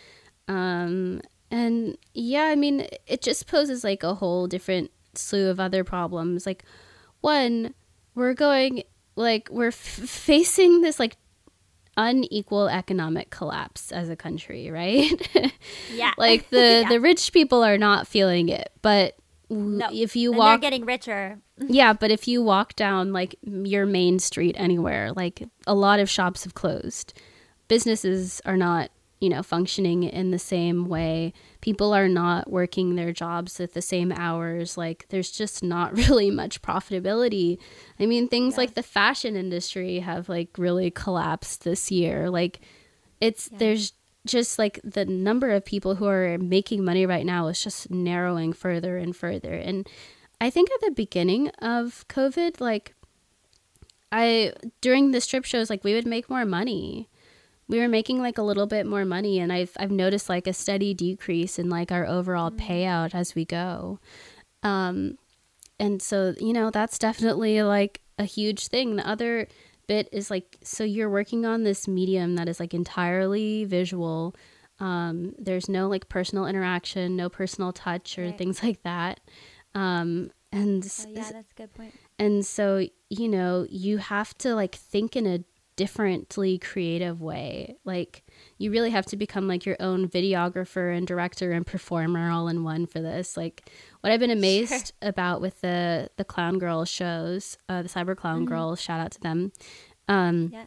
Um, 0.47 1.19
and 1.51 1.97
yeah, 2.13 2.43
I 2.45 2.55
mean, 2.55 2.87
it 3.05 3.21
just 3.21 3.47
poses 3.47 3.83
like 3.83 4.01
a 4.03 4.15
whole 4.15 4.47
different 4.47 4.91
slew 5.13 5.49
of 5.49 5.59
other 5.59 5.83
problems. 5.83 6.45
Like, 6.45 6.63
one, 7.21 7.73
we're 8.15 8.33
going, 8.33 8.83
like, 9.15 9.49
we're 9.51 9.67
f- 9.67 9.75
facing 9.75 10.81
this 10.81 10.99
like 10.99 11.17
unequal 11.95 12.67
economic 12.69 13.29
collapse 13.29 13.91
as 13.91 14.09
a 14.09 14.15
country, 14.15 14.71
right? 14.71 15.11
Yeah. 15.93 16.11
like 16.17 16.49
the 16.49 16.81
Yeah. 16.81 16.89
the 16.89 16.99
rich 16.99 17.31
people 17.33 17.63
are 17.63 17.77
not 17.77 18.07
feeling 18.07 18.49
it, 18.49 18.71
but 18.81 19.15
No. 19.49 19.89
if 19.91 20.15
you 20.15 20.31
and 20.31 20.37
walk 20.39 20.61
they're 20.61 20.69
getting 20.71 20.85
richer. 20.85 21.39
yeah, 21.67 21.93
but 21.93 22.09
if 22.09 22.27
you 22.27 22.41
walk 22.41 22.75
down 22.75 23.13
like 23.13 23.35
your 23.43 23.85
main 23.85 24.17
street 24.19 24.55
anywhere, 24.57 25.11
like 25.13 25.43
a 25.67 25.75
lot 25.75 25.99
of 25.99 26.09
shops 26.09 26.43
have 26.45 26.55
closed. 26.55 27.13
Businesses 27.67 28.41
are 28.45 28.57
not, 28.57 28.89
you 29.23 29.29
know, 29.29 29.41
functioning 29.41 30.03
in 30.03 30.31
the 30.31 30.37
same 30.39 30.85
way. 30.89 31.31
People 31.61 31.93
are 31.93 32.09
not 32.09 32.51
working 32.51 32.95
their 32.97 33.13
jobs 33.13 33.57
at 33.61 33.73
the 33.73 33.81
same 33.81 34.11
hours. 34.11 34.75
Like 34.77 35.05
there's 35.09 35.31
just 35.31 35.63
not 35.63 35.93
really 36.01 36.29
much 36.29 36.61
profitability. 36.61 37.57
I 38.01 38.05
mean, 38.05 38.27
things 38.27 38.55
Yeah. 38.55 38.57
like 38.61 38.73
the 38.73 38.83
fashion 38.83 39.37
industry 39.37 39.99
have 39.99 40.27
like 40.27 40.49
really 40.57 40.91
collapsed 40.91 41.63
this 41.63 41.89
year. 41.89 42.29
Like 42.29 42.59
it's 43.21 43.47
Yeah. 43.49 43.57
there's 43.59 43.93
just 44.25 44.59
like 44.59 44.79
the 44.83 45.05
number 45.05 45.51
of 45.51 45.63
people 45.63 45.95
who 45.95 46.05
are 46.07 46.37
making 46.37 46.83
money 46.83 47.05
right 47.05 47.25
now 47.25 47.47
is 47.47 47.63
just 47.63 47.89
narrowing 47.89 48.51
further 48.51 48.97
and 48.97 49.15
further. 49.15 49.53
And 49.53 49.87
I 50.41 50.49
think 50.49 50.69
at 50.69 50.81
the 50.81 50.91
beginning 50.91 51.47
of 51.59 52.05
COVID, 52.09 52.59
like 52.59 52.93
I 54.11 54.51
during 54.81 55.11
the 55.11 55.21
strip 55.21 55.45
shows, 55.45 55.69
like 55.69 55.85
we 55.85 55.93
would 55.93 56.05
make 56.07 56.29
more 56.29 56.43
money. 56.45 57.07
We 57.73 57.79
were 57.79 57.87
making 57.87 58.19
like 58.21 58.37
a 58.37 58.43
little 58.43 58.67
bit 58.67 58.85
more 58.85 59.03
money, 59.03 59.39
and 59.39 59.51
I've 59.51 59.71
I've 59.77 59.89
noticed 59.89 60.29
like 60.29 60.45
a 60.45 60.53
steady 60.53 60.93
decrease 60.93 61.57
in 61.57 61.69
like 61.69 61.91
our 61.91 62.05
overall 62.05 62.51
payout 62.51 63.15
as 63.15 63.33
we 63.33 63.45
go. 63.45 63.99
Um, 64.61 65.17
and 65.79 65.99
so 65.99 66.35
you 66.39 66.53
know 66.53 66.69
that's 66.69 66.99
definitely 66.99 67.63
like 67.63 68.01
a 68.19 68.25
huge 68.25 68.67
thing. 68.67 68.95
The 68.95 69.09
other 69.09 69.47
bit 69.87 70.07
is 70.11 70.29
like 70.29 70.57
so 70.63 70.83
you're 70.83 71.09
working 71.09 71.47
on 71.47 71.63
this 71.63 71.87
medium 71.87 72.35
that 72.35 72.47
is 72.47 72.59
like 72.59 72.75
entirely 72.75 73.65
visual. 73.65 74.35
Um, 74.79 75.33
there's 75.39 75.67
no 75.67 75.87
like 75.87 76.09
personal 76.09 76.45
interaction, 76.45 77.15
no 77.15 77.27
personal 77.27 77.71
touch 77.73 78.19
or 78.19 78.25
Right. 78.25 78.37
things 78.37 78.61
like 78.61 78.83
that. 78.83 79.19
Um, 79.73 80.29
and 80.51 80.83
Oh, 80.85 81.09
yeah, 81.09 81.31
that's 81.31 81.51
a 81.51 81.55
good 81.55 81.73
point. 81.73 81.95
and 82.19 82.45
so, 82.45 82.87
you 83.09 83.27
know, 83.27 83.65
you 83.67 83.97
have 83.97 84.37
to 84.39 84.53
like 84.53 84.75
think 84.75 85.15
in 85.15 85.25
a 85.25 85.39
differently 85.75 86.57
creative 86.57 87.21
way. 87.21 87.75
Like 87.83 88.23
you 88.57 88.71
really 88.71 88.89
have 88.91 89.05
to 89.07 89.17
become 89.17 89.47
like 89.47 89.65
your 89.65 89.77
own 89.79 90.07
videographer 90.07 90.95
and 90.95 91.05
director 91.07 91.51
and 91.51 91.65
performer 91.65 92.29
all 92.29 92.47
in 92.47 92.63
one 92.63 92.85
for 92.85 92.99
this. 93.01 93.35
Like 93.37 93.69
what 94.01 94.11
I've 94.11 94.19
been 94.19 94.29
amazed 94.41 94.93
about 95.01 95.41
with 95.41 95.61
the 95.61 96.09
the 96.17 96.23
Clown 96.25 96.59
Girl 96.59 96.85
shows, 96.85 97.57
uh 97.69 97.81
the 97.81 97.89
Cyber 97.89 98.15
Clown 98.15 98.45
Mhm. 98.45 98.49
Girls, 98.49 98.81
shout 98.81 98.99
out 98.99 99.11
to 99.11 99.21
them. 99.21 99.51
Um 100.07 100.49
Yeah. 100.53 100.65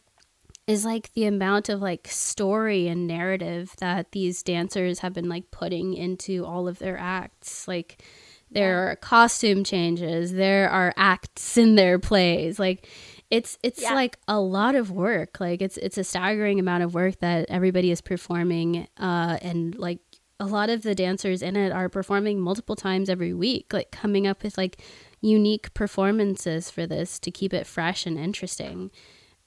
is 0.66 0.84
like 0.84 1.12
the 1.14 1.26
amount 1.26 1.68
of 1.68 1.80
like 1.80 2.08
story 2.08 2.88
and 2.88 3.06
narrative 3.06 3.72
that 3.78 4.12
these 4.12 4.42
dancers 4.42 5.00
have 5.00 5.12
been 5.12 5.28
like 5.28 5.50
putting 5.50 5.94
into 5.94 6.44
all 6.44 6.66
of 6.68 6.78
their 6.78 6.98
acts. 6.98 7.68
Like 7.68 8.02
there 8.50 8.88
are 8.90 8.96
costume 8.96 9.64
changes, 9.64 10.32
there 10.32 10.68
are 10.70 10.92
acts 10.96 11.56
in 11.56 11.74
their 11.74 11.98
plays. 11.98 12.58
Like 12.58 12.88
it's 13.30 13.58
it's 13.62 13.82
Yeah. 13.82 13.94
like 13.94 14.18
a 14.28 14.38
lot 14.40 14.74
of 14.74 14.90
work. 14.90 15.40
Like 15.40 15.60
it's 15.62 15.76
it's 15.78 15.98
a 15.98 16.04
staggering 16.04 16.60
amount 16.60 16.82
of 16.84 16.94
work 16.94 17.18
that 17.20 17.46
everybody 17.48 17.90
is 17.90 18.00
performing 18.00 18.86
uh 18.98 19.38
and 19.42 19.74
like 19.76 19.98
a 20.38 20.46
lot 20.46 20.68
of 20.68 20.82
the 20.82 20.94
dancers 20.94 21.40
in 21.42 21.56
it 21.56 21.72
are 21.72 21.88
performing 21.88 22.38
multiple 22.40 22.76
times 22.76 23.08
every 23.08 23.32
week, 23.34 23.72
like 23.72 23.90
coming 23.90 24.26
up 24.26 24.42
with 24.42 24.56
like 24.58 24.82
unique 25.22 25.72
performances 25.74 26.70
for 26.70 26.86
this 26.86 27.18
to 27.18 27.30
keep 27.30 27.54
it 27.54 27.66
fresh 27.66 28.04
and 28.06 28.18
interesting. 28.18 28.90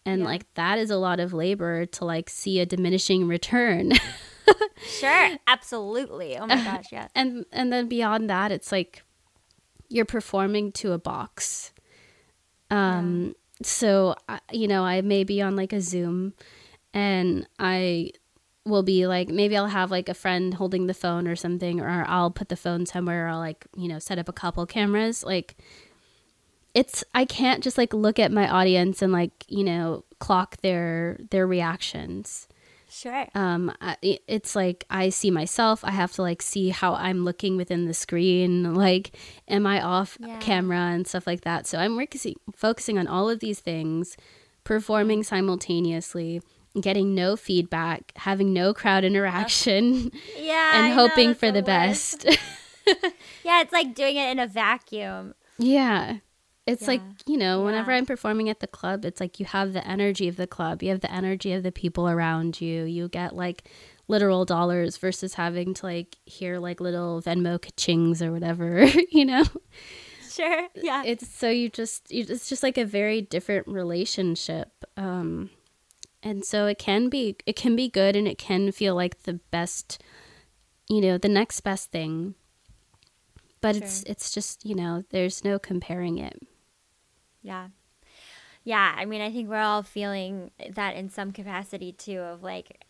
And 0.05 0.21
Yeah. 0.21 0.27
like 0.27 0.53
that 0.55 0.80
is 0.80 0.89
a 0.89 0.97
lot 0.97 1.19
of 1.19 1.32
labor 1.32 1.86
to 1.86 2.05
like 2.05 2.30
see 2.30 2.59
a 2.59 2.65
diminishing 2.65 3.27
return. 3.27 3.91
Sure, 4.82 5.32
absolutely. 5.45 6.38
Oh 6.38 6.47
my 6.47 6.55
gosh, 6.55 6.86
yeah. 6.91 7.09
and 7.15 7.45
and 7.51 7.71
then 7.71 7.88
beyond 7.89 8.30
that 8.30 8.49
it's 8.51 8.71
like 8.71 9.03
you're 9.89 10.05
performing 10.05 10.71
to 10.71 10.93
a 10.93 10.97
box 10.97 11.73
um 12.71 13.36
so 13.62 14.16
you 14.51 14.68
know 14.68 14.84
i 14.84 15.01
may 15.01 15.24
be 15.24 15.41
on 15.41 15.55
like 15.55 15.74
a 15.74 15.82
zoom 15.82 16.34
and 16.93 17.47
i 17.60 18.12
will 18.66 18.84
be 18.84 19.07
like 19.07 19.30
maybe 19.30 19.57
i'll 19.57 19.68
have 19.68 19.91
like 19.91 20.10
a 20.10 20.14
friend 20.14 20.53
holding 20.53 20.88
the 20.88 20.93
phone 20.93 21.28
or 21.28 21.36
something 21.36 21.82
or 21.82 22.05
i'll 22.07 22.32
put 22.32 22.49
the 22.49 22.55
phone 22.55 22.86
somewhere 22.86 23.26
or 23.26 23.30
I'll 23.30 23.39
like 23.39 23.66
you 23.76 23.88
know 23.88 23.99
set 23.99 24.20
up 24.20 24.30
a 24.30 24.34
couple 24.34 24.66
cameras. 24.66 25.24
Like 25.24 25.55
it's 26.74 27.03
i 27.16 27.26
can't 27.26 27.64
just 27.64 27.78
like 27.78 27.93
look 27.93 28.20
at 28.20 28.32
my 28.32 28.47
audience 28.47 29.01
and 29.01 29.12
like 29.12 29.45
you 29.47 29.64
know 29.64 30.03
clock 30.20 30.57
their 30.62 31.18
their 31.32 31.47
reactions 31.47 32.47
Sure. 32.90 33.28
um 33.36 33.72
I, 33.82 33.98
it's 34.28 34.56
like 34.56 34.86
i 34.90 35.10
see 35.10 35.30
myself 35.32 35.84
i 35.84 35.92
have 35.92 36.12
to 36.14 36.22
like 36.22 36.42
see 36.42 36.70
how 36.70 36.94
i'm 36.96 37.24
looking 37.24 37.56
within 37.56 37.86
the 37.86 37.94
screen 37.94 38.74
like 38.74 39.16
am 39.48 39.66
i 39.68 39.82
off 39.82 40.18
Yeah. 40.20 40.38
camera 40.40 40.78
and 40.80 41.06
stuff 41.08 41.28
like 41.28 41.42
that 41.42 41.68
so 41.68 41.78
i'm 41.78 41.98
focusing 41.98 42.36
focusing 42.56 42.98
on 42.98 43.08
all 43.08 43.30
of 43.30 43.40
these 43.40 43.60
things 43.60 44.18
performing 44.64 45.24
simultaneously 45.24 46.42
getting 46.82 47.16
no 47.16 47.36
feedback 47.36 48.12
having 48.16 48.54
no 48.54 48.74
crowd 48.74 49.04
interaction 49.04 50.12
Yeah. 50.38 50.72
and 50.76 50.86
I 50.88 50.90
hoping 50.90 51.30
that's 51.30 51.40
for 51.40 51.52
the, 51.52 51.62
worst. 51.64 52.26
best 52.26 52.40
Yeah, 53.44 53.62
it's 53.62 53.72
like 53.72 53.94
doing 53.94 54.16
it 54.18 54.30
in 54.32 54.40
a 54.40 54.48
vacuum. 54.48 55.36
yeah 55.58 56.18
it's 56.72 56.88
like 56.88 57.01
you 57.28 57.38
know 57.38 57.63
whenever 57.63 57.91
Yeah. 57.91 57.97
i'm 57.97 58.05
performing 58.05 58.49
at 58.49 58.59
the 58.59 58.67
club 58.67 59.05
it's 59.05 59.20
like 59.20 59.39
you 59.39 59.45
have 59.45 59.74
the 59.74 59.86
energy 59.88 60.28
of 60.28 60.36
the 60.36 60.47
club. 60.47 60.82
You 60.84 60.89
have 60.89 61.01
the 61.01 61.11
energy 61.11 61.51
of 61.53 61.63
the 61.63 61.72
people 61.72 62.07
around 62.09 62.61
you. 62.61 62.84
You 62.84 63.07
get 63.09 63.36
like 63.36 63.70
literal 64.07 64.43
dollars 64.45 64.97
versus 64.97 65.36
having 65.36 65.74
to 65.76 65.86
like 65.86 66.17
hear 66.26 66.57
like 66.59 66.80
little 66.82 67.22
venmo 67.22 67.61
ka-chings 67.61 68.22
or 68.22 68.32
whatever 68.32 68.86
you 69.11 69.26
know? 69.26 69.43
Sure. 70.30 70.67
Yeah. 70.76 71.03
it's 71.05 71.28
so 71.28 71.49
you 71.49 71.70
just 71.70 72.11
you, 72.11 72.26
it's 72.28 72.47
just 72.49 72.63
like 72.63 72.78
a 72.78 72.86
very 72.86 73.22
different 73.22 73.67
relationship 73.67 74.70
um 74.97 75.49
and 76.24 76.43
so 76.45 76.65
it 76.65 76.78
can 76.80 77.09
be 77.09 77.36
it 77.45 77.55
can 77.55 77.76
be 77.76 77.88
good 77.89 78.15
and 78.15 78.28
it 78.28 78.38
can 78.38 78.72
feel 78.72 78.95
like 78.95 79.24
the 79.24 79.34
best 79.51 80.01
you 80.89 81.01
know 81.01 81.17
the 81.17 81.30
next 81.30 81.61
best 81.61 81.91
thing. 81.91 82.36
But 83.61 83.76
it's 83.76 84.03
it's 84.03 84.32
just 84.34 84.65
you 84.65 84.74
know 84.76 85.03
there's 85.11 85.43
no 85.43 85.59
comparing 85.59 86.17
it 86.17 86.39
Yeah. 87.42 87.70
Yeah, 88.64 88.94
I 88.96 89.06
mean, 89.06 89.22
I 89.22 89.32
think 89.32 89.50
we're 89.50 89.62
all 89.62 89.84
feeling 89.84 90.52
that 90.76 90.96
in 90.96 91.10
some 91.10 91.32
capacity 91.32 91.92
too 91.92 92.20
of 92.20 92.44
like 92.44 92.84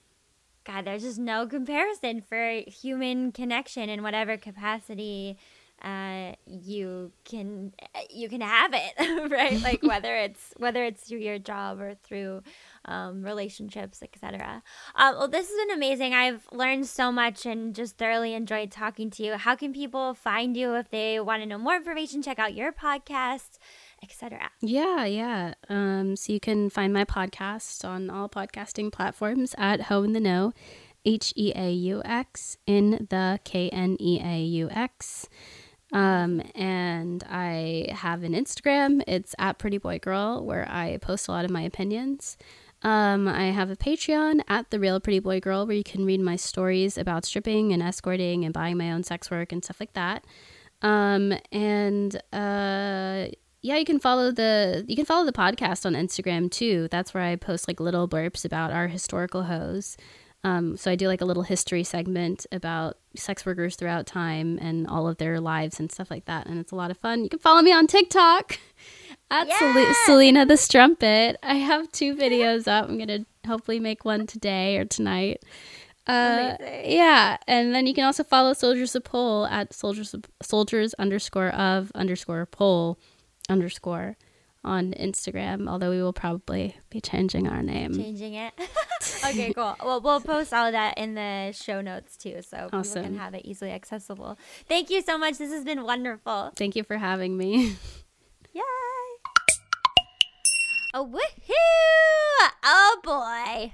god, 0.65 0.85
there's 0.85 1.03
just 1.03 1.19
no 1.19 1.47
comparison 1.47 2.21
for 2.21 2.61
human 2.67 3.31
connection 3.31 3.89
in 3.89 4.03
whatever 4.03 4.37
capacity 4.37 5.37
uh 5.81 6.33
you 6.45 7.09
can 7.23 7.71
you 8.09 8.27
can 8.27 8.41
have 8.41 8.73
it 8.73 9.31
right? 9.31 9.61
Like 9.63 9.81
whether 9.81 10.13
it's 10.17 10.53
whether 10.57 10.83
it's 10.83 11.03
through 11.03 11.19
your 11.19 11.39
job 11.39 11.79
or 11.79 11.95
through 12.03 12.43
um, 12.83 13.23
relationships 13.23 14.03
etc 14.03 14.61
um, 14.95 15.15
well 15.15 15.27
this 15.29 15.47
has 15.47 15.55
been 15.55 15.77
amazing 15.77 16.13
i've 16.13 16.45
learned 16.51 16.85
so 16.85 17.13
much 17.13 17.45
and 17.45 17.73
just 17.73 17.97
thoroughly 17.97 18.33
enjoyed 18.33 18.71
talking 18.71 19.09
to 19.11 19.23
you. 19.23 19.33
How 19.35 19.55
can 19.55 19.71
people 19.71 20.13
find 20.13 20.57
you 20.57 20.75
if 20.75 20.89
they 20.89 21.19
want 21.19 21.41
to 21.43 21.45
know 21.47 21.57
more 21.57 21.75
information? 21.77 22.21
Check 22.21 22.39
out 22.39 22.53
your 22.53 22.73
podcast 22.73 23.57
etc 24.01 24.49
Yeah, 24.61 25.05
yeah. 25.05 25.53
Um, 25.69 26.15
so 26.15 26.33
you 26.33 26.39
can 26.39 26.69
find 26.69 26.93
my 26.93 27.05
podcast 27.05 27.83
on 27.85 28.09
all 28.09 28.29
podcasting 28.29 28.91
platforms 28.91 29.55
at 29.57 29.83
Ho 29.83 30.03
in 30.03 30.13
the 30.13 30.19
Know, 30.19 30.53
H 31.05 31.33
E 31.35 31.53
A 31.55 31.71
U 31.71 32.01
X 32.05 32.57
in 32.65 33.07
the 33.09 33.39
K 33.43 33.69
N 33.69 33.97
E 33.99 34.19
A 34.23 34.41
U 34.41 34.69
X. 34.69 35.29
Um, 35.91 36.41
and 36.53 37.23
I 37.29 37.87
have 37.91 38.23
an 38.23 38.33
Instagram. 38.33 39.01
It's 39.07 39.33
at 39.39 39.57
Pretty 39.57 39.77
Boy 39.77 39.99
Girl, 39.99 40.45
where 40.45 40.67
I 40.69 40.97
post 40.97 41.27
a 41.27 41.31
lot 41.31 41.45
of 41.45 41.51
my 41.51 41.61
opinions. 41.61 42.37
Um, 42.81 43.27
I 43.27 43.47
have 43.47 43.69
a 43.69 43.75
Patreon 43.75 44.41
at 44.47 44.69
The 44.69 44.79
Real 44.79 44.99
Pretty 44.99 45.19
Boy 45.19 45.39
Girl, 45.39 45.65
where 45.65 45.75
you 45.75 45.83
can 45.83 46.05
read 46.05 46.21
my 46.21 46.35
stories 46.35 46.97
about 46.97 47.25
stripping 47.25 47.73
and 47.73 47.81
escorting 47.81 48.45
and 48.45 48.53
buying 48.53 48.77
my 48.77 48.91
own 48.91 49.03
sex 49.03 49.31
work 49.31 49.51
and 49.51 49.63
stuff 49.63 49.79
like 49.79 49.93
that. 49.93 50.25
Um, 50.81 51.33
and 51.51 52.15
uh, 52.31 53.27
yeah, 53.61 53.77
you 53.77 53.85
can 53.85 53.99
follow 53.99 54.31
the 54.31 54.85
you 54.87 54.95
can 54.95 55.05
follow 55.05 55.25
the 55.25 55.33
podcast 55.33 55.85
on 55.85 55.93
Instagram 55.93 56.49
too. 56.49 56.87
That's 56.91 57.13
where 57.13 57.23
I 57.23 57.35
post 57.35 57.67
like 57.67 57.79
little 57.79 58.07
blurbs 58.07 58.45
about 58.45 58.71
our 58.71 58.87
historical 58.87 59.43
hoes. 59.43 59.97
Um, 60.45 60.77
so 60.77 60.89
I 60.89 60.95
do 60.95 61.07
like 61.07 61.19
a 61.19 61.25
little 61.25 61.43
history 61.43 61.83
segment 61.83 62.45
about 62.53 62.97
sex 63.13 63.45
workers 63.45 63.75
throughout 63.75 64.05
time 64.05 64.57
and 64.61 64.87
all 64.87 65.05
of 65.09 65.17
their 65.17 65.41
lives 65.41 65.81
and 65.81 65.91
stuff 65.91 66.09
like 66.09 66.23
that. 66.25 66.47
And 66.47 66.57
it's 66.59 66.71
a 66.71 66.75
lot 66.75 66.91
of 66.91 66.97
fun. 66.97 67.23
You 67.23 67.29
can 67.29 67.39
follow 67.39 67.61
me 67.61 67.73
on 67.73 67.87
TikTok 67.87 68.57
at 69.31 69.49
Yeah. 69.49 69.59
Sel- 69.59 69.93
Selena 70.05 70.45
the 70.45 70.55
Strumpet. 70.55 71.35
I 71.43 71.55
have 71.55 71.91
two 71.91 72.15
videos 72.15 72.69
up. 72.69 72.87
I'm 72.87 72.95
going 72.97 73.09
to 73.09 73.25
hopefully 73.45 73.81
make 73.81 74.05
one 74.05 74.27
today 74.27 74.77
or 74.77 74.85
tonight. 74.85 75.43
Uh, 76.07 76.55
yeah, 76.85 77.35
and 77.45 77.75
then 77.75 77.85
you 77.85 77.93
can 77.93 78.05
also 78.05 78.23
follow 78.23 78.53
Soldiers 78.53 78.95
of 78.95 79.03
Pole 79.03 79.45
at 79.45 79.73
soldiers 79.73 80.15
soldiers 80.41 80.93
underscore 80.95 81.49
of 81.49 81.91
underscore 81.93 82.45
pole 82.47 82.97
underscore 83.49 84.17
on 84.63 84.93
Instagram. 84.93 85.67
Although 85.67 85.89
we 85.89 86.01
will 86.01 86.13
probably 86.13 86.75
be 86.89 87.01
changing 87.01 87.47
our 87.47 87.63
name. 87.63 87.93
Changing 87.93 88.33
it. 88.35 88.53
okay, 89.25 89.53
cool. 89.53 89.75
Well, 89.83 90.01
we'll 90.01 90.21
post 90.21 90.53
all 90.53 90.67
of 90.67 90.73
that 90.73 90.97
in 90.97 91.15
the 91.15 91.51
show 91.53 91.81
notes 91.81 92.17
too, 92.17 92.41
so 92.41 92.69
people 92.71 93.03
can 93.03 93.17
have 93.17 93.33
it 93.33 93.45
easily 93.45 93.71
accessible. 93.71 94.37
Thank 94.67 94.89
you 94.89 95.01
so 95.01 95.17
much. 95.17 95.37
This 95.37 95.51
has 95.51 95.63
been 95.63 95.83
wonderful. 95.83 96.51
Thank 96.55 96.75
you 96.75 96.83
for 96.83 96.97
having 96.97 97.37
me. 97.37 97.75
Yay! 98.53 98.61
Oh, 100.93 101.07
woohoo! 101.07 102.49
Oh 102.63 102.99
boy. 103.03 103.73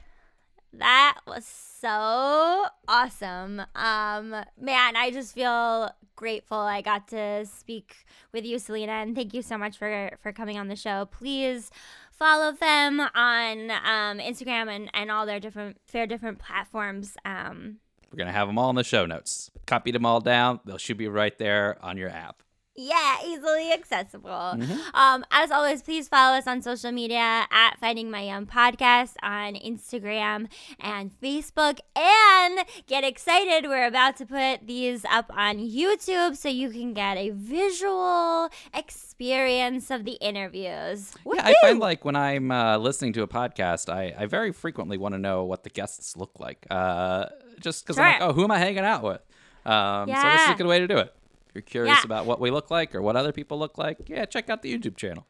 That 0.80 1.20
was 1.28 1.46
so 1.46 2.66
awesome. 2.88 3.62
Um, 3.76 4.36
man, 4.60 4.96
I 4.96 5.12
just 5.12 5.34
feel 5.34 5.92
grateful 6.16 6.58
I 6.58 6.82
got 6.82 7.08
to 7.10 7.46
speak 7.46 8.06
with 8.32 8.46
you, 8.46 8.60
Selena, 8.60 8.94
and 8.94 9.16
thank 9.16 9.34
you 9.34 9.42
so 9.42 9.58
much 9.58 9.78
for 9.78 10.18
for 10.22 10.32
coming 10.32 10.58
on 10.58 10.68
the 10.68 10.76
show. 10.76 11.06
Please 11.06 11.72
follow 12.12 12.52
them 12.54 13.00
on 13.00 13.72
um, 13.72 14.20
Instagram 14.20 14.70
and, 14.70 14.90
and 14.94 15.12
all 15.12 15.26
their 15.26 15.40
different 15.40 15.78
fair 15.86 16.08
different 16.08 16.40
platforms. 16.40 17.18
Um, 17.26 17.78
We're 18.12 18.18
to 18.26 18.32
have 18.32 18.48
them 18.48 18.58
all 18.58 18.70
in 18.70 18.76
the 18.76 18.84
show 18.84 19.06
notes. 19.06 19.52
Copy 19.66 19.92
them 19.92 20.06
all 20.06 20.22
down. 20.22 20.60
they'll 20.66 20.78
should 20.78 20.98
be 20.98 21.08
right 21.08 21.38
there 21.38 21.78
on 21.82 21.98
your 21.98 22.10
app. 22.10 22.42
Yeah, 22.78 23.18
easily 23.26 23.72
accessible. 23.72 24.60
Um, 24.94 25.24
as 25.32 25.50
always, 25.50 25.82
please 25.82 26.10
follow 26.10 26.38
us 26.38 26.46
on 26.46 26.62
social 26.62 26.92
media 26.92 27.46
at 27.50 27.78
Finding 27.80 28.12
My 28.12 28.24
Yum 28.24 28.46
Podcast 28.46 29.14
on 29.24 29.56
Instagram 29.56 30.48
and 30.80 31.10
Facebook. 31.22 31.80
And 31.96 32.60
get 32.86 33.06
excited, 33.06 33.70
we're 33.70 33.88
about 33.88 34.18
to 34.18 34.26
put 34.26 34.68
these 34.68 35.06
up 35.06 35.32
on 35.36 35.58
YouTube 35.60 36.36
so 36.36 36.50
you 36.50 36.70
can 36.70 36.94
get 36.94 37.16
a 37.18 37.30
visual 37.30 38.50
experience 38.74 39.90
of 39.90 40.04
the 40.04 40.14
interviews. 40.14 41.14
Yeah, 41.26 41.46
I 41.46 41.56
find 41.62 41.80
like 41.80 42.04
when 42.04 42.18
I'm 42.18 42.52
uh, 42.52 42.78
listening 42.78 43.14
to 43.14 43.22
a 43.24 43.28
podcast, 43.28 43.88
I, 43.90 44.14
I 44.18 44.26
very 44.26 44.52
frequently 44.52 44.98
want 44.98 45.14
to 45.14 45.20
know 45.20 45.46
what 45.46 45.64
the 45.64 45.70
guests 45.70 46.18
look 46.18 46.40
like. 46.40 46.68
Uh, 46.70 47.28
just 47.62 47.86
because 47.86 47.98
I'm 47.98 48.20
like, 48.20 48.22
oh, 48.22 48.34
who 48.34 48.44
am 48.44 48.52
I 48.52 48.60
hanging 48.60 48.80
out 48.80 49.02
with? 49.02 49.22
Um, 49.66 50.10
So 50.10 50.14
this 50.34 50.42
is 50.44 50.50
a 50.50 50.56
good 50.58 50.68
way 50.68 50.80
to 50.80 50.88
do 50.88 50.98
it. 50.98 51.16
You're 51.56 51.62
curious 51.62 51.98
Yeah. 52.00 52.04
about 52.06 52.26
what 52.26 52.40
we 52.42 52.52
look 52.52 52.70
like 52.70 52.94
or 52.94 53.02
what 53.02 53.16
other 53.16 53.32
people 53.32 53.58
look 53.58 53.78
like, 53.78 54.08
yeah, 54.08 54.26
check 54.26 54.50
out 54.50 54.62
the 54.62 54.78
YouTube 54.78 54.98
channel. 54.98 55.26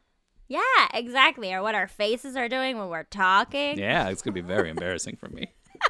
Yeah, 0.48 0.60
exactly. 0.94 1.54
Or 1.54 1.62
what 1.62 1.76
our 1.76 1.88
faces 1.88 2.36
are 2.36 2.50
doing 2.50 2.78
when 2.78 2.90
we're 2.90 3.04
talking. 3.04 3.78
Yeah, 3.78 4.10
it's 4.10 4.22
gonna 4.22 4.34
be 4.34 4.42
very 4.42 4.70
embarrassing 4.70 5.16
for 5.16 5.30
me. 5.30 5.54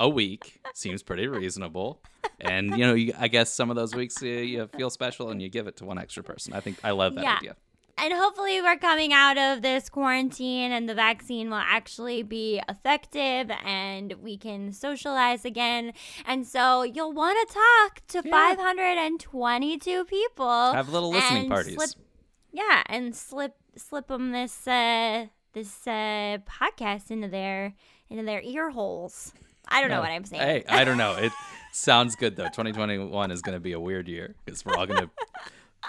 a 0.00 0.08
week 0.08 0.60
seems 0.74 1.02
pretty 1.04 1.28
reasonable. 1.28 2.02
And 2.40 2.76
you 2.76 2.86
know, 2.86 2.94
you, 2.94 3.12
I 3.18 3.28
guess 3.28 3.52
some 3.52 3.70
of 3.70 3.76
those 3.76 3.94
weeks 3.94 4.20
you, 4.22 4.30
you 4.32 4.66
feel 4.76 4.90
special 4.90 5.28
and 5.30 5.40
you 5.40 5.48
give 5.48 5.66
it 5.68 5.76
to 5.76 5.84
one 5.84 5.98
extra 5.98 6.22
person. 6.24 6.52
I 6.54 6.60
think 6.60 6.78
I 6.82 6.90
love 6.90 7.14
that 7.14 7.22
Yeah. 7.24 7.36
idea. 7.36 7.56
And 8.02 8.14
hopefully, 8.14 8.62
we're 8.62 8.78
coming 8.78 9.12
out 9.12 9.36
of 9.36 9.60
this 9.60 9.90
quarantine 9.90 10.72
and 10.72 10.88
the 10.88 10.94
vaccine 10.94 11.50
will 11.50 11.58
actually 11.62 12.22
be 12.22 12.62
effective 12.66 13.50
and 13.62 14.14
we 14.22 14.38
can 14.38 14.72
socialize 14.72 15.44
again. 15.44 15.92
And 16.24 16.46
so, 16.46 16.82
you'll 16.82 17.12
want 17.12 17.36
to 17.46 17.54
talk 17.54 18.00
to 18.08 18.22
Yeah. 18.26 18.54
522 18.54 20.04
people. 20.06 20.72
Have 20.72 20.88
little 20.88 21.10
listening 21.10 21.50
parties. 21.50 21.74
slip- 21.74 22.06
yeah, 22.52 22.82
and 22.86 23.14
slip 23.14 23.54
slip 23.76 24.08
them 24.08 24.32
this 24.32 24.66
uh, 24.66 25.26
this 25.52 25.86
uh, 25.86 26.38
podcast 26.48 27.10
into 27.10 27.28
their 27.28 27.74
into 28.08 28.22
their 28.24 28.40
ear 28.40 28.70
holes. 28.70 29.34
I 29.70 29.80
don't 29.80 29.90
know 29.90 30.00
what 30.00 30.10
I'm 30.10 30.24
saying. 30.24 30.42
Hey, 30.42 30.64
I 30.68 30.84
don't 30.84 30.98
know. 30.98 31.14
It 31.16 31.32
sounds 31.72 32.16
good 32.16 32.36
though. 32.36 32.44
2021 32.44 33.30
is 33.30 33.42
going 33.42 33.54
to 33.56 33.60
be 33.60 33.72
a 33.72 33.80
weird 33.80 34.08
year 34.08 34.34
because 34.44 34.64
we're 34.64 34.74
all 34.74 34.86
going 34.86 35.00
to 35.06 35.10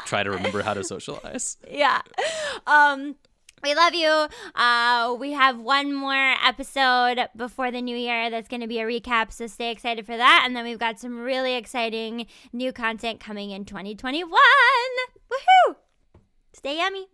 try 0.05 0.23
to 0.23 0.31
remember 0.31 0.61
how 0.61 0.73
to 0.73 0.83
socialize. 0.83 1.57
yeah. 1.69 2.01
Um 2.67 3.15
we 3.63 3.75
love 3.75 3.93
you. 3.93 4.27
Uh, 4.55 5.15
we 5.19 5.33
have 5.33 5.59
one 5.59 5.93
more 5.93 6.35
episode 6.43 7.27
before 7.35 7.69
the 7.69 7.79
new 7.81 7.95
year 7.95 8.31
that's 8.31 8.47
going 8.47 8.61
to 8.61 8.67
be 8.67 8.79
a 8.79 8.85
recap, 8.85 9.31
so 9.31 9.45
stay 9.45 9.71
excited 9.71 10.05
for 10.05 10.17
that. 10.17 10.43
And 10.45 10.55
then 10.55 10.63
we've 10.63 10.79
got 10.79 10.99
some 10.99 11.19
really 11.19 11.55
exciting 11.55 12.25
new 12.51 12.73
content 12.73 13.19
coming 13.19 13.51
in 13.51 13.65
2021. 13.65 14.31
Woohoo! 14.31 15.75
Stay 16.53 16.77
yummy. 16.77 17.07